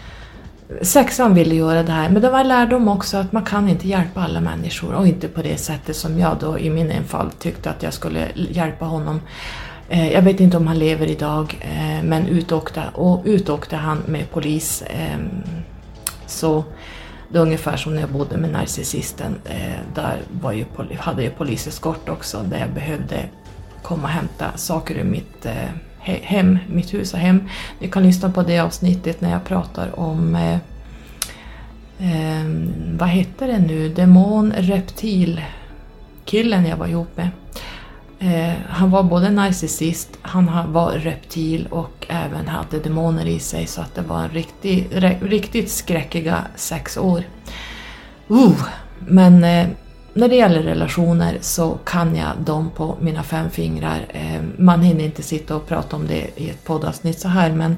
Sexan 0.83 1.35
ville 1.35 1.55
göra 1.55 1.83
det 1.83 1.93
här, 1.93 2.11
men 2.11 2.23
det 2.23 2.31
var 2.31 2.41
en 2.41 2.49
lärdom 2.49 2.89
också 2.89 3.17
att 3.17 3.33
man 3.33 3.45
kan 3.45 3.69
inte 3.69 3.89
hjälpa 3.89 4.21
alla 4.21 4.41
människor 4.41 4.95
och 4.95 5.07
inte 5.07 5.29
på 5.29 5.43
det 5.43 5.57
sättet 5.57 5.97
som 5.97 6.19
jag 6.19 6.37
då 6.41 6.59
i 6.59 6.71
min 6.71 6.91
enfald 6.91 7.39
tyckte 7.39 7.71
att 7.71 7.83
jag 7.83 7.93
skulle 7.93 8.29
hjälpa 8.35 8.85
honom. 8.85 9.21
Eh, 9.89 10.13
jag 10.13 10.23
vet 10.23 10.41
inte 10.41 10.57
om 10.57 10.67
han 10.67 10.79
lever 10.79 11.07
idag, 11.07 11.59
eh, 11.61 12.05
men 12.05 12.27
utåkte, 12.27 12.83
och 12.95 13.23
utåkte 13.25 13.77
han 13.77 14.03
med 14.07 14.31
polis. 14.31 14.83
Ehm, 14.87 15.29
så 16.27 16.65
det 17.29 17.39
är 17.39 17.43
ungefär 17.43 17.77
som 17.77 17.95
när 17.95 18.01
jag 18.01 18.11
bodde 18.11 18.37
med 18.37 18.51
narcissisten. 18.51 19.35
Eh, 19.45 19.81
där 19.95 20.19
var 20.41 20.53
ju, 20.53 20.65
hade 20.99 21.25
jag 21.25 21.37
poliseskort 21.37 22.09
också, 22.09 22.43
där 22.43 22.59
jag 22.59 22.71
behövde 22.71 23.25
komma 23.83 24.03
och 24.03 24.09
hämta 24.09 24.57
saker 24.57 24.95
ur 24.95 25.05
mitt 25.05 25.47
eh, 25.47 25.71
hem, 25.99 26.59
mitt 26.69 26.95
hus 26.95 27.15
och 27.15 27.19
hem. 27.19 27.49
Ni 27.79 27.89
kan 27.89 28.03
lyssna 28.03 28.31
på 28.31 28.43
det 28.43 28.59
avsnittet 28.59 29.21
när 29.21 29.31
jag 29.31 29.45
pratar 29.45 30.01
om 30.01 30.35
eh, 30.35 30.59
eh, 31.99 32.45
vad 32.99 33.09
hette 33.09 33.47
det 33.47 33.59
nu, 33.59 33.89
demon 33.89 34.53
reptil 34.53 35.43
killen 36.25 36.67
jag 36.67 36.77
var 36.77 36.87
ihop 36.87 37.17
med. 37.17 37.29
Eh, 38.19 38.55
han 38.69 38.91
var 38.91 39.03
både 39.03 39.31
narcissist, 39.31 40.09
han 40.23 40.73
var 40.73 40.93
reptil 40.93 41.67
och 41.71 42.07
även 42.09 42.49
hade 42.49 42.79
demoner 42.79 43.27
i 43.27 43.39
sig 43.39 43.67
så 43.67 43.81
att 43.81 43.95
det 43.95 44.03
var 44.03 44.23
en 44.23 44.31
riktig, 44.31 44.89
riktigt 45.21 45.71
skräckiga 45.71 46.45
sex 46.55 46.97
år. 46.97 47.23
Uh, 48.31 48.63
men 48.99 49.45
eh, 49.45 49.69
när 50.15 50.29
det 50.29 50.37
gäller 50.37 50.63
relationer 50.63 51.39
så 51.41 51.79
kan 51.85 52.17
jag 52.17 52.37
dem 52.39 52.71
på 52.77 52.97
mina 53.01 53.23
fem 53.23 53.51
fingrar. 53.51 54.07
Eh, 54.09 54.43
man 54.59 54.83
hinner 54.83 55.05
inte 55.05 55.23
sitta 55.23 55.57
och 55.57 55.69
prata 55.69 55.97
om 55.97 56.07
det 56.07 56.31
i 56.37 56.51
ett 56.51 56.65
poddavsnitt 56.65 57.21
så 57.21 57.29
här 57.29 57.53
men 57.53 57.77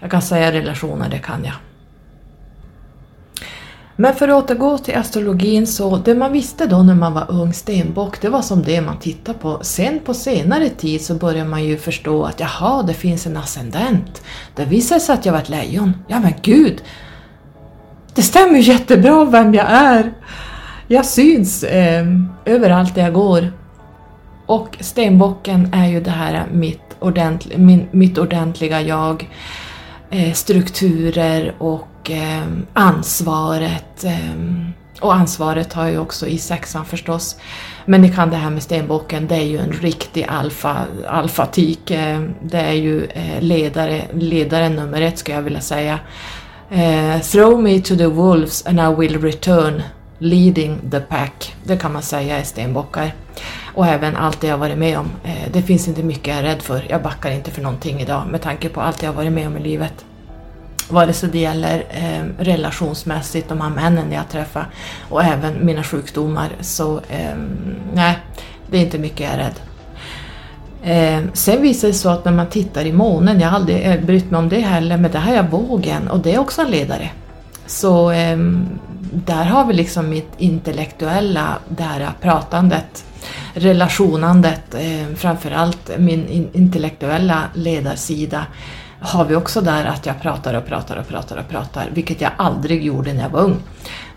jag 0.00 0.10
kan 0.10 0.22
säga 0.22 0.52
relationer, 0.52 1.08
det 1.08 1.18
kan 1.18 1.44
jag. 1.44 1.54
Men 4.00 4.14
för 4.14 4.28
att 4.28 4.44
återgå 4.44 4.78
till 4.78 4.96
astrologin 4.96 5.66
så 5.66 5.96
det 5.96 6.14
man 6.14 6.32
visste 6.32 6.66
då 6.66 6.82
när 6.82 6.94
man 6.94 7.14
var 7.14 7.30
ung 7.30 7.52
stenbock 7.52 8.20
det 8.20 8.28
var 8.28 8.42
som 8.42 8.62
det 8.62 8.80
man 8.80 8.98
tittade 8.98 9.38
på. 9.38 9.58
Sen 9.62 10.00
på 10.04 10.14
senare 10.14 10.68
tid 10.68 11.04
så 11.04 11.14
börjar 11.14 11.44
man 11.44 11.64
ju 11.64 11.76
förstå 11.76 12.24
att 12.24 12.40
jaha, 12.40 12.82
det 12.82 12.94
finns 12.94 13.26
en 13.26 13.36
ascendent. 13.36 14.22
Det 14.54 14.64
visade 14.64 15.00
sig 15.00 15.14
att 15.14 15.26
jag 15.26 15.32
var 15.32 15.40
ett 15.40 15.48
lejon. 15.48 15.94
Ja 16.08 16.20
men 16.20 16.32
gud! 16.42 16.82
Det 18.14 18.22
stämmer 18.22 18.54
ju 18.58 18.72
jättebra 18.72 19.24
vem 19.24 19.54
jag 19.54 19.66
är! 19.70 20.12
Jag 20.88 21.06
syns 21.06 21.64
eh, 21.64 22.06
överallt 22.44 22.94
där 22.94 23.02
jag 23.02 23.12
går. 23.12 23.52
Och 24.46 24.76
stenbocken 24.80 25.74
är 25.74 25.86
ju 25.86 26.00
det 26.00 26.10
här 26.10 26.46
mitt, 26.52 26.96
ordentl 26.98 27.48
min, 27.56 27.88
mitt 27.90 28.18
ordentliga 28.18 28.82
jag. 28.82 29.28
Eh, 30.10 30.32
strukturer 30.32 31.54
och 31.58 32.10
eh, 32.10 32.46
ansvaret. 32.72 34.04
Eh, 34.04 34.34
och 35.00 35.14
ansvaret 35.14 35.72
har 35.72 35.82
jag 35.82 35.92
ju 35.92 35.98
också 35.98 36.26
i 36.26 36.38
sexan 36.38 36.84
förstås. 36.84 37.36
Men 37.86 38.00
ni 38.00 38.12
kan 38.12 38.30
det 38.30 38.36
här 38.36 38.50
med 38.50 38.62
stenbocken, 38.62 39.26
det 39.26 39.34
är 39.34 39.44
ju 39.44 39.58
en 39.58 39.72
riktig 39.72 40.26
alfa, 40.28 40.76
alfatik. 41.08 41.80
Det 42.42 42.60
är 42.60 42.72
ju 42.72 43.08
ledare, 43.40 44.02
ledare 44.12 44.68
nummer 44.68 45.02
ett 45.02 45.18
skulle 45.18 45.36
jag 45.36 45.42
vilja 45.42 45.60
säga. 45.60 45.98
throw 47.22 47.62
me 47.62 47.80
to 47.80 47.96
the 47.96 48.06
wolves 48.06 48.66
and 48.66 48.80
I 48.80 49.00
will 49.00 49.20
return 49.20 49.82
leading 50.18 50.90
the 50.90 51.00
pack, 51.00 51.54
det 51.64 51.76
kan 51.76 51.92
man 51.92 52.02
säga 52.02 52.38
är 52.38 52.42
stenbockar. 52.42 53.14
Och 53.78 53.86
även 53.86 54.16
allt 54.16 54.40
det 54.40 54.46
jag 54.46 54.58
varit 54.58 54.78
med 54.78 54.98
om. 54.98 55.10
Eh, 55.24 55.52
det 55.52 55.62
finns 55.62 55.88
inte 55.88 56.02
mycket 56.02 56.26
jag 56.26 56.36
är 56.36 56.42
rädd 56.42 56.62
för. 56.62 56.86
Jag 56.88 57.02
backar 57.02 57.30
inte 57.30 57.50
för 57.50 57.62
någonting 57.62 58.00
idag 58.00 58.26
med 58.30 58.42
tanke 58.42 58.68
på 58.68 58.80
allt 58.80 59.02
jag 59.02 59.12
varit 59.12 59.32
med 59.32 59.46
om 59.46 59.56
i 59.56 59.60
livet. 59.60 60.04
Vare 60.88 61.12
sig 61.12 61.28
det 61.28 61.38
gäller 61.38 61.84
eh, 61.90 62.44
relationsmässigt, 62.44 63.48
de 63.48 63.60
här 63.60 63.70
männen 63.70 64.12
jag 64.12 64.28
träffar 64.28 64.68
och 65.08 65.24
även 65.24 65.66
mina 65.66 65.82
sjukdomar 65.82 66.48
så 66.60 66.96
eh, 66.96 67.36
nej, 67.94 68.18
det 68.70 68.78
är 68.78 68.82
inte 68.82 68.98
mycket 68.98 69.20
jag 69.20 69.30
är 69.30 69.38
rädd. 69.38 69.60
Eh, 70.82 71.24
sen 71.32 71.62
visar 71.62 71.88
det 71.88 71.94
sig 71.94 72.02
så 72.02 72.08
att 72.08 72.24
när 72.24 72.32
man 72.32 72.46
tittar 72.46 72.84
i 72.84 72.92
månen, 72.92 73.40
jag 73.40 73.48
har 73.48 73.56
aldrig 73.56 73.86
eh, 73.86 74.00
brytt 74.00 74.30
mig 74.30 74.38
om 74.38 74.48
det 74.48 74.60
heller, 74.60 74.96
men 74.96 75.10
det 75.12 75.18
här 75.18 75.36
är 75.36 75.42
vågen 75.42 76.08
och 76.08 76.18
det 76.18 76.34
är 76.34 76.38
också 76.38 76.62
en 76.62 76.70
ledare. 76.70 77.10
Så 77.66 78.10
eh, 78.10 78.38
där 79.12 79.44
har 79.44 79.64
vi 79.64 79.74
liksom 79.74 80.08
mitt 80.08 80.32
intellektuella, 80.38 81.58
det 81.68 81.82
här 81.82 82.12
pratandet, 82.20 83.04
relationandet, 83.54 84.74
eh, 84.74 85.14
framförallt 85.16 85.90
min 85.98 86.28
in 86.28 86.48
intellektuella 86.52 87.42
ledarsida 87.54 88.46
har 89.00 89.24
vi 89.24 89.34
också 89.34 89.60
där 89.60 89.84
att 89.84 90.06
jag 90.06 90.22
pratar 90.22 90.54
och 90.54 90.66
pratar 90.66 90.96
och 90.96 91.08
pratar 91.08 91.36
och 91.36 91.48
pratar, 91.48 91.90
vilket 91.94 92.20
jag 92.20 92.30
aldrig 92.36 92.82
gjorde 92.82 93.12
när 93.12 93.22
jag 93.22 93.30
var 93.30 93.40
ung. 93.40 93.56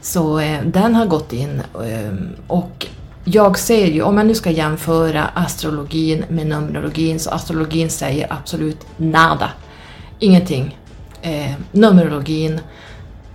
Så 0.01 0.39
eh, 0.39 0.61
den 0.65 0.95
har 0.95 1.05
gått 1.05 1.33
in 1.33 1.61
eh, 1.73 2.13
och 2.47 2.87
jag 3.23 3.57
ser 3.59 3.85
ju, 3.85 4.01
om 4.01 4.17
jag 4.17 4.25
nu 4.25 4.35
ska 4.35 4.51
jämföra 4.51 5.25
astrologin 5.25 6.25
med 6.29 6.47
numerologin, 6.47 7.19
så 7.19 7.29
astrologin 7.29 7.89
säger 7.89 8.33
absolut 8.33 8.85
nada. 8.97 9.49
Ingenting. 10.19 10.77
Eh, 11.21 11.51
numerologin 11.71 12.59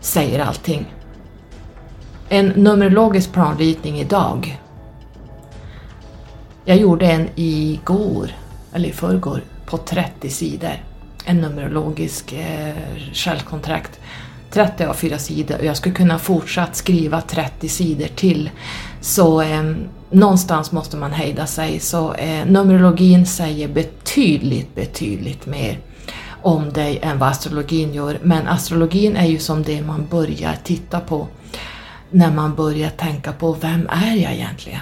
säger 0.00 0.40
allting. 0.40 0.94
En 2.28 2.46
numerologisk 2.46 3.32
planritning 3.32 4.00
idag. 4.00 4.60
Jag 6.68 6.78
gjorde 6.78 7.06
en 7.06 7.28
igår, 7.34 8.30
eller 8.72 8.88
i 8.88 8.92
förrgår, 8.92 9.40
på 9.66 9.76
30 9.78 10.30
sidor. 10.30 10.82
En 11.24 11.36
numerologisk 11.36 12.32
eh, 12.32 12.74
självkontrakt. 13.12 14.00
30 14.50 14.84
av 14.84 14.94
4 14.94 15.18
sidor 15.18 15.58
och 15.58 15.64
jag 15.64 15.76
skulle 15.76 15.94
kunna 15.94 16.18
fortsatt 16.18 16.76
skriva 16.76 17.20
30 17.20 17.68
sidor 17.68 18.06
till. 18.06 18.50
Så 19.00 19.40
eh, 19.40 19.72
någonstans 20.10 20.72
måste 20.72 20.96
man 20.96 21.12
hejda 21.12 21.46
sig. 21.46 21.80
Så 21.80 22.14
eh, 22.14 22.46
Numerologin 22.46 23.26
säger 23.26 23.68
betydligt, 23.68 24.74
betydligt 24.74 25.46
mer 25.46 25.78
om 26.42 26.72
dig 26.72 26.98
än 27.02 27.18
vad 27.18 27.28
astrologin 27.28 27.94
gör. 27.94 28.18
Men 28.22 28.46
astrologin 28.46 29.16
är 29.16 29.26
ju 29.26 29.38
som 29.38 29.62
det 29.62 29.82
man 29.82 30.06
börjar 30.10 30.58
titta 30.64 31.00
på 31.00 31.28
när 32.10 32.30
man 32.30 32.54
börjar 32.54 32.90
tänka 32.90 33.32
på 33.32 33.52
vem 33.52 33.88
är 33.90 34.16
jag 34.16 34.32
egentligen? 34.32 34.80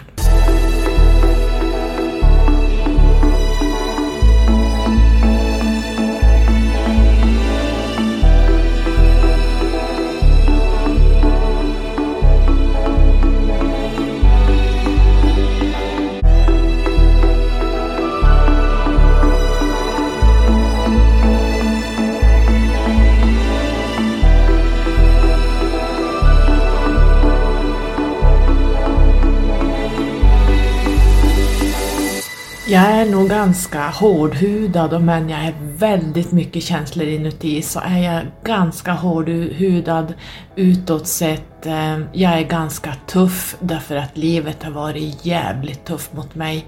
Jag 32.66 32.82
är 32.82 33.06
nog 33.06 33.28
ganska 33.28 33.88
hårdhudad 33.88 34.94
och 34.94 35.02
men 35.02 35.28
jag 35.28 35.44
är 35.44 35.54
väldigt 35.60 36.32
mycket 36.32 36.62
känslor 36.62 37.06
inuti 37.06 37.62
så 37.62 37.80
är 37.80 37.98
jag 37.98 38.22
ganska 38.44 38.92
hårdhudad 38.92 40.14
utåt 40.56 41.06
sett. 41.06 41.66
Ehm, 41.66 42.06
jag 42.12 42.38
är 42.38 42.42
ganska 42.42 42.94
tuff 43.06 43.56
därför 43.60 43.96
att 43.96 44.16
livet 44.16 44.62
har 44.62 44.70
varit 44.70 45.26
jävligt 45.26 45.84
tufft 45.84 46.12
mot 46.12 46.34
mig. 46.34 46.66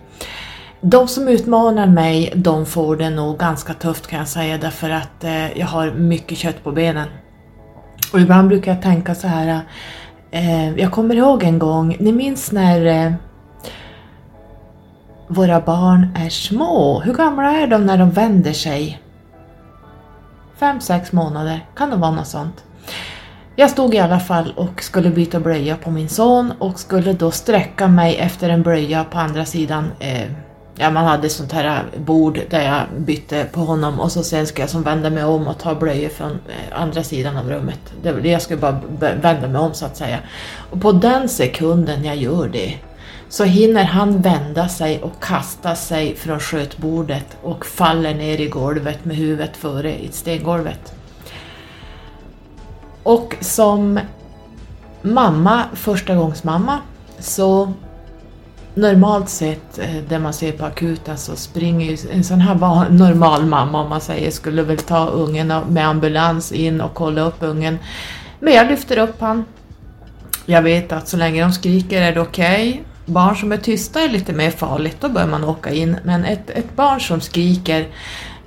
De 0.81 1.09
som 1.09 1.29
utmanar 1.29 1.87
mig, 1.87 2.33
de 2.37 2.67
får 2.67 2.97
det 2.97 3.11
nog 3.11 3.39
ganska 3.39 3.75
tufft 3.75 4.07
kan 4.07 4.19
jag 4.19 4.29
säga 4.29 4.59
därför 4.59 4.91
att 4.91 5.25
eh, 5.25 5.59
jag 5.59 5.67
har 5.67 5.91
mycket 5.91 6.39
kött 6.39 6.65
på 6.65 6.73
benen. 6.73 7.09
Och 8.13 8.21
ibland 8.21 8.49
brukar 8.49 8.73
jag 8.73 8.83
tänka 8.83 9.15
så 9.15 9.29
här, 9.29 9.61
eh, 10.31 10.79
jag 10.79 10.93
kommer 10.93 11.15
ihåg 11.15 11.43
en 11.43 11.59
gång, 11.59 11.97
ni 12.01 12.13
minns 12.13 12.53
när 12.53 12.87
eh, 12.87 13.13
våra 15.29 15.61
barn 15.61 16.09
är 16.17 16.29
små. 16.29 17.01
Hur 17.01 17.15
gamla 17.15 17.51
är 17.51 17.67
de 17.67 17.87
när 17.87 17.99
de 17.99 18.11
vänder 18.11 18.53
sig? 18.53 19.01
Fem, 20.57 20.81
sex 20.81 21.13
månader, 21.13 21.67
kan 21.77 21.91
det 21.91 21.97
vara 21.97 22.11
något 22.11 22.27
sånt? 22.27 22.65
Jag 23.57 23.71
stod 23.71 23.95
i 23.95 23.99
alla 23.99 24.21
fall 24.21 24.53
och 24.57 24.83
skulle 24.83 25.11
byta 25.11 25.41
blöja 25.41 25.77
på 25.77 25.91
min 25.91 26.09
son 26.09 26.53
och 26.59 26.81
skulle 26.81 27.13
då 27.13 27.31
sträcka 27.31 27.89
mig 27.89 28.17
efter 28.17 28.49
en 28.49 28.63
blöja 28.63 29.05
på 29.05 29.19
andra 29.19 29.45
sidan. 29.45 29.91
Eh, 30.01 30.31
ja, 30.77 30.91
man 30.91 31.05
hade 31.05 31.29
sånt 31.29 31.53
här 31.53 31.83
bord 31.97 32.41
där 32.51 32.63
jag 32.63 33.01
bytte 33.01 33.45
på 33.53 33.61
honom 33.61 34.01
och 34.01 34.13
så 34.13 34.23
sen 34.23 34.47
skulle 34.47 34.63
jag 34.63 34.71
som 34.71 34.83
vända 34.83 35.11
mig 35.11 35.25
om 35.25 35.47
och 35.47 35.59
ta 35.59 35.75
blöjor 35.75 36.09
från 36.09 36.31
eh, 36.31 36.81
andra 36.81 37.03
sidan 37.03 37.37
av 37.37 37.51
rummet. 37.51 37.81
Det, 38.03 38.29
jag 38.29 38.43
skulle 38.43 38.61
bara 38.61 38.81
vända 38.99 39.49
mig 39.49 39.61
om 39.61 39.75
så 39.75 39.87
att 39.87 39.97
säga. 39.97 40.19
Och 40.71 40.81
på 40.81 40.93
den 40.93 41.29
sekunden 41.29 42.05
jag 42.05 42.17
gör 42.17 42.49
det 42.49 42.75
så 43.29 43.45
hinner 43.45 43.85
han 43.85 44.23
vända 44.23 44.69
sig 44.69 45.03
och 45.03 45.23
kasta 45.23 45.75
sig 45.75 46.17
från 46.17 46.41
skötbordet 46.41 47.37
och 47.43 47.67
faller 47.67 48.15
ner 48.15 48.41
i 48.41 48.47
golvet 48.47 49.05
med 49.05 49.17
huvudet 49.17 49.57
före 49.57 50.03
i 50.03 50.09
stengolvet. 50.13 50.95
Och 53.03 53.37
som 53.41 54.01
mamma, 55.03 55.65
första 55.75 56.15
gångs 56.15 56.45
mamma, 56.45 56.79
så 57.19 57.73
normalt 58.75 59.29
sett, 59.29 59.79
eh, 59.79 59.97
det 60.09 60.19
man 60.19 60.33
ser 60.33 60.53
på 60.53 60.65
akuten, 60.65 61.19
så 61.19 61.37
springer 61.37 61.87
ju 61.87 61.99
en 62.13 62.25
sån 62.25 62.41
här 62.41 62.91
normal 62.91 63.47
mamma, 63.47 63.83
om 63.83 63.89
man 63.89 64.01
säger, 64.01 64.31
skulle 64.31 64.63
väl 64.63 64.79
ta 64.79 65.07
ungen 65.07 65.53
med 65.69 65.89
ambulans 65.89 66.53
in 66.53 66.81
och 66.81 66.95
kolla 66.95 67.23
upp 67.23 67.37
ungen. 67.41 67.79
Men 68.41 68.55
jag 68.55 68.69
lyfter 68.69 68.99
upp 68.99 69.21
han. 69.21 69.45
Jag 70.47 70.63
vet 70.63 70.93
att 70.93 71.09
så 71.09 71.17
länge 71.17 71.43
de 71.43 71.53
skriker 71.53 72.03
är 72.03 72.15
det 72.15 72.21
okej. 72.21 72.71
Okay 72.71 72.83
barn 73.07 73.37
som 73.37 73.53
är 73.53 73.57
tysta 73.57 74.01
är 74.01 74.09
lite 74.09 74.33
mer 74.33 74.51
farligt, 74.51 74.97
då 75.01 75.09
bör 75.09 75.27
man 75.27 75.45
åka 75.45 75.71
in. 75.71 75.97
Men 76.05 76.25
ett, 76.25 76.51
ett 76.51 76.77
barn 76.77 77.01
som 77.01 77.21
skriker 77.21 77.87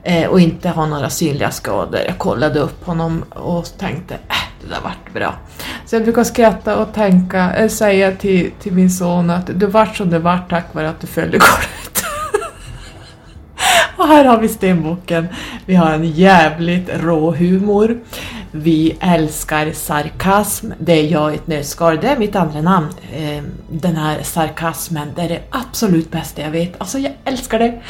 eh, 0.03 0.29
och 0.29 0.39
inte 0.39 0.69
har 0.69 0.87
några 0.87 1.09
synliga 1.09 1.51
skador, 1.51 1.99
jag 2.07 2.17
kollade 2.17 2.59
upp 2.59 2.85
honom 2.85 3.23
och 3.29 3.65
tänkte 3.77 4.13
äh, 4.13 4.35
det 4.61 4.67
där 4.69 4.81
vart 4.83 5.13
bra. 5.13 5.33
Så 5.85 5.95
jag 5.95 6.03
brukar 6.03 6.23
skratta 6.23 6.77
och 6.77 6.93
tänka, 6.93 7.55
äh, 7.55 7.69
säga 7.69 8.11
till, 8.11 8.51
till 8.61 8.73
min 8.73 8.89
son 8.89 9.29
att 9.29 9.49
du 9.55 9.65
vart 9.65 9.95
som 9.95 10.09
det 10.09 10.19
vart 10.19 10.49
tack 10.49 10.73
vare 10.73 10.89
att 10.89 11.01
du 11.01 11.07
följde 11.07 11.37
golvet. 11.37 12.03
och 13.97 14.07
här 14.07 14.25
har 14.25 14.37
vi 14.37 14.47
stenbocken. 14.47 15.27
Vi 15.65 15.75
har 15.75 15.91
en 15.91 16.11
jävligt 16.11 16.89
rå 16.93 17.31
humor. 17.31 17.99
Vi 18.51 18.97
älskar 18.99 19.71
sarkasm, 19.71 20.71
det 20.79 20.93
är 20.93 21.03
jag 21.03 21.33
i 21.33 21.35
ett 21.35 21.47
nötskal, 21.47 21.97
det 22.01 22.07
är 22.07 22.17
mitt 22.17 22.35
andra 22.35 22.61
namn. 22.61 22.89
Ehm, 23.13 23.45
den 23.69 23.95
här 23.95 24.23
sarkasmen, 24.23 25.07
det 25.15 25.21
är 25.21 25.29
det 25.29 25.41
absolut 25.49 26.11
bästa 26.11 26.41
jag 26.41 26.51
vet. 26.51 26.73
Alltså 26.77 26.99
jag 26.99 27.11
älskar 27.25 27.59
det! 27.59 27.81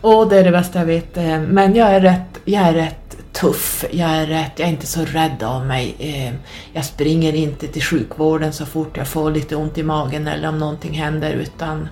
Och 0.00 0.28
det 0.28 0.38
är 0.38 0.44
det 0.44 0.50
bästa 0.50 0.78
jag 0.78 0.86
vet. 0.86 1.16
Ehm, 1.16 1.42
men 1.42 1.74
jag 1.74 1.88
är 1.88 2.00
rätt, 2.00 2.40
jag 2.44 2.62
är 2.62 2.72
rätt 2.72 3.16
tuff, 3.32 3.84
jag 3.90 4.10
är 4.10 4.26
rätt, 4.26 4.52
jag 4.56 4.68
är 4.68 4.72
inte 4.72 4.86
så 4.86 5.04
rädd 5.04 5.42
av 5.42 5.66
mig. 5.66 5.94
Ehm, 5.98 6.34
jag 6.72 6.84
springer 6.84 7.34
inte 7.34 7.66
till 7.66 7.82
sjukvården 7.82 8.52
så 8.52 8.66
fort 8.66 8.96
jag 8.96 9.08
får 9.08 9.30
lite 9.30 9.56
ont 9.56 9.78
i 9.78 9.82
magen 9.82 10.28
eller 10.28 10.48
om 10.48 10.58
någonting 10.58 10.94
händer 10.94 11.32
utan 11.32 11.88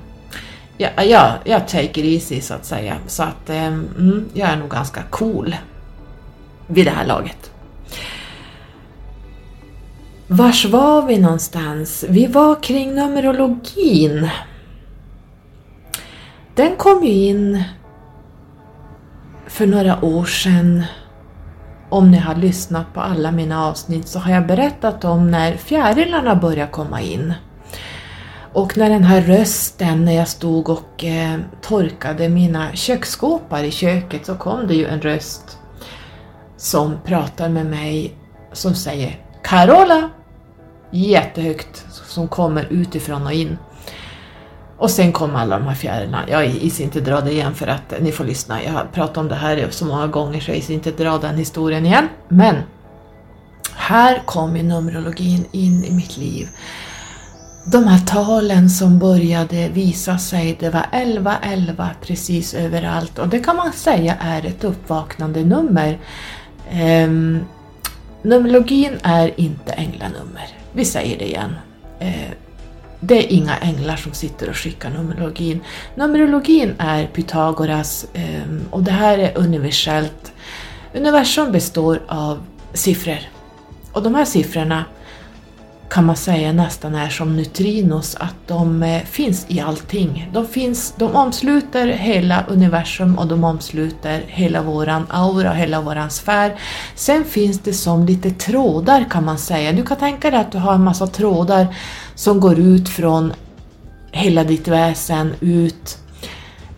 ja, 0.78 0.88
ja, 1.02 1.34
jag 1.44 1.68
take 1.68 1.84
it 1.84 1.96
easy 1.96 2.40
så 2.40 2.54
att 2.54 2.64
säga. 2.64 2.96
Så 3.06 3.22
att 3.22 3.50
mm, 3.50 4.28
jag 4.34 4.48
är 4.48 4.56
nog 4.56 4.70
ganska 4.70 5.02
cool 5.10 5.56
vid 6.66 6.86
det 6.86 6.90
här 6.90 7.06
laget. 7.06 7.51
Vars 10.32 10.64
var 10.64 11.06
vi 11.06 11.18
någonstans? 11.18 12.04
Vi 12.08 12.26
var 12.26 12.62
kring 12.62 12.94
Numerologin. 12.94 14.28
Den 16.54 16.76
kom 16.76 17.04
ju 17.04 17.12
in 17.12 17.64
för 19.46 19.66
några 19.66 20.04
år 20.04 20.24
sedan. 20.24 20.84
Om 21.90 22.10
ni 22.10 22.18
har 22.18 22.34
lyssnat 22.34 22.94
på 22.94 23.00
alla 23.00 23.30
mina 23.30 23.66
avsnitt 23.66 24.08
så 24.08 24.18
har 24.18 24.32
jag 24.32 24.46
berättat 24.46 25.04
om 25.04 25.30
när 25.30 25.56
fjärilarna 25.56 26.36
började 26.36 26.72
komma 26.72 27.00
in. 27.00 27.34
Och 28.52 28.76
när 28.76 28.90
den 28.90 29.04
här 29.04 29.20
rösten, 29.20 30.04
när 30.04 30.12
jag 30.12 30.28
stod 30.28 30.68
och 30.68 31.04
eh, 31.04 31.40
torkade 31.60 32.28
mina 32.28 32.72
köksskåpar 32.72 33.64
i 33.64 33.70
köket 33.70 34.26
så 34.26 34.34
kom 34.34 34.66
det 34.66 34.74
ju 34.74 34.86
en 34.86 35.00
röst 35.00 35.58
som 36.56 36.98
pratar 37.04 37.48
med 37.48 37.66
mig 37.66 38.14
som 38.52 38.74
säger 38.74 39.16
Carola! 39.42 40.10
Jättehögt 40.93 41.86
som 41.90 42.28
kommer 42.28 42.66
utifrån 42.70 43.26
och 43.26 43.32
in. 43.32 43.59
Och 44.76 44.90
sen 44.90 45.12
kommer 45.12 45.38
alla 45.38 45.59
de 45.59 45.68
här 45.68 45.74
fjärilarna. 45.74 46.24
Jag 46.28 46.47
gissar 46.47 46.84
inte 46.84 47.01
dra 47.01 47.20
det 47.20 47.32
igen 47.32 47.55
för 47.55 47.66
att 47.66 47.95
ni 48.01 48.12
får 48.12 48.24
lyssna. 48.24 48.62
Jag 48.62 48.72
har 48.72 48.84
pratat 48.84 49.16
om 49.16 49.28
det 49.28 49.34
här 49.34 49.66
så 49.70 49.84
många 49.84 50.07
gånger 50.07 50.40
så 50.40 50.51
jag 50.51 50.57
gissar 50.57 50.74
inte 50.74 50.90
dra 50.90 51.18
den 51.18 51.36
historien 51.36 51.86
igen. 51.86 52.09
Men 52.28 52.57
här 53.74 54.22
kom 54.24 54.57
ju 54.57 54.62
Numerologin 54.62 55.45
in 55.53 55.84
i 55.84 55.93
mitt 55.93 56.16
liv. 56.16 56.49
De 57.64 57.84
här 57.84 58.07
talen 58.07 58.70
som 58.70 58.99
började 58.99 59.68
visa 59.68 60.18
sig, 60.18 60.57
det 60.61 60.70
var 60.70 60.86
1111 60.93 61.90
precis 62.01 62.55
överallt 62.55 63.18
och 63.18 63.28
det 63.28 63.38
kan 63.38 63.57
man 63.57 63.72
säga 63.72 64.16
är 64.20 64.47
ett 64.47 64.64
uppvaknande 64.64 65.45
nummer. 65.45 65.99
Um, 66.72 67.45
numerologin 68.22 68.99
är 69.03 69.40
inte 69.40 69.72
änglanummer. 69.72 70.61
Vi 70.72 70.84
säger 70.84 71.18
det 71.18 71.24
igen. 71.24 71.54
Eh, 72.00 72.30
det 73.00 73.24
är 73.24 73.32
inga 73.32 73.56
änglar 73.56 73.96
som 73.96 74.12
sitter 74.12 74.48
och 74.48 74.56
skickar 74.56 74.90
numerologin. 74.90 75.60
Numerologin 75.94 76.74
är 76.78 77.06
Pythagoras 77.06 78.06
eh, 78.14 78.42
och 78.70 78.82
det 78.82 78.90
här 78.90 79.18
är 79.18 79.38
universellt. 79.38 80.32
Universum 80.94 81.52
består 81.52 82.02
av 82.08 82.42
siffror. 82.72 83.18
Och 83.92 84.02
de 84.02 84.14
här 84.14 84.24
siffrorna 84.24 84.84
kan 85.93 86.07
man 86.07 86.16
säga 86.16 86.53
nästan 86.53 86.95
är 86.95 87.09
som 87.09 87.36
neutrinos, 87.36 88.16
att 88.20 88.34
de 88.47 88.82
eh, 88.82 89.03
finns 89.03 89.47
i 89.49 89.61
allting. 89.61 90.30
De, 90.32 90.47
finns, 90.47 90.95
de 90.97 91.16
omsluter 91.16 91.86
hela 91.86 92.45
universum 92.49 93.18
och 93.18 93.26
de 93.26 93.45
omsluter 93.45 94.24
hela 94.26 94.62
våran 94.62 95.07
aura, 95.11 95.53
hela 95.53 95.80
våran 95.80 96.11
sfär. 96.11 96.55
Sen 96.95 97.24
finns 97.24 97.59
det 97.59 97.72
som 97.72 98.07
lite 98.07 98.30
trådar 98.30 99.07
kan 99.11 99.24
man 99.24 99.38
säga. 99.38 99.72
Du 99.72 99.82
kan 99.82 99.97
tänka 99.97 100.30
dig 100.30 100.40
att 100.40 100.53
du 100.53 100.59
har 100.59 100.74
en 100.74 100.84
massa 100.84 101.07
trådar 101.07 101.76
som 102.14 102.40
går 102.40 102.59
ut 102.59 102.88
från 102.88 103.32
hela 104.11 104.45
ditt 104.45 104.68
väsen, 104.68 105.34
ut 105.40 105.99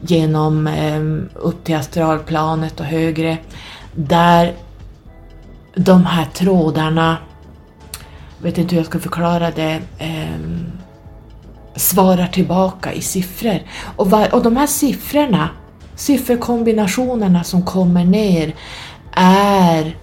genom 0.00 0.66
ehm, 0.66 1.28
upp 1.34 1.64
till 1.64 1.76
astralplanet 1.76 2.80
och 2.80 2.86
högre, 2.86 3.38
där 3.94 4.52
de 5.76 6.06
här 6.06 6.24
trådarna 6.24 7.16
vet 8.44 8.58
inte 8.58 8.74
hur 8.74 8.80
jag 8.82 8.86
ska 8.86 8.98
förklara 8.98 9.50
det, 9.50 9.80
eh, 9.98 10.38
svarar 11.76 12.26
tillbaka 12.26 12.92
i 12.92 13.00
siffror. 13.00 13.58
Och, 13.96 14.10
var, 14.10 14.34
och 14.34 14.42
de 14.42 14.56
här 14.56 14.66
siffrorna, 14.66 15.48
sifferkombinationerna 15.96 17.44
som 17.44 17.62
kommer 17.62 18.04
ner, 18.04 18.54
är 19.16 19.96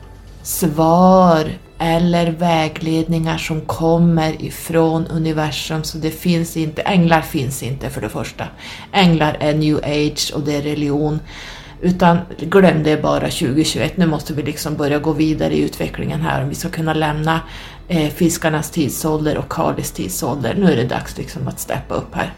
svar 0.44 1.52
eller 1.80 2.32
vägledningar 2.32 3.38
som 3.38 3.62
kommer 3.62 4.42
ifrån 4.42 5.08
universum, 5.08 5.84
så 5.84 5.98
det 5.98 6.12
finns 6.12 6.58
inte, 6.58 6.82
änglar 6.82 7.22
finns 7.22 7.64
inte 7.64 7.90
för 7.90 8.02
det 8.02 8.10
första. 8.10 8.48
Änglar 8.92 9.38
är 9.40 9.54
new 9.54 9.78
age 9.78 10.32
och 10.36 10.42
det 10.42 10.56
är 10.56 10.62
religion. 10.62 11.20
Utan 11.82 12.18
glöm 12.40 12.84
det 12.84 13.02
bara 13.02 13.30
2021, 13.30 13.98
nu 13.98 14.06
måste 14.06 14.34
vi 14.34 14.44
liksom 14.44 14.76
börja 14.76 15.00
gå 15.00 15.12
vidare 15.14 15.54
i 15.54 15.62
utvecklingen 15.62 16.22
här 16.22 16.44
om 16.44 16.50
vi 16.50 16.56
ska 16.56 16.70
kunna 16.70 16.94
lämna 16.94 17.42
eh, 17.92 18.10
fiskarnas 18.10 18.72
tidsålder 18.72 19.38
och 19.38 19.52
Kalis 19.52 19.92
tidsålder. 19.92 20.56
Nu 20.56 20.72
är 20.72 20.76
det 20.76 20.84
dags 20.84 21.18
liksom 21.18 21.48
att 21.48 21.60
steppa 21.60 21.96
upp 21.96 22.16
här. 22.16 22.34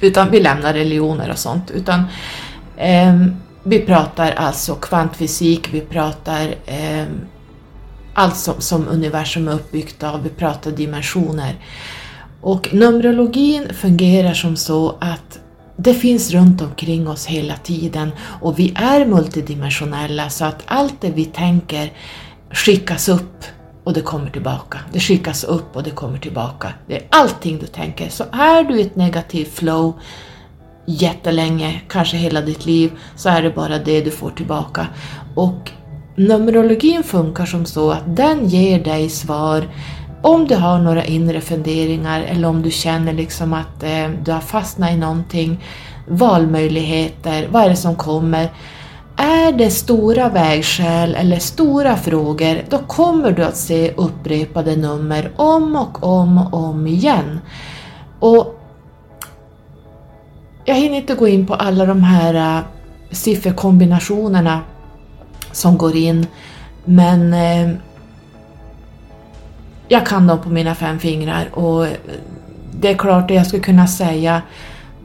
Utan 0.00 0.30
vi 0.30 0.40
lämnar 0.40 0.74
religioner 0.74 1.30
och 1.30 1.38
sånt. 1.38 1.70
Utan 1.70 2.04
eh, 2.76 3.26
vi 3.62 3.80
pratar 3.80 4.32
alltså 4.32 4.74
kvantfysik, 4.74 5.68
vi 5.72 5.80
pratar 5.80 6.54
eh, 6.66 7.04
allt 8.14 8.36
som, 8.36 8.60
som 8.60 8.88
universum 8.88 9.48
är 9.48 9.52
uppbyggt 9.52 10.02
av, 10.02 10.22
vi 10.22 10.28
pratar 10.28 10.70
dimensioner. 10.70 11.54
Och 12.40 12.74
Numerologin 12.74 13.74
fungerar 13.74 14.34
som 14.34 14.56
så 14.56 14.96
att 15.00 15.38
det 15.76 15.94
finns 15.94 16.30
runt 16.30 16.62
omkring 16.62 17.08
oss 17.08 17.26
hela 17.26 17.56
tiden 17.56 18.10
och 18.20 18.58
vi 18.58 18.72
är 18.76 19.06
multidimensionella 19.06 20.30
så 20.30 20.44
att 20.44 20.62
allt 20.66 21.00
det 21.00 21.10
vi 21.10 21.24
tänker 21.24 21.92
skickas 22.50 23.08
upp 23.08 23.44
och 23.84 23.92
det 23.92 24.00
kommer 24.00 24.30
tillbaka. 24.30 24.78
Det 24.92 25.00
skickas 25.00 25.44
upp 25.44 25.76
och 25.76 25.82
det 25.82 25.90
kommer 25.90 26.18
tillbaka. 26.18 26.72
Det 26.86 26.96
är 26.96 27.06
allting 27.10 27.58
du 27.58 27.66
tänker. 27.66 28.08
Så 28.08 28.24
är 28.32 28.64
du 28.64 28.78
i 28.78 28.82
ett 28.82 28.96
negativt 28.96 29.54
flow 29.54 29.94
jättelänge, 30.86 31.80
kanske 31.88 32.16
hela 32.16 32.40
ditt 32.40 32.66
liv, 32.66 32.92
så 33.16 33.28
är 33.28 33.42
det 33.42 33.50
bara 33.50 33.78
det 33.78 34.00
du 34.00 34.10
får 34.10 34.30
tillbaka. 34.30 34.86
Och 35.34 35.70
Numerologin 36.16 37.02
funkar 37.02 37.46
som 37.46 37.66
så 37.66 37.90
att 37.90 38.16
den 38.16 38.48
ger 38.48 38.84
dig 38.84 39.08
svar 39.08 39.68
om 40.22 40.46
du 40.46 40.54
har 40.54 40.78
några 40.78 41.04
inre 41.04 41.40
funderingar 41.40 42.20
eller 42.20 42.48
om 42.48 42.62
du 42.62 42.70
känner 42.70 43.12
liksom 43.12 43.52
att 43.52 43.82
eh, 43.82 44.08
du 44.24 44.32
har 44.32 44.40
fastnat 44.40 44.92
i 44.92 44.96
någonting, 44.96 45.64
valmöjligheter, 46.08 47.48
vad 47.50 47.64
är 47.64 47.68
det 47.68 47.76
som 47.76 47.96
kommer? 47.96 48.48
Är 49.16 49.52
det 49.52 49.70
stora 49.70 50.28
vägskäl 50.28 51.14
eller 51.14 51.38
stora 51.38 51.96
frågor, 51.96 52.62
då 52.68 52.78
kommer 52.78 53.32
du 53.32 53.44
att 53.44 53.56
se 53.56 53.92
upprepade 53.96 54.76
nummer 54.76 55.32
om 55.36 55.76
och 55.76 56.02
om 56.02 56.38
och 56.38 56.54
om 56.54 56.86
igen. 56.86 57.40
Och 58.18 58.60
jag 60.64 60.74
hinner 60.74 60.96
inte 60.96 61.14
gå 61.14 61.28
in 61.28 61.46
på 61.46 61.54
alla 61.54 61.86
de 61.86 62.02
här 62.02 62.58
uh, 62.58 62.64
sifferkombinationerna 63.10 64.60
som 65.52 65.78
går 65.78 65.96
in, 65.96 66.26
men 66.84 67.34
uh, 67.34 67.76
jag 69.88 70.06
kan 70.06 70.26
dem 70.26 70.38
på 70.38 70.48
mina 70.48 70.74
fem 70.74 70.98
fingrar 70.98 71.48
och 71.52 71.86
äh, 71.86 71.92
det 72.72 72.90
är 72.90 72.94
klart 72.94 73.30
att 73.30 73.36
jag 73.36 73.46
skulle 73.46 73.62
kunna 73.62 73.86
säga 73.86 74.42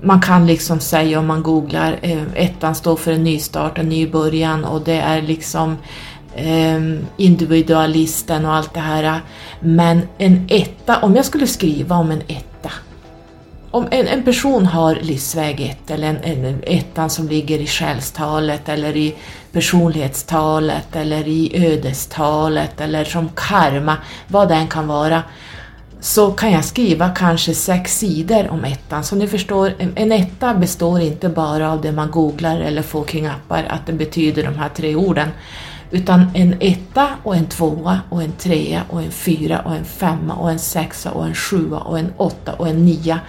man 0.02 0.22
kan 0.22 0.48
liksom 0.48 0.80
säga 0.80 1.20
om 1.20 1.28
man 1.28 1.44
googlar, 1.44 2.00
eh, 2.02 2.24
ettan 2.36 2.76
står 2.76 2.96
för 2.96 3.12
en 3.12 3.24
nystart, 3.24 3.78
en 3.78 3.90
ny 3.90 4.08
början 4.08 4.66
och 4.66 4.82
det 4.82 4.98
är 4.98 5.22
liksom 5.22 5.78
eh, 6.36 6.82
individualisten 7.18 8.46
och 8.46 8.54
allt 8.54 8.74
det 8.74 8.80
här. 8.80 9.22
Men 9.60 10.02
en 10.18 10.46
etta, 10.50 11.02
om 11.02 11.16
jag 11.16 11.26
skulle 11.26 11.48
skriva 11.48 11.96
om 11.96 12.12
en 12.12 12.22
etta, 12.28 12.72
om 13.72 13.88
en, 13.92 14.08
en 14.08 14.24
person 14.24 14.66
har 14.66 14.96
livsväg 14.96 15.62
1 15.62 15.92
eller 15.92 16.08
en, 16.08 16.46
en 16.46 16.64
ettan 16.64 17.10
som 17.10 17.28
ligger 17.28 17.60
i 17.60 17.68
själstalet 17.68 18.70
eller 18.70 18.98
i 18.98 19.16
personlighetstalet 19.52 20.96
eller 20.96 21.28
i 21.28 21.52
ödestalet 21.66 22.82
eller 22.82 23.04
som 23.04 23.30
karma, 23.36 23.98
vad 24.28 24.48
det 24.48 24.56
än 24.56 24.68
kan 24.68 24.88
vara, 24.88 25.24
så 26.00 26.32
kan 26.32 26.52
jag 26.52 26.66
skriva 26.66 27.10
kanske 27.10 27.54
sex 27.54 28.00
sidor 28.00 28.50
om 28.50 28.66
ettan. 28.66 29.04
Så 29.04 29.16
ni 29.16 29.28
förstår, 29.28 29.74
en 29.96 30.12
etta 30.12 30.54
består 30.54 31.02
inte 31.02 31.30
bara 31.30 31.72
av 31.72 31.82
det 31.82 31.92
man 31.92 32.12
googlar 32.12 32.60
eller 32.60 32.82
får 32.82 33.04
kring 33.04 33.26
appar, 33.26 33.66
att 33.70 33.86
det 33.86 33.94
betyder 33.94 34.44
de 34.44 34.56
här 34.56 34.70
tre 34.70 34.96
orden. 34.96 35.30
Utan 35.92 36.32
en 36.34 36.56
etta 36.60 37.08
och 37.24 37.36
en 37.36 37.46
tvåa 37.46 38.00
och 38.10 38.24
en 38.24 38.32
trea 38.32 38.82
och 38.90 39.02
en 39.02 39.12
fyra 39.12 39.60
och 39.60 39.76
en 39.76 39.86
femma 39.86 40.34
och 40.34 40.52
en 40.52 40.60
sexa 40.60 41.12
och 41.12 41.26
en 41.26 41.36
sjua 41.36 41.80
och 41.80 42.00
en 42.00 42.14
åtta 42.18 42.54
och 42.54 42.68
en 42.68 42.86
nia. 42.86 43.20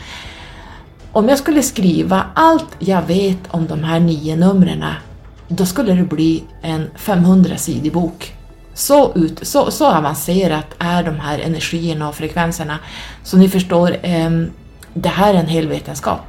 Om 1.13 1.29
jag 1.29 1.39
skulle 1.39 1.63
skriva 1.63 2.25
allt 2.35 2.77
jag 2.79 3.03
vet 3.03 3.39
om 3.49 3.67
de 3.67 3.85
här 3.85 4.01
nio 4.01 4.37
numren, 4.37 4.85
då 5.49 5.67
skulle 5.67 5.93
det 5.93 6.03
bli 6.03 6.45
en 6.63 6.91
500-sidig 6.97 7.93
bok. 7.93 8.38
Så, 8.79 9.13
ut, 9.15 9.47
så, 9.47 9.71
så 9.71 9.87
avancerat 9.87 10.67
är 10.79 11.03
de 11.03 11.21
här 11.21 11.39
energierna 11.39 12.09
och 12.09 12.15
frekvenserna. 12.15 12.79
Så 13.23 13.37
ni 13.37 13.49
förstår, 13.49 13.97
eh, 14.03 14.31
det 14.95 15.09
här 15.09 15.35
är 15.35 15.39
en 15.39 15.47
hel 15.47 15.69
vetenskap. 15.69 16.21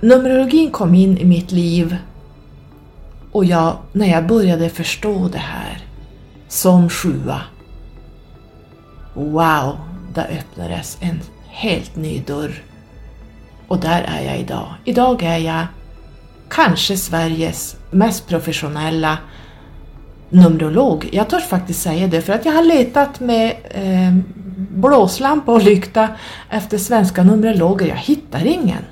Numerologin 0.00 0.70
kom 0.70 0.94
in 0.94 1.18
i 1.18 1.24
mitt 1.24 1.52
liv 1.52 1.96
och 3.32 3.44
jag, 3.44 3.76
när 3.92 4.06
jag 4.06 4.26
började 4.26 4.68
förstå 4.68 5.28
det 5.28 5.38
här 5.38 5.78
som 6.48 6.90
sjua, 6.90 7.40
wow, 9.14 9.76
där 10.14 10.38
öppnades 10.38 10.98
en 11.00 11.20
helt 11.48 11.96
ny 11.96 12.20
dörr. 12.26 12.62
Och 13.68 13.80
där 13.80 14.02
är 14.02 14.24
jag 14.24 14.38
idag. 14.38 14.74
Idag 14.84 15.22
är 15.22 15.38
jag 15.38 15.66
kanske 16.48 16.96
Sveriges 16.96 17.76
mest 17.90 18.28
professionella 18.28 19.18
Numerolog. 20.30 21.08
Jag 21.12 21.28
törs 21.28 21.44
faktiskt 21.44 21.82
säga 21.82 22.06
det 22.06 22.22
för 22.22 22.32
att 22.32 22.44
jag 22.44 22.52
har 22.52 22.62
letat 22.62 23.20
med 23.20 23.56
eh, 23.70 24.14
blåslampa 24.70 25.52
och 25.52 25.62
lykta 25.62 26.08
efter 26.50 26.78
svenska 26.78 27.22
numerologer. 27.22 27.86
Jag 27.86 27.96
hittar 27.96 28.46
ingen. 28.46 28.84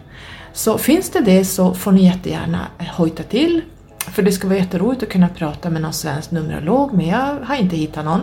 Så 0.52 0.78
finns 0.78 1.10
det 1.10 1.20
det 1.20 1.44
så 1.44 1.74
får 1.74 1.92
ni 1.92 2.04
jättegärna 2.04 2.66
hojta 2.96 3.22
till. 3.22 3.62
För 3.98 4.22
det 4.22 4.32
ska 4.32 4.48
vara 4.48 4.58
jätteroligt 4.58 5.02
att 5.02 5.08
kunna 5.08 5.28
prata 5.28 5.70
med 5.70 5.82
någon 5.82 5.92
svensk 5.92 6.30
numerolog 6.30 6.92
men 6.92 7.06
jag 7.06 7.36
har 7.44 7.56
inte 7.56 7.76
hittat 7.76 8.04
någon. 8.04 8.20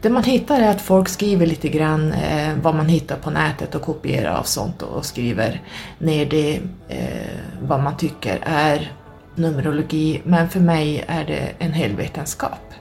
Det 0.00 0.10
man 0.10 0.24
hittar 0.24 0.60
är 0.60 0.68
att 0.68 0.80
folk 0.80 1.08
skriver 1.08 1.46
lite 1.46 1.68
grann 1.68 2.12
eh, 2.12 2.54
vad 2.62 2.74
man 2.74 2.88
hittar 2.88 3.16
på 3.16 3.30
nätet 3.30 3.74
och 3.74 3.82
kopierar 3.82 4.34
av 4.38 4.42
sånt 4.42 4.82
och 4.82 5.04
skriver 5.04 5.60
ner 5.98 6.26
det 6.26 6.60
eh, 6.88 7.38
vad 7.62 7.80
man 7.80 7.96
tycker 7.96 8.38
är 8.42 8.92
Numerologi, 9.34 10.22
men 10.24 10.48
för 10.48 10.60
mig 10.60 11.04
är 11.08 11.24
det 11.24 11.52
en 11.58 11.72
hel 11.72 11.96
vetenskap. 11.96 12.74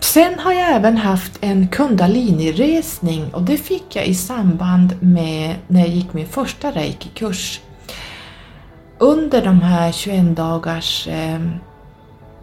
Sen 0.00 0.38
har 0.38 0.52
jag 0.52 0.72
även 0.72 0.96
haft 0.96 1.38
en 1.40 1.68
kundalini-resning 1.68 3.34
och 3.34 3.42
det 3.42 3.56
fick 3.56 3.96
jag 3.96 4.06
i 4.06 4.14
samband 4.14 5.02
med 5.02 5.54
när 5.68 5.80
jag 5.80 5.88
gick 5.88 6.12
min 6.12 6.26
första 6.26 6.70
reiki-kurs. 6.70 7.60
Under 8.98 9.44
de 9.44 9.60
här 9.60 9.92
21 9.92 10.36
dagars, 10.36 11.08
eh, 11.08 11.40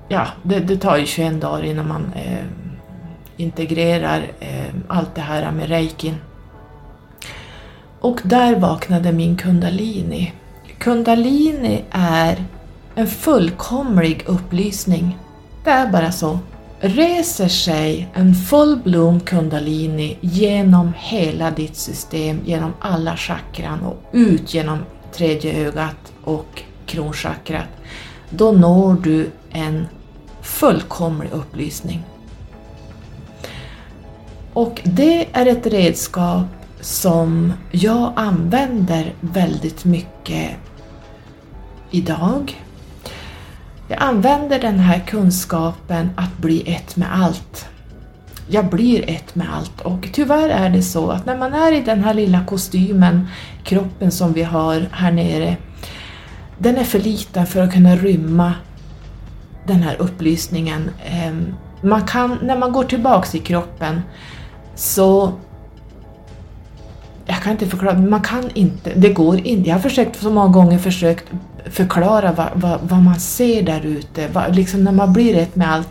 ja 0.07 0.27
det, 0.43 0.59
det, 0.59 0.77
tar 0.77 0.97
ju 0.97 1.05
21 1.05 1.41
dagar 1.41 1.63
innan 1.63 1.87
man 1.87 2.13
eh, 2.15 2.45
integrerar 3.37 4.31
eh, 4.39 4.73
allt 4.87 5.15
det 5.15 5.21
här 5.21 5.51
med 5.51 5.69
reikin. 5.69 6.15
Och 7.99 8.21
där 8.23 8.55
vaknade 8.55 9.11
min 9.11 9.37
kundalini. 9.37 10.33
Kundalini 10.77 11.83
är 11.91 12.45
en 13.01 13.07
fullkomlig 13.07 14.23
upplysning. 14.27 15.17
Det 15.63 15.69
är 15.69 15.91
bara 15.91 16.11
så. 16.11 16.39
Reser 16.79 17.47
sig 17.47 18.09
en 18.13 18.33
full-bloom 18.35 19.19
kundalini 19.19 20.17
genom 20.21 20.93
hela 20.97 21.51
ditt 21.51 21.75
system, 21.75 22.39
genom 22.45 22.73
alla 22.79 23.17
chakran 23.17 23.81
och 23.81 24.03
ut 24.11 24.53
genom 24.53 24.79
tredje 25.13 25.67
ögat 25.67 26.13
och 26.23 26.63
kronchakrat, 26.85 27.67
då 28.29 28.51
når 28.51 28.93
du 28.93 29.29
en 29.49 29.87
fullkomlig 30.41 31.31
upplysning. 31.31 32.03
Och 34.53 34.81
det 34.83 35.27
är 35.31 35.45
ett 35.45 35.67
redskap 35.67 36.45
som 36.81 37.53
jag 37.71 38.13
använder 38.15 39.13
väldigt 39.21 39.85
mycket 39.85 40.51
idag 41.91 42.61
jag 43.91 44.01
använder 44.01 44.59
den 44.59 44.79
här 44.79 44.99
kunskapen 44.99 46.09
att 46.15 46.37
bli 46.37 46.73
ett 46.73 46.95
med 46.95 47.07
allt. 47.23 47.65
Jag 48.47 48.65
blir 48.65 49.09
ett 49.09 49.35
med 49.35 49.47
allt 49.53 49.81
och 49.81 50.09
tyvärr 50.13 50.49
är 50.49 50.69
det 50.69 50.81
så 50.81 51.11
att 51.11 51.25
när 51.25 51.37
man 51.37 51.53
är 51.53 51.71
i 51.71 51.81
den 51.81 52.03
här 52.03 52.13
lilla 52.13 52.45
kostymen, 52.45 53.27
kroppen 53.63 54.11
som 54.11 54.33
vi 54.33 54.43
har 54.43 54.87
här 54.91 55.11
nere, 55.11 55.57
den 56.57 56.77
är 56.77 56.83
för 56.83 56.99
liten 56.99 57.45
för 57.45 57.61
att 57.61 57.73
kunna 57.73 57.95
rymma 57.95 58.53
den 59.67 59.83
här 59.83 59.95
upplysningen. 60.01 60.89
Ehm, 61.05 61.53
man 61.81 62.07
kan, 62.07 62.37
när 62.41 62.57
man 62.57 62.71
går 62.71 62.83
tillbaks 62.83 63.35
i 63.35 63.39
kroppen 63.39 64.01
så 64.75 65.33
jag 67.31 67.41
kan 67.41 67.51
inte 67.51 67.67
förklara, 67.67 67.97
man 67.97 68.21
kan 68.21 68.49
inte, 68.53 68.91
det 68.95 69.09
går 69.09 69.47
inte. 69.47 69.69
Jag 69.69 69.75
har 69.75 69.81
försökt 69.81 70.21
så 70.21 70.29
många 70.29 70.47
gånger 70.47 70.77
försökt 70.77 71.25
förklara 71.65 72.31
vad, 72.31 72.49
vad, 72.53 72.79
vad 72.81 73.01
man 73.01 73.19
ser 73.19 73.61
där 73.61 73.85
ute, 73.85 74.51
liksom 74.51 74.83
när 74.83 74.91
man 74.91 75.13
blir 75.13 75.37
ett 75.37 75.55
med 75.55 75.71
allt. 75.71 75.89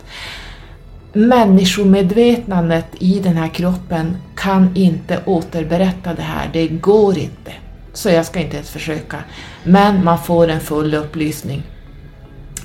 Människomedvetandet 1.12 2.86
i 2.99 3.20
den 3.20 3.36
här 3.36 3.49
kroppen 3.49 4.16
kan 4.36 4.76
inte 4.76 5.20
återberätta 5.24 6.14
det 6.14 6.22
här, 6.22 6.51
det 6.53 6.68
går 6.68 7.18
inte. 7.18 7.53
Så 7.93 8.11
jag 8.11 8.26
ska 8.26 8.41
inte 8.41 8.57
ens 8.57 8.70
försöka. 8.70 9.16
Men 9.64 10.05
man 10.05 10.18
får 10.18 10.49
en 10.49 10.61
full 10.61 10.95
upplysning 10.95 11.62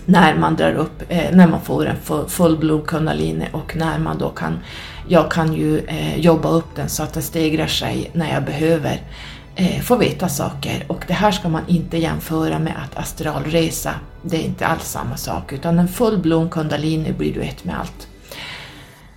när 0.06 0.36
man 0.36 0.56
drar 0.56 0.74
upp, 0.74 1.04
eh, 1.10 1.32
när 1.32 1.48
man 1.48 1.62
får 1.62 1.86
en 1.86 1.98
full, 2.04 2.30
full 2.30 2.58
blod 2.58 2.88
kundalini 2.88 3.48
och 3.52 3.76
när 3.76 4.00
man 4.00 4.18
då 4.18 4.30
kan, 4.30 4.60
jag 5.08 5.32
kan 5.32 5.54
ju 5.54 5.80
eh, 5.80 6.20
jobba 6.20 6.50
upp 6.50 6.76
den 6.76 6.90
så 6.90 7.04
att 7.04 7.14
den 7.14 7.24
stegrar 7.24 7.68
sig 7.68 8.12
när 8.14 8.34
jag 8.34 8.46
behöver 8.46 9.02
eh, 9.56 9.82
få 9.82 9.96
veta 9.96 10.30
saker 10.30 10.86
och 10.88 11.04
det 11.08 11.14
här 11.14 11.32
ska 11.32 11.50
man 11.50 11.64
inte 11.68 11.98
jämföra 11.98 12.60
med 12.60 12.74
att 12.84 12.98
astralresa. 12.98 13.92
Det 14.22 14.38
är 14.38 14.42
inte 14.42 14.68
alls 14.68 14.84
samma 14.84 15.18
sak 15.18 15.54
utan 15.54 15.80
en 15.80 15.88
full-blown 15.88 16.50
kundalini 16.50 17.14
blir 17.14 17.34
du 17.34 17.42
ett 17.42 17.66
med 17.66 17.80
allt. 17.80 18.08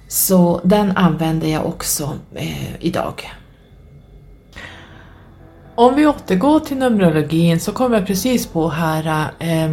Så 0.09 0.61
den 0.65 0.97
använder 0.97 1.49
jag 1.49 1.67
också 1.67 2.13
eh, 2.35 2.77
idag. 2.81 3.31
Om 5.75 5.95
vi 5.95 6.07
återgår 6.07 6.61
till 6.61 6.77
Numerologin 6.77 7.61
så 7.61 7.73
kom 7.73 7.93
jag 7.93 8.07
precis 8.07 8.47
på 8.47 8.69
här 8.69 9.31
eh, 9.39 9.71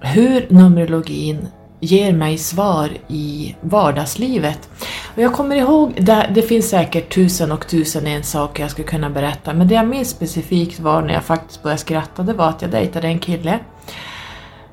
hur 0.00 0.46
Numerologin 0.48 1.48
ger 1.86 2.12
mig 2.12 2.38
svar 2.38 2.90
i 3.08 3.56
vardagslivet. 3.60 4.68
Och 5.14 5.22
jag 5.22 5.32
kommer 5.32 5.56
ihåg, 5.56 5.92
det, 5.96 6.30
det 6.34 6.42
finns 6.42 6.68
säkert 6.68 7.14
tusen 7.14 7.52
och 7.52 7.68
tusen 7.68 8.06
en 8.06 8.22
saker 8.22 8.62
jag 8.62 8.70
skulle 8.70 8.88
kunna 8.88 9.10
berätta, 9.10 9.52
men 9.52 9.68
det 9.68 9.74
jag 9.74 9.88
minns 9.88 10.10
specifikt 10.10 10.80
var 10.80 11.02
när 11.02 11.14
jag 11.14 11.24
faktiskt 11.24 11.62
började 11.62 11.80
skratta, 11.80 12.22
det 12.22 12.32
var 12.32 12.48
att 12.48 12.62
jag 12.62 12.70
dejtade 12.70 13.08
en 13.08 13.18
kille 13.18 13.58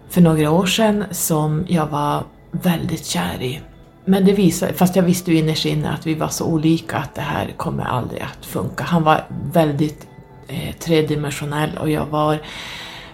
för 0.09 0.21
några 0.21 0.51
år 0.51 0.65
sedan 0.65 1.03
som 1.11 1.65
jag 1.67 1.87
var 1.87 2.23
väldigt 2.51 3.05
kär 3.05 3.41
i. 3.41 3.61
Men 4.05 4.25
det 4.25 4.33
visade, 4.33 4.73
fast 4.73 4.95
jag 4.95 5.03
visste 5.03 5.31
ju 5.31 5.37
innerst 5.37 5.65
inne 5.65 5.89
att 5.89 6.07
vi 6.07 6.13
var 6.13 6.27
så 6.27 6.45
olika 6.45 6.97
att 6.97 7.15
det 7.15 7.21
här 7.21 7.53
kommer 7.57 7.83
aldrig 7.83 8.21
att 8.21 8.45
funka. 8.45 8.83
Han 8.83 9.03
var 9.03 9.25
väldigt 9.53 10.07
eh, 10.47 10.75
tredimensionell 10.79 11.77
och 11.77 11.89
jag 11.89 12.05
var 12.05 12.39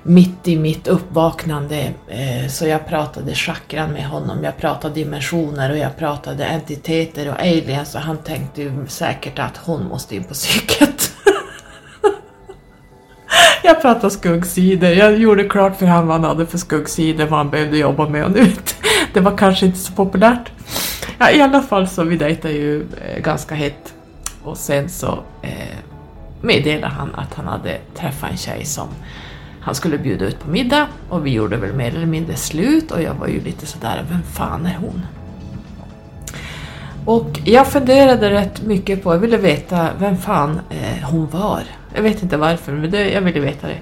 mitt 0.04 0.48
i 0.48 0.58
mitt 0.58 0.88
uppvaknande 0.88 1.94
eh, 2.08 2.48
så 2.50 2.68
jag 2.68 2.88
pratade 2.88 3.36
chakran 3.36 3.92
med 3.92 4.06
honom, 4.06 4.44
jag 4.44 4.58
pratade 4.58 4.94
dimensioner 4.94 5.72
och 5.72 5.78
jag 5.78 5.98
pratade 5.98 6.46
entiteter 6.46 7.30
och 7.30 7.40
aliens 7.40 7.96
och 7.96 8.02
han 8.02 8.18
tänkte 8.18 8.62
ju 8.62 8.88
säkert 8.88 9.40
att 9.40 9.58
hon 9.58 9.88
måste 9.88 10.16
in 10.16 10.24
på 10.24 10.34
psyket. 10.34 11.12
jag 13.64 13.82
pratade 13.82 14.12
skuggsidor, 14.12 14.90
jag 14.90 15.18
gjorde 15.18 15.44
klart 15.44 15.78
för 15.78 15.86
honom 15.86 16.08
vad 16.08 16.22
han 16.22 16.30
hade 16.30 16.46
för 16.46 16.58
skuggsidor, 16.58 17.26
vad 17.26 17.40
han 17.40 17.50
behövde 17.50 17.78
jobba 17.78 18.10
med 18.10 18.26
och 18.26 18.32
nu 18.32 18.54
det 19.14 19.20
var 19.20 19.38
kanske 19.38 19.66
inte 19.66 19.80
så 19.80 19.94
populärt. 19.94 20.52
Ja, 21.18 21.32
I 21.32 21.42
alla 21.42 21.62
fall 21.62 21.88
så 21.88 22.04
vi 22.04 22.18
dejtade 22.18 22.54
ju 22.54 22.82
eh, 22.82 23.22
ganska 23.22 23.56
hett 23.56 23.94
och 24.44 24.58
sen 24.58 24.90
så 24.90 25.20
eh, 25.42 25.78
meddelade 26.42 26.94
han 26.94 27.16
att 27.16 27.34
han 27.34 27.48
hade 27.48 27.78
träffat 27.96 28.32
en 28.32 28.38
tjej 28.38 28.66
som 28.66 28.88
han 29.62 29.76
skulle 29.76 29.98
bjuda 29.98 30.26
ut 30.26 30.40
på 30.40 30.50
middag 30.50 30.88
och 31.10 31.26
vi 31.26 31.32
gjorde 31.32 31.58
väl 31.58 31.74
mer 31.74 31.96
eller 31.96 32.06
mindre 32.06 32.36
slut 32.36 32.92
och 32.92 33.02
jag 33.02 33.14
var 33.14 33.28
ju 33.28 33.42
lite 33.42 33.66
sådär, 33.66 34.06
vem 34.10 34.24
fan 34.24 34.66
är 34.66 34.76
hon? 34.76 35.02
Och 37.06 37.40
jag 37.46 37.68
funderade 37.68 38.30
rätt 38.30 38.62
mycket 38.62 39.04
på, 39.04 39.14
jag 39.14 39.20
ville 39.20 39.38
veta 39.38 39.90
vem 40.00 40.18
fan 40.18 40.60
eh, 40.70 41.10
hon 41.10 41.28
var. 41.28 41.64
Jag 41.96 42.02
vet 42.02 42.24
inte 42.24 42.38
varför, 42.38 42.72
men 42.72 42.92
det, 42.92 43.10
jag 43.10 43.22
ville 43.22 43.40
veta 43.40 43.68
det. 43.68 43.80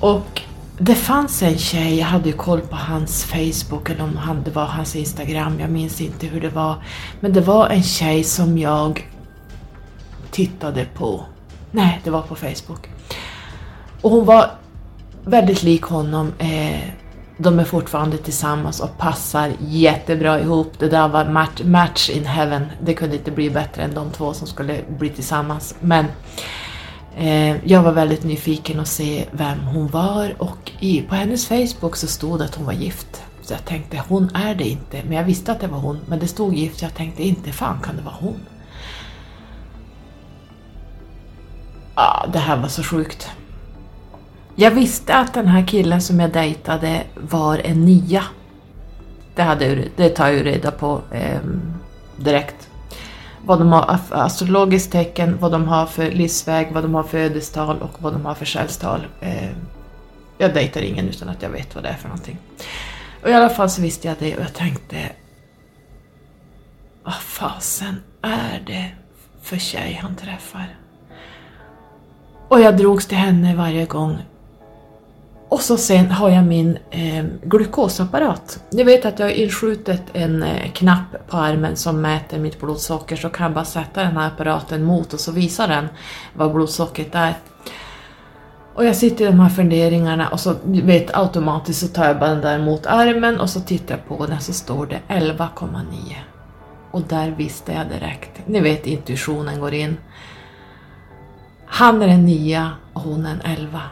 Och 0.00 0.42
det 0.78 0.94
fanns 0.94 1.42
en 1.42 1.58
tjej, 1.58 1.98
jag 1.98 2.06
hade 2.06 2.28
ju 2.28 2.32
koll 2.32 2.60
på 2.60 2.76
hans 2.76 3.24
Facebook 3.24 3.90
eller 3.90 4.04
om 4.04 4.16
han, 4.16 4.42
det 4.42 4.50
var 4.50 4.64
hans 4.64 4.96
Instagram, 4.96 5.60
jag 5.60 5.70
minns 5.70 6.00
inte 6.00 6.26
hur 6.26 6.40
det 6.40 6.48
var. 6.48 6.76
Men 7.20 7.32
det 7.32 7.40
var 7.40 7.68
en 7.68 7.82
tjej 7.82 8.24
som 8.24 8.58
jag 8.58 9.06
tittade 10.30 10.86
på. 10.94 11.24
Nej, 11.70 12.00
det 12.04 12.10
var 12.10 12.22
på 12.22 12.34
Facebook. 12.34 12.88
Och 14.02 14.10
hon 14.10 14.24
var 14.24 14.50
väldigt 15.24 15.62
lik 15.62 15.82
honom. 15.82 16.32
Eh, 16.38 16.80
de 17.38 17.58
är 17.58 17.64
fortfarande 17.64 18.18
tillsammans 18.18 18.80
och 18.80 18.98
passar 18.98 19.52
jättebra 19.60 20.40
ihop. 20.40 20.72
Det 20.78 20.88
där 20.88 21.08
var 21.08 21.24
match, 21.24 21.62
match 21.64 22.10
in 22.10 22.26
heaven. 22.26 22.66
Det 22.82 22.94
kunde 22.94 23.16
inte 23.16 23.30
bli 23.30 23.50
bättre 23.50 23.82
än 23.82 23.94
de 23.94 24.10
två 24.10 24.34
som 24.34 24.46
skulle 24.46 24.80
bli 24.98 25.08
tillsammans. 25.08 25.74
Men 25.80 26.06
eh, 27.16 27.68
jag 27.68 27.82
var 27.82 27.92
väldigt 27.92 28.24
nyfiken 28.24 28.80
att 28.80 28.88
se 28.88 29.24
vem 29.30 29.60
hon 29.60 29.88
var 29.88 30.34
och 30.38 30.72
i, 30.80 31.02
på 31.02 31.14
hennes 31.14 31.46
Facebook 31.46 31.96
så 31.96 32.06
stod 32.06 32.38
det 32.38 32.44
att 32.44 32.54
hon 32.54 32.66
var 32.66 32.72
gift. 32.72 33.22
Så 33.42 33.54
jag 33.54 33.64
tänkte, 33.64 34.02
hon 34.08 34.30
är 34.34 34.54
det 34.54 34.68
inte. 34.68 35.02
Men 35.04 35.16
jag 35.16 35.24
visste 35.24 35.52
att 35.52 35.60
det 35.60 35.66
var 35.66 35.78
hon. 35.78 35.98
Men 36.06 36.18
det 36.18 36.26
stod 36.26 36.54
gift, 36.54 36.78
så 36.78 36.84
jag 36.84 36.94
tänkte, 36.94 37.22
inte 37.22 37.52
fan 37.52 37.80
kan 37.82 37.96
det 37.96 38.02
vara 38.02 38.14
hon. 38.20 38.40
Ah, 41.94 42.26
det 42.26 42.38
här 42.38 42.56
var 42.56 42.68
så 42.68 42.82
sjukt. 42.82 43.30
Jag 44.60 44.70
visste 44.70 45.14
att 45.14 45.34
den 45.34 45.46
här 45.46 45.66
killen 45.66 46.00
som 46.00 46.20
jag 46.20 46.32
dejtade 46.32 47.02
var 47.14 47.58
en 47.58 47.84
nia. 47.84 48.24
Det, 49.34 49.42
hade, 49.42 49.84
det 49.96 50.08
tar 50.08 50.26
jag 50.26 50.36
ju 50.36 50.42
reda 50.42 50.70
på 50.70 51.00
eh, 51.12 51.40
direkt. 52.16 52.68
Vad 53.44 53.58
de 53.58 53.72
har 53.72 53.96
för 53.96 54.16
astrologiskt 54.16 54.92
tecken, 54.92 55.38
vad 55.40 55.52
de 55.52 55.68
har 55.68 55.86
för 55.86 56.10
livsväg, 56.10 56.72
vad 56.72 56.84
de 56.84 56.94
har 56.94 57.02
för 57.02 57.18
ödestal 57.18 57.78
och 57.82 58.02
vad 58.02 58.12
de 58.12 58.26
har 58.26 58.34
för 58.34 58.44
själstal. 58.44 59.06
Eh, 59.20 59.50
jag 60.38 60.54
dejtar 60.54 60.80
ingen 60.80 61.08
utan 61.08 61.28
att 61.28 61.42
jag 61.42 61.50
vet 61.50 61.74
vad 61.74 61.84
det 61.84 61.88
är 61.88 61.96
för 61.96 62.08
någonting. 62.08 62.38
Och 63.22 63.28
i 63.28 63.32
alla 63.32 63.48
fall 63.48 63.70
så 63.70 63.82
visste 63.82 64.08
jag 64.08 64.16
det 64.18 64.36
och 64.36 64.42
jag 64.42 64.54
tänkte 64.54 64.96
vad 67.02 67.14
fasen 67.14 68.02
är 68.22 68.62
det 68.66 68.90
för 69.42 69.56
tjej 69.56 69.98
han 70.02 70.16
träffar? 70.16 70.76
Och 72.48 72.60
jag 72.60 72.76
drogs 72.76 73.06
till 73.06 73.18
henne 73.18 73.54
varje 73.54 73.86
gång 73.86 74.18
och 75.48 75.60
så 75.60 75.76
sen 75.76 76.10
har 76.10 76.30
jag 76.30 76.44
min 76.44 76.78
eh, 76.90 77.24
glukosapparat. 77.42 78.64
Ni 78.70 78.84
vet 78.84 79.04
att 79.04 79.18
jag 79.18 79.26
har 79.26 79.32
inskjutit 79.32 80.02
en 80.12 80.42
eh, 80.42 80.72
knapp 80.72 81.28
på 81.28 81.36
armen 81.36 81.76
som 81.76 82.00
mäter 82.00 82.38
mitt 82.38 82.60
blodsocker 82.60 83.16
så 83.16 83.28
kan 83.28 83.44
jag 83.44 83.54
bara 83.54 83.64
sätta 83.64 84.02
den 84.02 84.16
här 84.16 84.26
apparaten 84.26 84.84
mot 84.84 85.12
och 85.14 85.20
så 85.20 85.32
visar 85.32 85.68
den 85.68 85.88
vad 86.34 86.52
blodsockret 86.52 87.14
är. 87.14 87.34
Och 88.74 88.84
jag 88.84 88.96
sitter 88.96 89.24
i 89.24 89.28
de 89.28 89.40
här 89.40 89.48
funderingarna 89.48 90.28
och 90.28 90.40
så 90.40 90.54
vet 90.64 91.16
automatiskt 91.16 91.80
så 91.80 91.88
tar 91.88 92.04
jag 92.04 92.18
bara 92.18 92.30
den 92.30 92.40
där 92.40 92.58
mot 92.58 92.86
armen 92.86 93.40
och 93.40 93.50
så 93.50 93.60
tittar 93.60 93.94
jag 93.94 94.18
på 94.18 94.26
den 94.26 94.40
så 94.40 94.52
står 94.52 94.86
det 94.86 95.00
11,9. 95.08 95.80
Och 96.90 97.02
där 97.02 97.30
visste 97.30 97.72
jag 97.72 97.88
direkt. 97.88 98.30
Ni 98.46 98.60
vet 98.60 98.86
intuitionen 98.86 99.60
går 99.60 99.74
in. 99.74 99.96
Han 101.66 102.02
är 102.02 102.08
en 102.08 102.26
nia 102.26 102.70
och 102.92 103.00
hon 103.00 103.26
är 103.26 103.30
en 103.30 103.40
elva. 103.40 103.82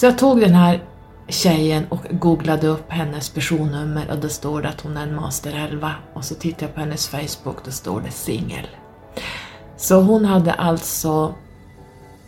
Så 0.00 0.06
jag 0.06 0.18
tog 0.18 0.40
den 0.40 0.54
här 0.54 0.82
tjejen 1.28 1.86
och 1.88 2.00
googlade 2.10 2.66
upp 2.66 2.90
hennes 2.90 3.30
personnummer 3.30 4.10
och 4.10 4.18
då 4.18 4.28
står 4.28 4.62
det 4.62 4.68
att 4.68 4.80
hon 4.80 4.96
är 4.96 5.02
en 5.02 5.16
master 5.16 5.68
11 5.70 5.92
och 6.14 6.24
så 6.24 6.34
tittar 6.34 6.66
jag 6.66 6.74
på 6.74 6.80
hennes 6.80 7.08
Facebook 7.08 7.56
och 7.56 7.62
då 7.64 7.70
står 7.70 8.00
det 8.00 8.10
singel. 8.10 8.66
Så 9.76 10.00
hon 10.00 10.24
hade 10.24 10.52
alltså 10.52 11.34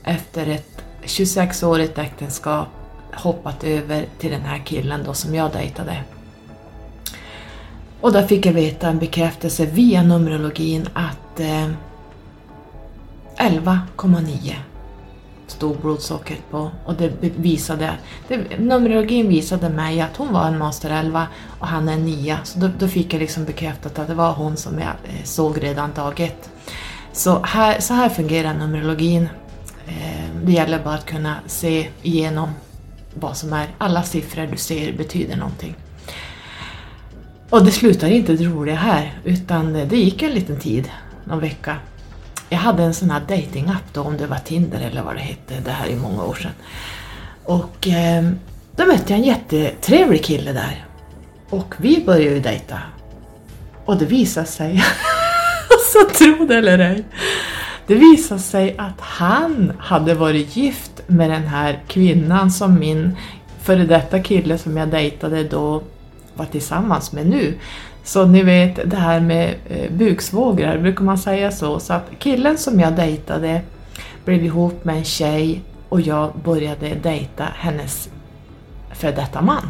efter 0.05 0.47
ett 0.47 0.85
26-årigt 1.03 2.01
äktenskap 2.01 2.69
hoppat 3.13 3.65
över 3.65 4.07
till 4.19 4.31
den 4.31 4.43
här 4.43 4.59
killen 4.59 5.01
då 5.07 5.15
som 5.15 5.35
jag 5.35 5.53
dejtade. 5.53 5.97
Och 8.01 8.13
där 8.13 8.27
fick 8.27 8.47
jag 8.47 8.53
veta 8.53 8.89
en 8.89 8.99
bekräftelse 8.99 9.67
via 9.67 10.03
Numerologin 10.03 10.89
att 10.95 11.41
eh, 11.41 11.69
11,9 13.37 14.55
stod 15.63 15.81
blodsockret 15.81 16.51
på 16.51 16.71
och 16.85 16.95
det 16.95 17.13
visade, 17.21 17.95
det, 18.29 18.59
Numerologin 18.59 19.29
visade 19.29 19.69
mig 19.69 20.01
att 20.01 20.17
hon 20.17 20.33
var 20.33 20.47
en 20.47 20.59
master 20.59 20.91
11 20.91 21.27
och 21.59 21.67
han 21.67 21.89
är 21.89 21.93
en 21.93 22.05
9 22.05 22.39
så 22.45 22.59
då, 22.59 22.71
då, 22.79 22.89
fick 22.89 23.15
jag 23.15 23.21
liksom 23.21 23.45
bekräftat 23.45 23.99
att 23.99 24.09
det 24.09 24.15
var 24.15 24.33
hon 24.33 24.57
som 24.57 24.79
jag 24.79 24.89
eh, 24.89 25.25
såg 25.25 25.63
redan 25.63 25.93
dag 25.93 26.21
ett. 26.21 26.51
Så 27.13 27.43
här, 27.45 27.81
så 27.81 27.95
här 27.95 28.09
fungerar 28.09 28.55
Numerologin. 28.55 29.29
Eh, 29.87 30.27
det 30.45 30.53
gäller 30.53 30.85
bara 30.85 30.95
att 30.95 31.07
kunna 31.07 31.37
se 31.47 31.89
igenom 32.03 32.49
vad 33.15 33.37
som 33.37 33.53
är, 33.53 33.67
alla 33.79 34.03
siffror 34.03 34.47
du 34.47 34.57
ser 34.57 34.93
betyder 34.93 35.37
någonting. 35.37 35.75
Och 37.51 37.65
det 37.65 37.71
slutar 37.71 38.09
inte 38.09 38.33
det 38.33 38.45
roliga 38.45 38.77
här, 38.77 39.21
utan 39.25 39.73
det 39.73 39.97
gick 39.97 40.23
en 40.23 40.33
liten 40.33 40.59
tid, 40.59 40.91
någon 41.25 41.41
vecka, 41.41 41.77
jag 42.53 42.59
hade 42.59 42.83
en 42.83 42.95
sån 42.95 43.11
här 43.11 43.21
datingapp 43.21 43.83
då, 43.93 44.01
om 44.01 44.17
det 44.17 44.27
var 44.27 44.37
Tinder 44.37 44.81
eller 44.81 45.03
vad 45.03 45.15
det 45.15 45.21
hette, 45.21 45.55
det 45.65 45.71
här 45.71 45.89
är 45.89 45.97
många 45.97 46.25
år 46.25 46.35
sedan. 46.35 46.53
Och 47.45 47.89
eh, 47.89 48.31
då 48.77 48.87
mötte 48.87 49.13
jag 49.13 49.19
en 49.19 49.25
jättetrevlig 49.25 50.25
kille 50.25 50.53
där. 50.53 50.85
Och 51.51 51.75
vi 51.77 52.05
började 52.07 52.35
ju 52.35 52.41
dejta. 52.41 52.79
Och 53.85 53.97
det 53.97 54.05
visade 54.05 54.47
sig, 54.47 54.79
så 55.93 56.01
alltså, 56.01 56.25
tro 56.25 56.47
det 56.47 56.57
eller 56.57 56.79
ej, 56.79 57.05
det 57.87 57.95
visade 57.95 58.41
sig 58.41 58.75
att 58.79 59.01
han 59.01 59.73
hade 59.79 60.15
varit 60.15 60.57
gift 60.57 61.03
med 61.07 61.31
den 61.31 61.47
här 61.47 61.83
kvinnan 61.89 62.51
som 62.51 62.79
min 62.79 63.17
före 63.63 63.85
detta 63.85 64.21
kille 64.21 64.59
som 64.59 64.77
jag 64.77 64.89
dejtade 64.89 65.45
då 65.45 65.83
var 66.35 66.47
tillsammans 66.47 67.13
med 67.13 67.27
nu. 67.27 67.55
Så 68.05 68.27
ni 68.27 68.43
vet 68.43 68.91
det 68.91 68.97
här 68.97 69.21
med 69.21 69.55
eh, 69.69 69.93
buksvågrar, 69.93 70.79
brukar 70.79 71.05
man 71.05 71.19
säga 71.19 71.51
så? 71.51 71.81
Så 71.81 71.93
att 71.93 72.11
killen 72.19 72.59
som 72.59 72.81
jag 72.81 72.97
dejtade 72.97 73.61
blev 74.25 74.45
ihop 74.45 74.85
med 74.85 74.97
en 74.97 75.05
tjej 75.05 75.63
och 75.89 76.01
jag 76.01 76.33
började 76.45 76.95
dejta 77.03 77.45
hennes 77.55 78.09
före 78.93 79.13
detta 79.13 79.43
man. 79.43 79.69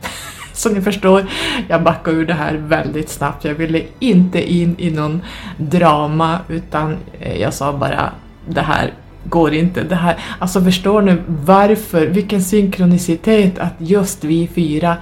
Så 0.52 0.70
ni 0.70 0.80
förstår, 0.80 1.26
jag 1.68 1.82
backade 1.82 2.16
ur 2.16 2.26
det 2.26 2.34
här 2.34 2.54
väldigt 2.54 3.08
snabbt. 3.08 3.44
Jag 3.44 3.54
ville 3.54 3.82
inte 3.98 4.52
in 4.52 4.74
i 4.78 4.90
någon 4.90 5.22
drama 5.56 6.38
utan 6.48 6.96
eh, 7.20 7.40
jag 7.40 7.54
sa 7.54 7.72
bara 7.72 8.12
det 8.48 8.60
här 8.60 8.92
går 9.24 9.54
inte. 9.54 9.82
Det 9.82 9.94
här, 9.94 10.16
alltså 10.38 10.60
förstår 10.60 11.02
ni 11.02 11.16
varför, 11.26 12.06
vilken 12.06 12.42
synkronicitet 12.42 13.58
att 13.58 13.74
just 13.78 14.24
vi 14.24 14.48
fyra 14.48 14.96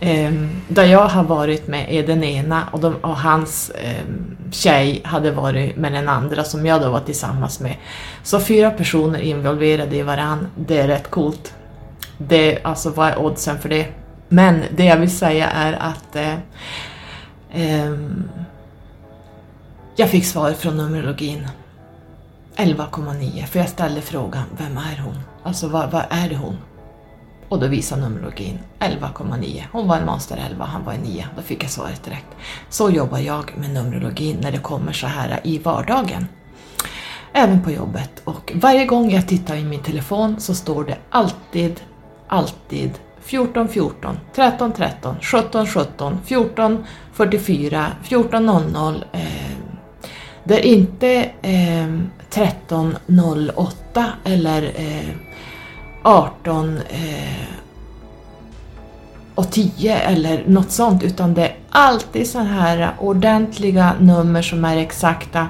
Ehm, 0.00 0.48
där 0.68 0.84
jag 0.84 1.08
har 1.08 1.24
varit 1.24 1.68
med 1.68 1.86
är 1.88 2.06
den 2.06 2.24
ena 2.24 2.68
och, 2.72 2.80
de, 2.80 2.94
och 2.94 3.16
hans 3.16 3.70
eh, 3.70 4.04
tjej 4.50 5.00
hade 5.04 5.30
varit 5.30 5.76
med 5.76 5.92
den 5.92 6.08
andra 6.08 6.44
som 6.44 6.66
jag 6.66 6.80
då 6.80 6.90
var 6.90 7.00
tillsammans 7.00 7.60
med. 7.60 7.76
Så 8.22 8.40
fyra 8.40 8.70
personer 8.70 9.20
involverade 9.20 9.96
i 9.96 10.02
varann, 10.02 10.46
det 10.56 10.78
är 10.78 10.88
rätt 10.88 11.10
coolt. 11.10 11.54
Det, 12.18 12.58
alltså 12.62 12.90
vad 12.90 13.08
är 13.08 13.18
oddsen 13.18 13.58
för 13.58 13.68
det? 13.68 13.86
Men 14.28 14.62
det 14.76 14.84
jag 14.84 14.96
vill 14.96 15.16
säga 15.16 15.50
är 15.50 15.72
att 15.72 16.16
eh, 16.16 16.34
eh, 17.50 17.94
jag 19.96 20.10
fick 20.10 20.24
svar 20.24 20.52
från 20.52 20.76
Numerologin 20.76 21.48
11,9 22.56 23.46
för 23.46 23.58
jag 23.58 23.68
ställde 23.68 24.00
frågan, 24.00 24.44
vem 24.58 24.76
är 24.76 25.02
hon? 25.04 25.18
Alltså 25.42 25.68
vad, 25.68 25.90
vad 25.90 26.04
är 26.10 26.28
det 26.28 26.36
hon? 26.36 26.56
Och 27.50 27.60
då 27.60 27.66
visade 27.66 28.02
Numerologin 28.02 28.58
11,9. 28.78 29.62
Hon 29.72 29.88
var 29.88 29.96
en 29.96 30.06
master 30.06 30.44
11, 30.50 30.64
han 30.64 30.84
var 30.84 30.92
en 30.92 31.00
9. 31.00 31.26
Då 31.36 31.42
fick 31.42 31.64
jag 31.64 31.70
svaret 31.70 32.04
direkt. 32.04 32.26
Så 32.68 32.90
jobbar 32.90 33.18
jag 33.18 33.52
med 33.56 33.70
Numerologin 33.70 34.36
när 34.42 34.52
det 34.52 34.58
kommer 34.58 34.92
så 34.92 35.06
här 35.06 35.40
i 35.44 35.58
vardagen. 35.58 36.26
Även 37.32 37.62
på 37.62 37.70
jobbet. 37.70 38.22
Och 38.24 38.52
varje 38.54 38.86
gång 38.86 39.10
jag 39.10 39.28
tittar 39.28 39.56
i 39.56 39.64
min 39.64 39.82
telefon 39.82 40.40
så 40.40 40.54
står 40.54 40.84
det 40.84 40.96
alltid, 41.10 41.80
alltid 42.28 42.90
14 43.20 43.68
14, 43.68 44.18
13 44.34 44.72
13, 44.72 45.16
17 45.20 45.66
17, 45.66 46.18
14 46.24 46.84
44, 47.12 47.86
14 48.02 48.46
00. 48.46 49.04
Eh, 49.12 49.20
det 50.44 50.54
är 50.54 50.64
inte 50.64 51.30
eh, 51.42 52.00
13 52.30 52.96
08 53.56 54.06
eller 54.24 54.62
eh, 54.76 55.29
18 56.02 56.78
eh, 56.78 57.50
och 59.34 59.50
10 59.50 59.96
eller 59.98 60.44
något 60.46 60.70
sånt 60.70 61.02
utan 61.02 61.34
det 61.34 61.42
är 61.42 61.56
alltid 61.70 62.30
så 62.30 62.38
här 62.38 62.94
ordentliga 62.98 63.94
nummer 64.00 64.42
som 64.42 64.64
är 64.64 64.76
exakta 64.76 65.48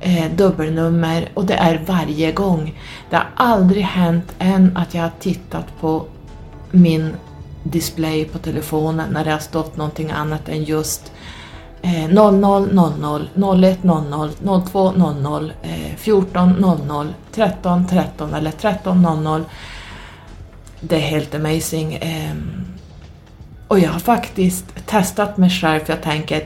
eh, 0.00 0.30
dubbelnummer 0.34 1.28
och 1.34 1.44
det 1.44 1.54
är 1.54 1.84
varje 1.86 2.32
gång. 2.32 2.80
Det 3.10 3.16
har 3.16 3.26
aldrig 3.36 3.82
hänt 3.82 4.32
än 4.38 4.76
att 4.76 4.94
jag 4.94 5.02
har 5.02 5.12
tittat 5.20 5.80
på 5.80 6.04
min 6.70 7.14
display 7.62 8.24
på 8.24 8.38
telefonen 8.38 9.12
när 9.12 9.24
det 9.24 9.30
har 9.30 9.38
stått 9.38 9.76
någonting 9.76 10.10
annat 10.10 10.48
än 10.48 10.64
just 10.64 11.12
00 11.86 12.30
00 12.72 13.28
01 13.34 13.84
00 13.84 14.30
02 14.66 14.92
00 14.92 15.52
14 15.96 16.52
00 16.88 17.14
13 17.32 17.86
13 17.86 18.34
eller 18.34 18.50
13 18.50 19.02
00. 19.02 19.44
Det 20.80 20.96
är 20.96 21.00
helt 21.00 21.34
amazing. 21.34 21.98
Ehm, 22.00 22.64
och 23.68 23.78
jag 23.78 23.90
har 23.90 23.98
faktiskt 23.98 24.86
testat 24.86 25.36
mig 25.36 25.50
själv 25.50 25.80
för 25.80 25.92
jag 25.92 26.02
tänker 26.02 26.44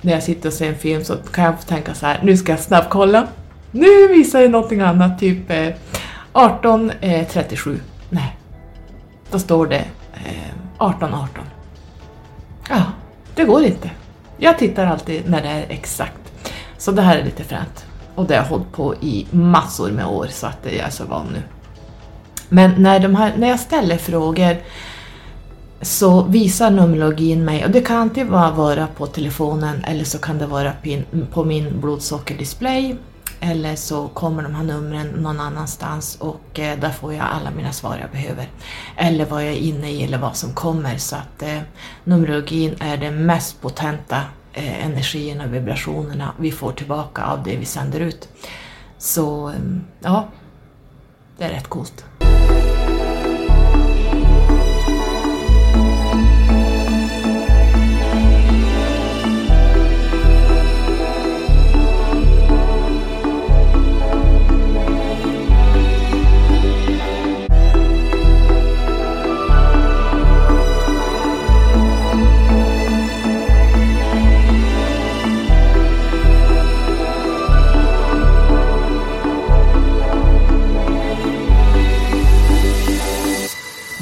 när 0.00 0.12
jag 0.12 0.22
sitter 0.22 0.48
och 0.48 0.52
ser 0.52 0.68
en 0.68 0.78
film 0.78 1.04
så 1.04 1.16
kan 1.16 1.44
jag 1.44 1.66
tänka 1.66 1.94
så 1.94 2.06
här, 2.06 2.20
nu 2.22 2.36
ska 2.36 2.52
jag 2.52 2.60
snabbt 2.60 2.90
kolla. 2.90 3.26
Nu 3.70 4.08
visar 4.08 4.40
det 4.40 4.48
någonting 4.48 4.80
annat, 4.80 5.18
typ 5.18 5.50
eh, 5.50 5.68
18.37. 6.32 7.78
Nej, 8.10 8.36
då 9.30 9.38
står 9.38 9.66
det 9.66 9.84
ehm, 10.14 10.58
18.18. 10.78 11.04
18. 11.04 11.28
Ja, 12.68 12.82
det 13.34 13.44
går 13.44 13.64
inte. 13.64 13.90
Jag 14.36 14.58
tittar 14.58 14.86
alltid 14.86 15.30
när 15.30 15.42
det 15.42 15.48
är 15.48 15.66
exakt. 15.68 16.32
Så 16.78 16.92
det 16.92 17.02
här 17.02 17.18
är 17.18 17.24
lite 17.24 17.44
fränt. 17.44 17.84
Och 18.14 18.26
det 18.26 18.34
har 18.34 18.42
jag 18.42 18.50
hållit 18.50 18.72
på 18.72 18.94
i 18.94 19.26
massor 19.30 19.90
med 19.90 20.06
år 20.06 20.26
så 20.30 20.46
att 20.46 20.58
jag 20.62 20.74
är 20.74 20.90
så 20.90 21.04
van 21.04 21.26
nu. 21.32 21.42
Men 22.48 22.82
när, 22.82 23.00
de 23.00 23.14
här, 23.14 23.32
när 23.36 23.48
jag 23.48 23.60
ställer 23.60 23.96
frågor 23.96 24.56
så 25.80 26.22
visar 26.22 26.70
Numerologin 26.70 27.44
mig, 27.44 27.64
och 27.64 27.70
det 27.70 27.80
kan 27.80 27.96
alltid 27.96 28.26
vara 28.26 28.86
på 28.86 29.06
telefonen 29.06 29.84
eller 29.84 30.04
så 30.04 30.18
kan 30.18 30.38
det 30.38 30.46
vara 30.46 30.72
på 31.32 31.44
min 31.44 31.80
blodsockerdisplay 31.80 32.96
eller 33.44 33.76
så 33.76 34.08
kommer 34.08 34.42
de 34.42 34.54
här 34.54 34.64
numren 34.64 35.06
någon 35.06 35.40
annanstans 35.40 36.16
och 36.20 36.60
eh, 36.60 36.78
där 36.78 36.90
får 36.90 37.14
jag 37.14 37.26
alla 37.26 37.50
mina 37.50 37.72
svar 37.72 37.98
jag 38.00 38.10
behöver. 38.10 38.48
Eller 38.96 39.24
vad 39.24 39.44
jag 39.44 39.52
är 39.52 39.56
inne 39.56 39.90
i 39.90 40.04
eller 40.04 40.18
vad 40.18 40.36
som 40.36 40.52
kommer. 40.52 40.98
Så 40.98 41.16
att 41.16 41.42
eh, 41.42 41.60
Numerologin 42.04 42.76
är 42.80 42.96
den 42.96 43.26
mest 43.26 43.60
potenta 43.60 44.22
eh, 44.52 44.86
energierna 44.86 45.44
och 45.44 45.54
vibrationerna 45.54 46.32
vi 46.38 46.52
får 46.52 46.72
tillbaka 46.72 47.24
av 47.24 47.42
det 47.42 47.56
vi 47.56 47.64
sänder 47.64 48.00
ut. 48.00 48.28
Så 48.98 49.48
ehm, 49.48 49.84
ja, 50.00 50.28
det 51.38 51.44
är 51.44 51.50
rätt 51.50 51.68
coolt. 51.68 52.04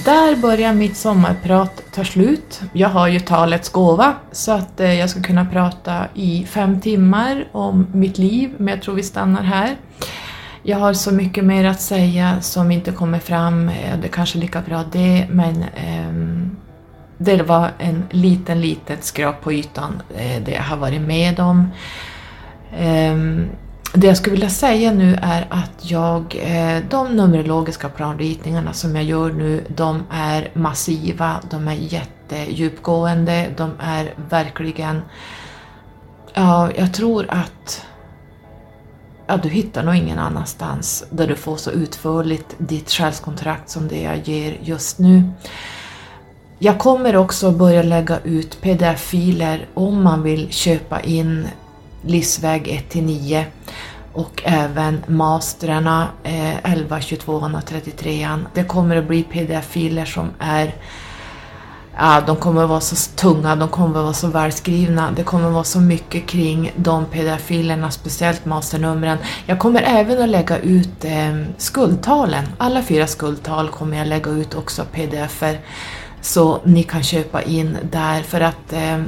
Där 0.04 0.36
börjar 0.36 0.74
mitt 0.74 0.96
sommarprat 0.96 1.82
ta 1.94 2.04
slut. 2.04 2.60
Jag 2.72 2.88
har 2.88 3.08
ju 3.08 3.20
talets 3.20 3.68
gåva 3.68 4.14
så 4.32 4.52
att 4.52 4.80
eh, 4.80 4.94
jag 4.94 5.10
ska 5.10 5.22
kunna 5.22 5.46
prata 5.46 6.06
i 6.14 6.46
fem 6.46 6.80
timmar 6.80 7.48
om 7.52 7.86
mitt 7.92 8.18
liv, 8.18 8.54
men 8.56 8.68
jag 8.68 8.82
tror 8.82 8.94
vi 8.94 9.02
stannar 9.02 9.42
här. 9.42 9.76
Jag 10.62 10.78
har 10.78 10.92
så 10.92 11.12
mycket 11.12 11.44
mer 11.44 11.64
att 11.64 11.80
säga 11.80 12.40
som 12.40 12.70
inte 12.70 12.92
kommer 12.92 13.18
fram, 13.18 13.68
eh, 13.68 13.98
det 14.00 14.06
är 14.06 14.12
kanske 14.12 14.38
lika 14.38 14.60
bra 14.60 14.84
det, 14.92 15.26
men 15.30 15.62
eh, 15.62 16.48
det 17.18 17.42
var 17.42 17.70
en 17.78 18.04
liten, 18.10 18.60
litet 18.60 19.04
skrap 19.04 19.40
på 19.40 19.52
ytan, 19.52 20.02
eh, 20.16 20.42
det 20.44 20.52
jag 20.52 20.62
har 20.62 20.76
varit 20.76 21.02
med 21.02 21.40
om. 21.40 21.70
Eh, 22.76 23.16
det 23.92 24.06
jag 24.06 24.16
skulle 24.16 24.34
vilja 24.34 24.50
säga 24.50 24.92
nu 24.92 25.18
är 25.22 25.46
att 25.50 25.90
jag, 25.90 26.36
eh, 26.42 26.82
de 26.90 27.16
numerologiska 27.16 27.88
planritningarna 27.88 28.72
som 28.72 28.96
jag 28.96 29.04
gör 29.04 29.32
nu, 29.32 29.64
de 29.68 30.02
är 30.10 30.50
massiva, 30.54 31.40
de 31.50 31.68
är 31.68 31.74
jättedjupgående, 31.74 33.46
de 33.56 33.70
är 33.80 34.14
verkligen... 34.30 35.02
Ja, 36.34 36.70
jag 36.76 36.94
tror 36.94 37.26
att 37.28 37.86
ja, 39.26 39.36
du 39.36 39.48
hittar 39.48 39.82
nog 39.82 39.94
ingen 39.94 40.18
annanstans 40.18 41.04
där 41.10 41.26
du 41.26 41.36
får 41.36 41.56
så 41.56 41.70
utförligt 41.70 42.54
ditt 42.58 42.90
själskontrakt 42.90 43.70
som 43.70 43.88
det 43.88 44.02
jag 44.02 44.28
ger 44.28 44.58
just 44.62 44.98
nu. 44.98 45.22
Jag 46.58 46.78
kommer 46.78 47.16
också 47.16 47.50
börja 47.50 47.82
lägga 47.82 48.18
ut 48.24 48.62
pdf-filer 48.62 49.66
om 49.74 50.02
man 50.02 50.22
vill 50.22 50.52
köpa 50.52 51.00
in 51.00 51.48
livsväg 52.02 52.68
1 52.68 52.88
till 52.88 53.04
9 53.04 53.46
och 54.12 54.42
även 54.44 55.02
masterna 55.06 56.08
eh, 56.22 56.72
11, 56.72 57.00
22 57.00 57.32
och 57.32 57.66
33 57.66 58.28
Det 58.54 58.64
kommer 58.64 58.96
att 58.96 59.08
bli 59.08 59.22
pdf-filer 59.22 60.04
som 60.04 60.30
är 60.38 60.74
Ja, 61.96 62.22
de 62.26 62.36
kommer 62.36 62.62
att 62.62 62.68
vara 62.68 62.80
så 62.80 63.10
tunga, 63.16 63.56
de 63.56 63.68
kommer 63.68 63.98
att 63.98 64.04
vara 64.04 64.12
så 64.12 64.26
välskrivna. 64.26 65.10
Det 65.16 65.22
kommer 65.22 65.46
att 65.46 65.52
vara 65.52 65.64
så 65.64 65.80
mycket 65.80 66.26
kring 66.26 66.72
de 66.76 67.04
pdf-filerna, 67.06 67.90
speciellt 67.90 68.44
masternumren. 68.44 69.18
Jag 69.46 69.58
kommer 69.58 69.82
även 69.82 70.22
att 70.22 70.28
lägga 70.28 70.58
ut 70.58 71.04
eh, 71.04 71.42
skuldtalen. 71.56 72.44
Alla 72.58 72.82
fyra 72.82 73.06
skuldtal 73.06 73.68
kommer 73.68 73.98
jag 73.98 74.06
lägga 74.06 74.30
ut 74.30 74.54
också 74.54 74.84
pdf-er. 74.92 75.60
Så 76.20 76.60
ni 76.64 76.82
kan 76.82 77.02
köpa 77.02 77.42
in 77.42 77.78
där 77.90 78.22
för 78.22 78.40
att 78.40 78.72
eh, 78.72 79.02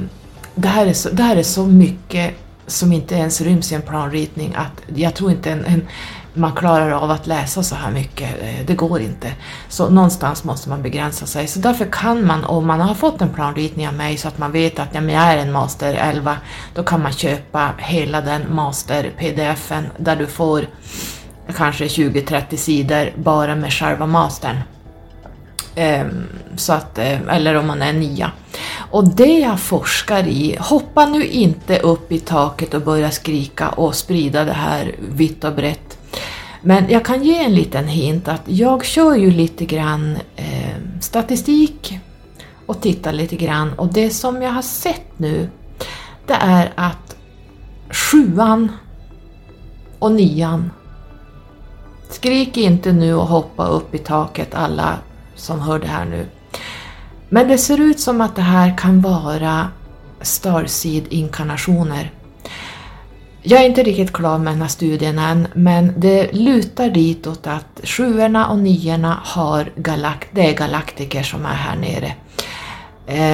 det, 0.55 0.67
här 0.67 0.85
är 0.87 0.93
så, 0.93 1.09
det 1.09 1.23
här 1.23 1.35
är 1.35 1.43
så 1.43 1.65
mycket 1.65 2.35
som 2.67 2.91
inte 2.91 3.15
ens 3.15 3.41
ryms 3.41 3.71
i 3.71 3.75
en 3.75 3.81
planritning. 3.81 4.55
Att 4.55 4.81
jag 4.95 5.15
tror 5.15 5.31
inte 5.31 5.51
en, 5.51 5.65
en, 5.65 5.87
man 6.33 6.55
klarar 6.55 6.91
av 6.91 7.11
att 7.11 7.27
läsa 7.27 7.63
så 7.63 7.75
här 7.75 7.91
mycket, 7.91 8.41
eh, 8.41 8.65
det 8.65 8.75
går 8.75 9.01
inte. 9.01 9.31
Så 9.69 9.89
någonstans 9.89 10.43
måste 10.43 10.69
man 10.69 10.81
begränsa 10.81 11.25
sig. 11.25 11.47
Så 11.47 11.59
därför 11.59 11.85
kan 11.85 12.27
man, 12.27 12.43
om 12.43 12.67
man 12.67 12.81
har 12.81 12.95
fått 12.95 13.21
en 13.21 13.33
planritning 13.33 13.87
av 13.87 13.93
mig 13.93 14.17
så 14.17 14.27
att 14.27 14.37
man 14.37 14.51
vet 14.51 14.79
att 14.79 14.89
ja, 14.91 15.01
jag 15.01 15.23
är 15.23 15.37
en 15.37 15.51
master 15.51 15.93
11, 15.93 16.37
då 16.73 16.83
kan 16.83 17.03
man 17.03 17.11
köpa 17.11 17.71
hela 17.77 18.21
den 18.21 18.41
master-pdfen 18.55 19.83
där 19.97 20.15
du 20.15 20.27
får 20.27 20.67
kanske 21.55 21.85
20-30 21.85 22.55
sidor 22.55 23.09
bara 23.15 23.55
med 23.55 23.73
själva 23.73 24.05
mastern. 24.05 24.57
Ehm, 25.75 26.27
så 26.55 26.73
att, 26.73 26.97
eh, 26.97 27.21
eller 27.29 27.55
om 27.55 27.67
man 27.67 27.81
är 27.81 27.93
nia. 27.93 28.31
Och 28.91 29.09
det 29.09 29.39
jag 29.39 29.59
forskar 29.59 30.27
i, 30.27 30.57
hoppa 30.59 31.05
nu 31.05 31.25
inte 31.25 31.79
upp 31.79 32.11
i 32.11 32.19
taket 32.19 32.73
och 32.73 32.81
börja 32.81 33.11
skrika 33.11 33.69
och 33.69 33.95
sprida 33.95 34.43
det 34.43 34.53
här 34.53 34.95
vitt 35.09 35.43
och 35.43 35.53
brett. 35.55 35.97
Men 36.61 36.89
jag 36.89 37.05
kan 37.05 37.23
ge 37.23 37.43
en 37.43 37.55
liten 37.55 37.87
hint 37.87 38.27
att 38.27 38.41
jag 38.45 38.85
kör 38.85 39.15
ju 39.15 39.31
lite 39.31 39.65
grann 39.65 40.17
eh, 40.35 40.75
statistik 41.01 41.99
och 42.65 42.81
tittar 42.81 43.13
lite 43.13 43.35
grann 43.35 43.73
och 43.73 43.93
det 43.93 44.09
som 44.09 44.41
jag 44.41 44.51
har 44.51 44.61
sett 44.61 45.19
nu 45.19 45.49
det 46.27 46.33
är 46.33 46.73
att 46.75 47.15
sjuan 47.89 48.71
och 49.99 50.11
nian 50.11 50.71
Skrik 52.09 52.57
inte 52.57 52.91
nu 52.93 53.13
och 53.13 53.27
hoppa 53.27 53.67
upp 53.67 53.95
i 53.95 53.97
taket 53.97 54.55
alla 54.55 54.97
som 55.45 55.61
hör 55.61 55.79
det 55.79 55.87
här 55.87 56.05
nu. 56.05 56.25
Men 57.29 57.47
det 57.47 57.57
ser 57.57 57.81
ut 57.81 57.99
som 57.99 58.21
att 58.21 58.35
det 58.35 58.41
här 58.41 58.77
kan 58.77 59.01
vara 59.01 59.67
Starseed-inkarnationer. 60.21 62.11
Jag 63.41 63.61
är 63.61 63.65
inte 63.65 63.83
riktigt 63.83 64.13
klar 64.13 64.37
med 64.37 64.53
den 64.53 64.61
här 64.61 64.67
studien 64.67 65.19
än, 65.19 65.47
men 65.53 65.93
det 65.97 66.31
lutar 66.33 66.89
ditåt 66.89 67.47
att 67.47 67.81
sjuorna 67.83 68.47
och 68.47 68.59
niorna 68.59 69.19
har 69.23 69.71
galak 69.75 70.27
det 70.31 70.49
är 70.49 70.57
galaktiker 70.57 71.23
som 71.23 71.45
är 71.45 71.53
här 71.53 71.75
nere. 71.75 72.13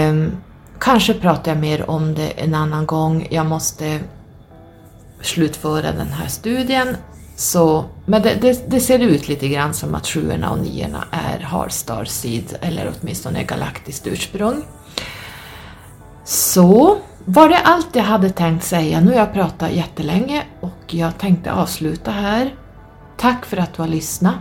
Um, 0.10 0.32
kanske 0.80 1.14
pratar 1.14 1.52
jag 1.52 1.62
mer 1.62 1.90
om 1.90 2.14
det 2.14 2.28
en 2.28 2.56
annan 2.56 2.86
gång. 2.86 3.28
Jag 3.30 3.46
måste 3.46 4.00
slutföra 5.22 5.92
den 5.92 6.08
här 6.08 6.28
studien. 6.28 6.96
Så, 7.42 7.86
men 8.06 8.22
det, 8.22 8.36
det, 8.42 8.70
det 8.70 8.80
ser 8.80 9.00
ut 9.00 9.28
lite 9.28 9.48
grann 9.48 9.74
som 9.74 9.96
att 9.96 10.08
sjuorna 10.08 10.52
och 10.52 10.60
niorna 10.60 11.04
är, 11.12 11.40
har 11.40 11.70
Starseed, 11.70 12.58
eller 12.62 12.94
åtminstone 12.94 13.44
galaktiskt 13.44 14.08
ursprung. 14.08 14.64
Så 16.24 16.98
var 17.26 17.50
det 17.50 17.58
allt 17.58 17.96
jag 17.96 18.04
hade 18.04 18.30
tänkt 18.30 18.64
säga. 18.64 19.02
Nu 19.02 19.12
har 19.12 19.18
jag 19.18 19.34
pratat 19.34 19.72
jättelänge 19.72 20.44
och 20.60 20.94
jag 20.94 21.18
tänkte 21.18 21.54
avsluta 21.54 22.12
här. 22.12 22.56
Tack 23.18 23.46
för 23.46 23.58
att 23.58 23.74
du 23.74 23.82
har 23.82 23.90
lyssnat. 23.90 24.36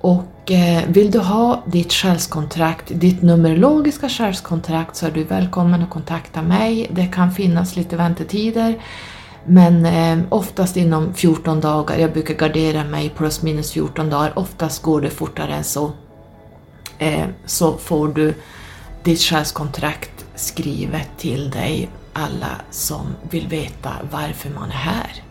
Och 0.00 0.50
eh, 0.50 0.82
vill 0.88 1.10
du 1.10 1.18
ha 1.18 1.62
ditt 1.66 1.92
själskontrakt, 1.92 2.84
ditt 2.88 3.22
numerologiska 3.22 4.08
själskontrakt 4.08 4.96
så 4.96 5.06
är 5.06 5.10
du 5.10 5.24
välkommen 5.24 5.82
att 5.82 5.90
kontakta 5.90 6.42
mig. 6.42 6.90
Det 6.92 7.06
kan 7.06 7.32
finnas 7.32 7.76
lite 7.76 7.96
väntetider 7.96 8.78
men 9.46 9.86
eh, 9.86 10.26
oftast 10.28 10.76
inom 10.76 11.14
14 11.14 11.60
dagar, 11.60 11.98
jag 11.98 12.12
brukar 12.12 12.34
gardera 12.34 12.84
mig 12.84 13.12
plus 13.16 13.42
minus 13.42 13.72
14 13.72 14.10
dagar, 14.10 14.38
oftast 14.38 14.82
går 14.82 15.00
det 15.00 15.10
fortare 15.10 15.54
än 15.54 15.64
så. 15.64 15.92
Eh, 16.98 17.26
så 17.46 17.76
får 17.76 18.08
du 18.08 18.34
ditt 19.02 19.20
själskontrakt 19.20 20.24
skrivet 20.34 21.08
till 21.18 21.50
dig, 21.50 21.88
alla 22.12 22.60
som 22.70 23.06
vill 23.30 23.48
veta 23.48 23.92
varför 24.10 24.50
man 24.50 24.68
är 24.68 24.74
här. 24.74 25.22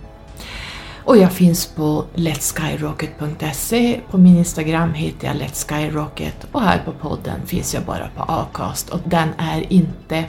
Och 1.06 1.18
jag 1.18 1.32
finns 1.32 1.66
på 1.66 2.06
letskyrocket.se, 2.14 4.00
på 4.12 4.18
min 4.18 4.38
Instagram 4.38 4.94
heter 4.94 5.28
jag 5.28 5.36
letskyrocket 5.36 6.48
och 6.52 6.62
här 6.62 6.82
på 6.86 6.92
podden 6.92 7.46
finns 7.46 7.74
jag 7.74 7.84
bara 7.84 8.08
på 8.18 8.24
Acast 8.24 8.90
och 8.90 9.00
den 9.06 9.30
är 9.38 9.74
inte 9.74 10.26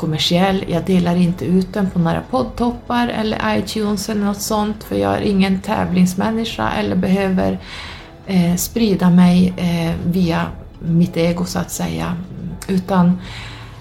kommersiell. 0.00 0.64
Jag 0.68 0.84
delar 0.84 1.16
inte 1.16 1.44
ut 1.44 1.74
den 1.74 1.90
på 1.90 1.98
några 1.98 2.20
poddtoppar 2.20 3.08
eller 3.08 3.58
iTunes 3.58 4.08
eller 4.08 4.24
något 4.24 4.40
sånt 4.40 4.84
för 4.84 4.96
jag 4.96 5.16
är 5.16 5.20
ingen 5.20 5.60
tävlingsmänniska 5.60 6.70
eller 6.70 6.96
behöver 6.96 7.58
eh, 8.26 8.56
sprida 8.56 9.10
mig 9.10 9.54
eh, 9.56 9.96
via 10.12 10.46
mitt 10.78 11.16
ego 11.16 11.44
så 11.44 11.58
att 11.58 11.70
säga. 11.70 12.16
Utan 12.68 13.18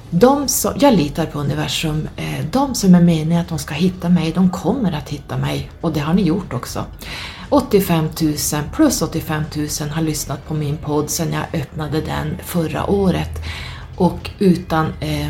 de 0.10 0.48
som, 0.48 0.74
jag 0.80 0.94
litar 0.94 1.26
på 1.26 1.40
universum. 1.40 2.10
Eh, 2.16 2.46
de 2.52 2.76
som 2.76 2.96
är 2.96 3.02
meningen 3.02 3.42
att 3.42 3.50
de 3.50 3.60
ska 3.60 3.74
hitta 3.74 4.10
mig, 4.10 4.32
de 4.32 4.50
kommer 4.50 4.92
att 4.92 5.10
hitta 5.10 5.38
mig. 5.38 5.72
Och 5.82 5.94
det 5.94 6.00
har 6.00 6.14
ni 6.14 6.22
gjort 6.22 6.54
också. 6.54 6.86
85 7.50 8.06
000 8.22 8.34
plus 8.76 9.02
85 9.02 9.44
000 9.56 9.90
har 9.90 10.02
lyssnat 10.02 10.48
på 10.48 10.54
min 10.54 10.78
podd 10.78 11.10
sedan 11.10 11.34
jag 11.34 11.62
öppnade 11.62 12.02
den 12.02 12.38
förra 12.44 12.90
året. 12.90 13.32
Och 13.96 14.30
utan 14.40 14.86
eh, 15.00 15.30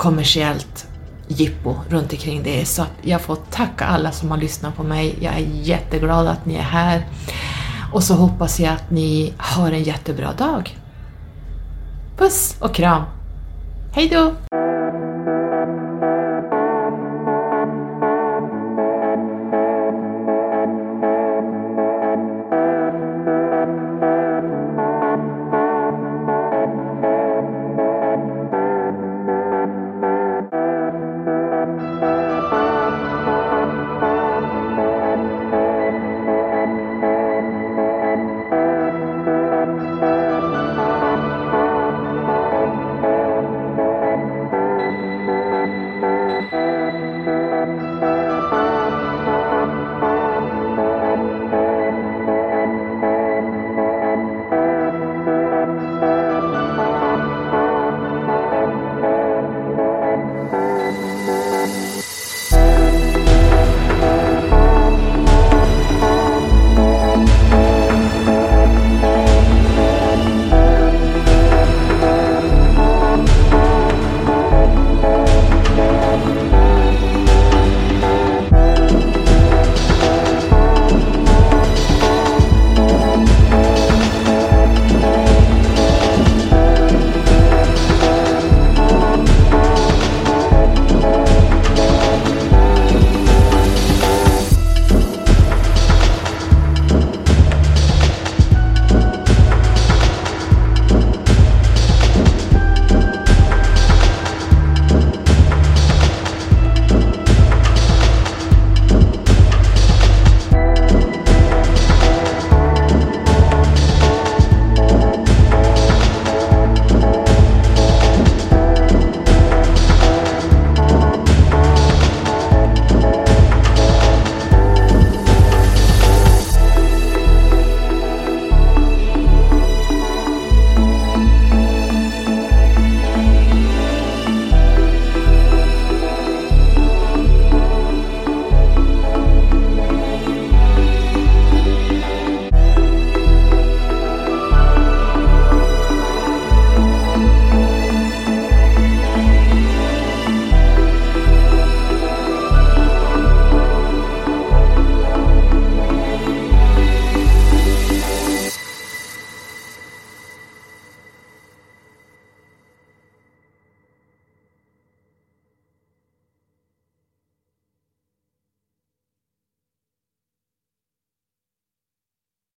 kommersiellt 0.00 0.86
jippo 1.28 1.74
runt 1.88 2.12
omkring 2.12 2.42
det. 2.42 2.64
Så 2.64 2.82
jag 3.02 3.20
får 3.20 3.36
tacka 3.36 3.84
alla 3.84 4.12
som 4.12 4.30
har 4.30 4.38
lyssnat 4.38 4.76
på 4.76 4.82
mig. 4.82 5.16
Jag 5.20 5.34
är 5.34 5.46
jätteglad 5.62 6.26
att 6.26 6.46
ni 6.46 6.54
är 6.54 6.62
här. 6.62 7.06
Och 7.92 8.02
så 8.02 8.14
hoppas 8.14 8.60
jag 8.60 8.72
att 8.72 8.90
ni 8.90 9.32
har 9.36 9.72
en 9.72 9.82
jättebra 9.82 10.32
dag. 10.32 10.78
Puss 12.18 12.56
och 12.60 12.74
kram! 12.74 13.02
Hej 13.94 14.08
då! 14.08 14.59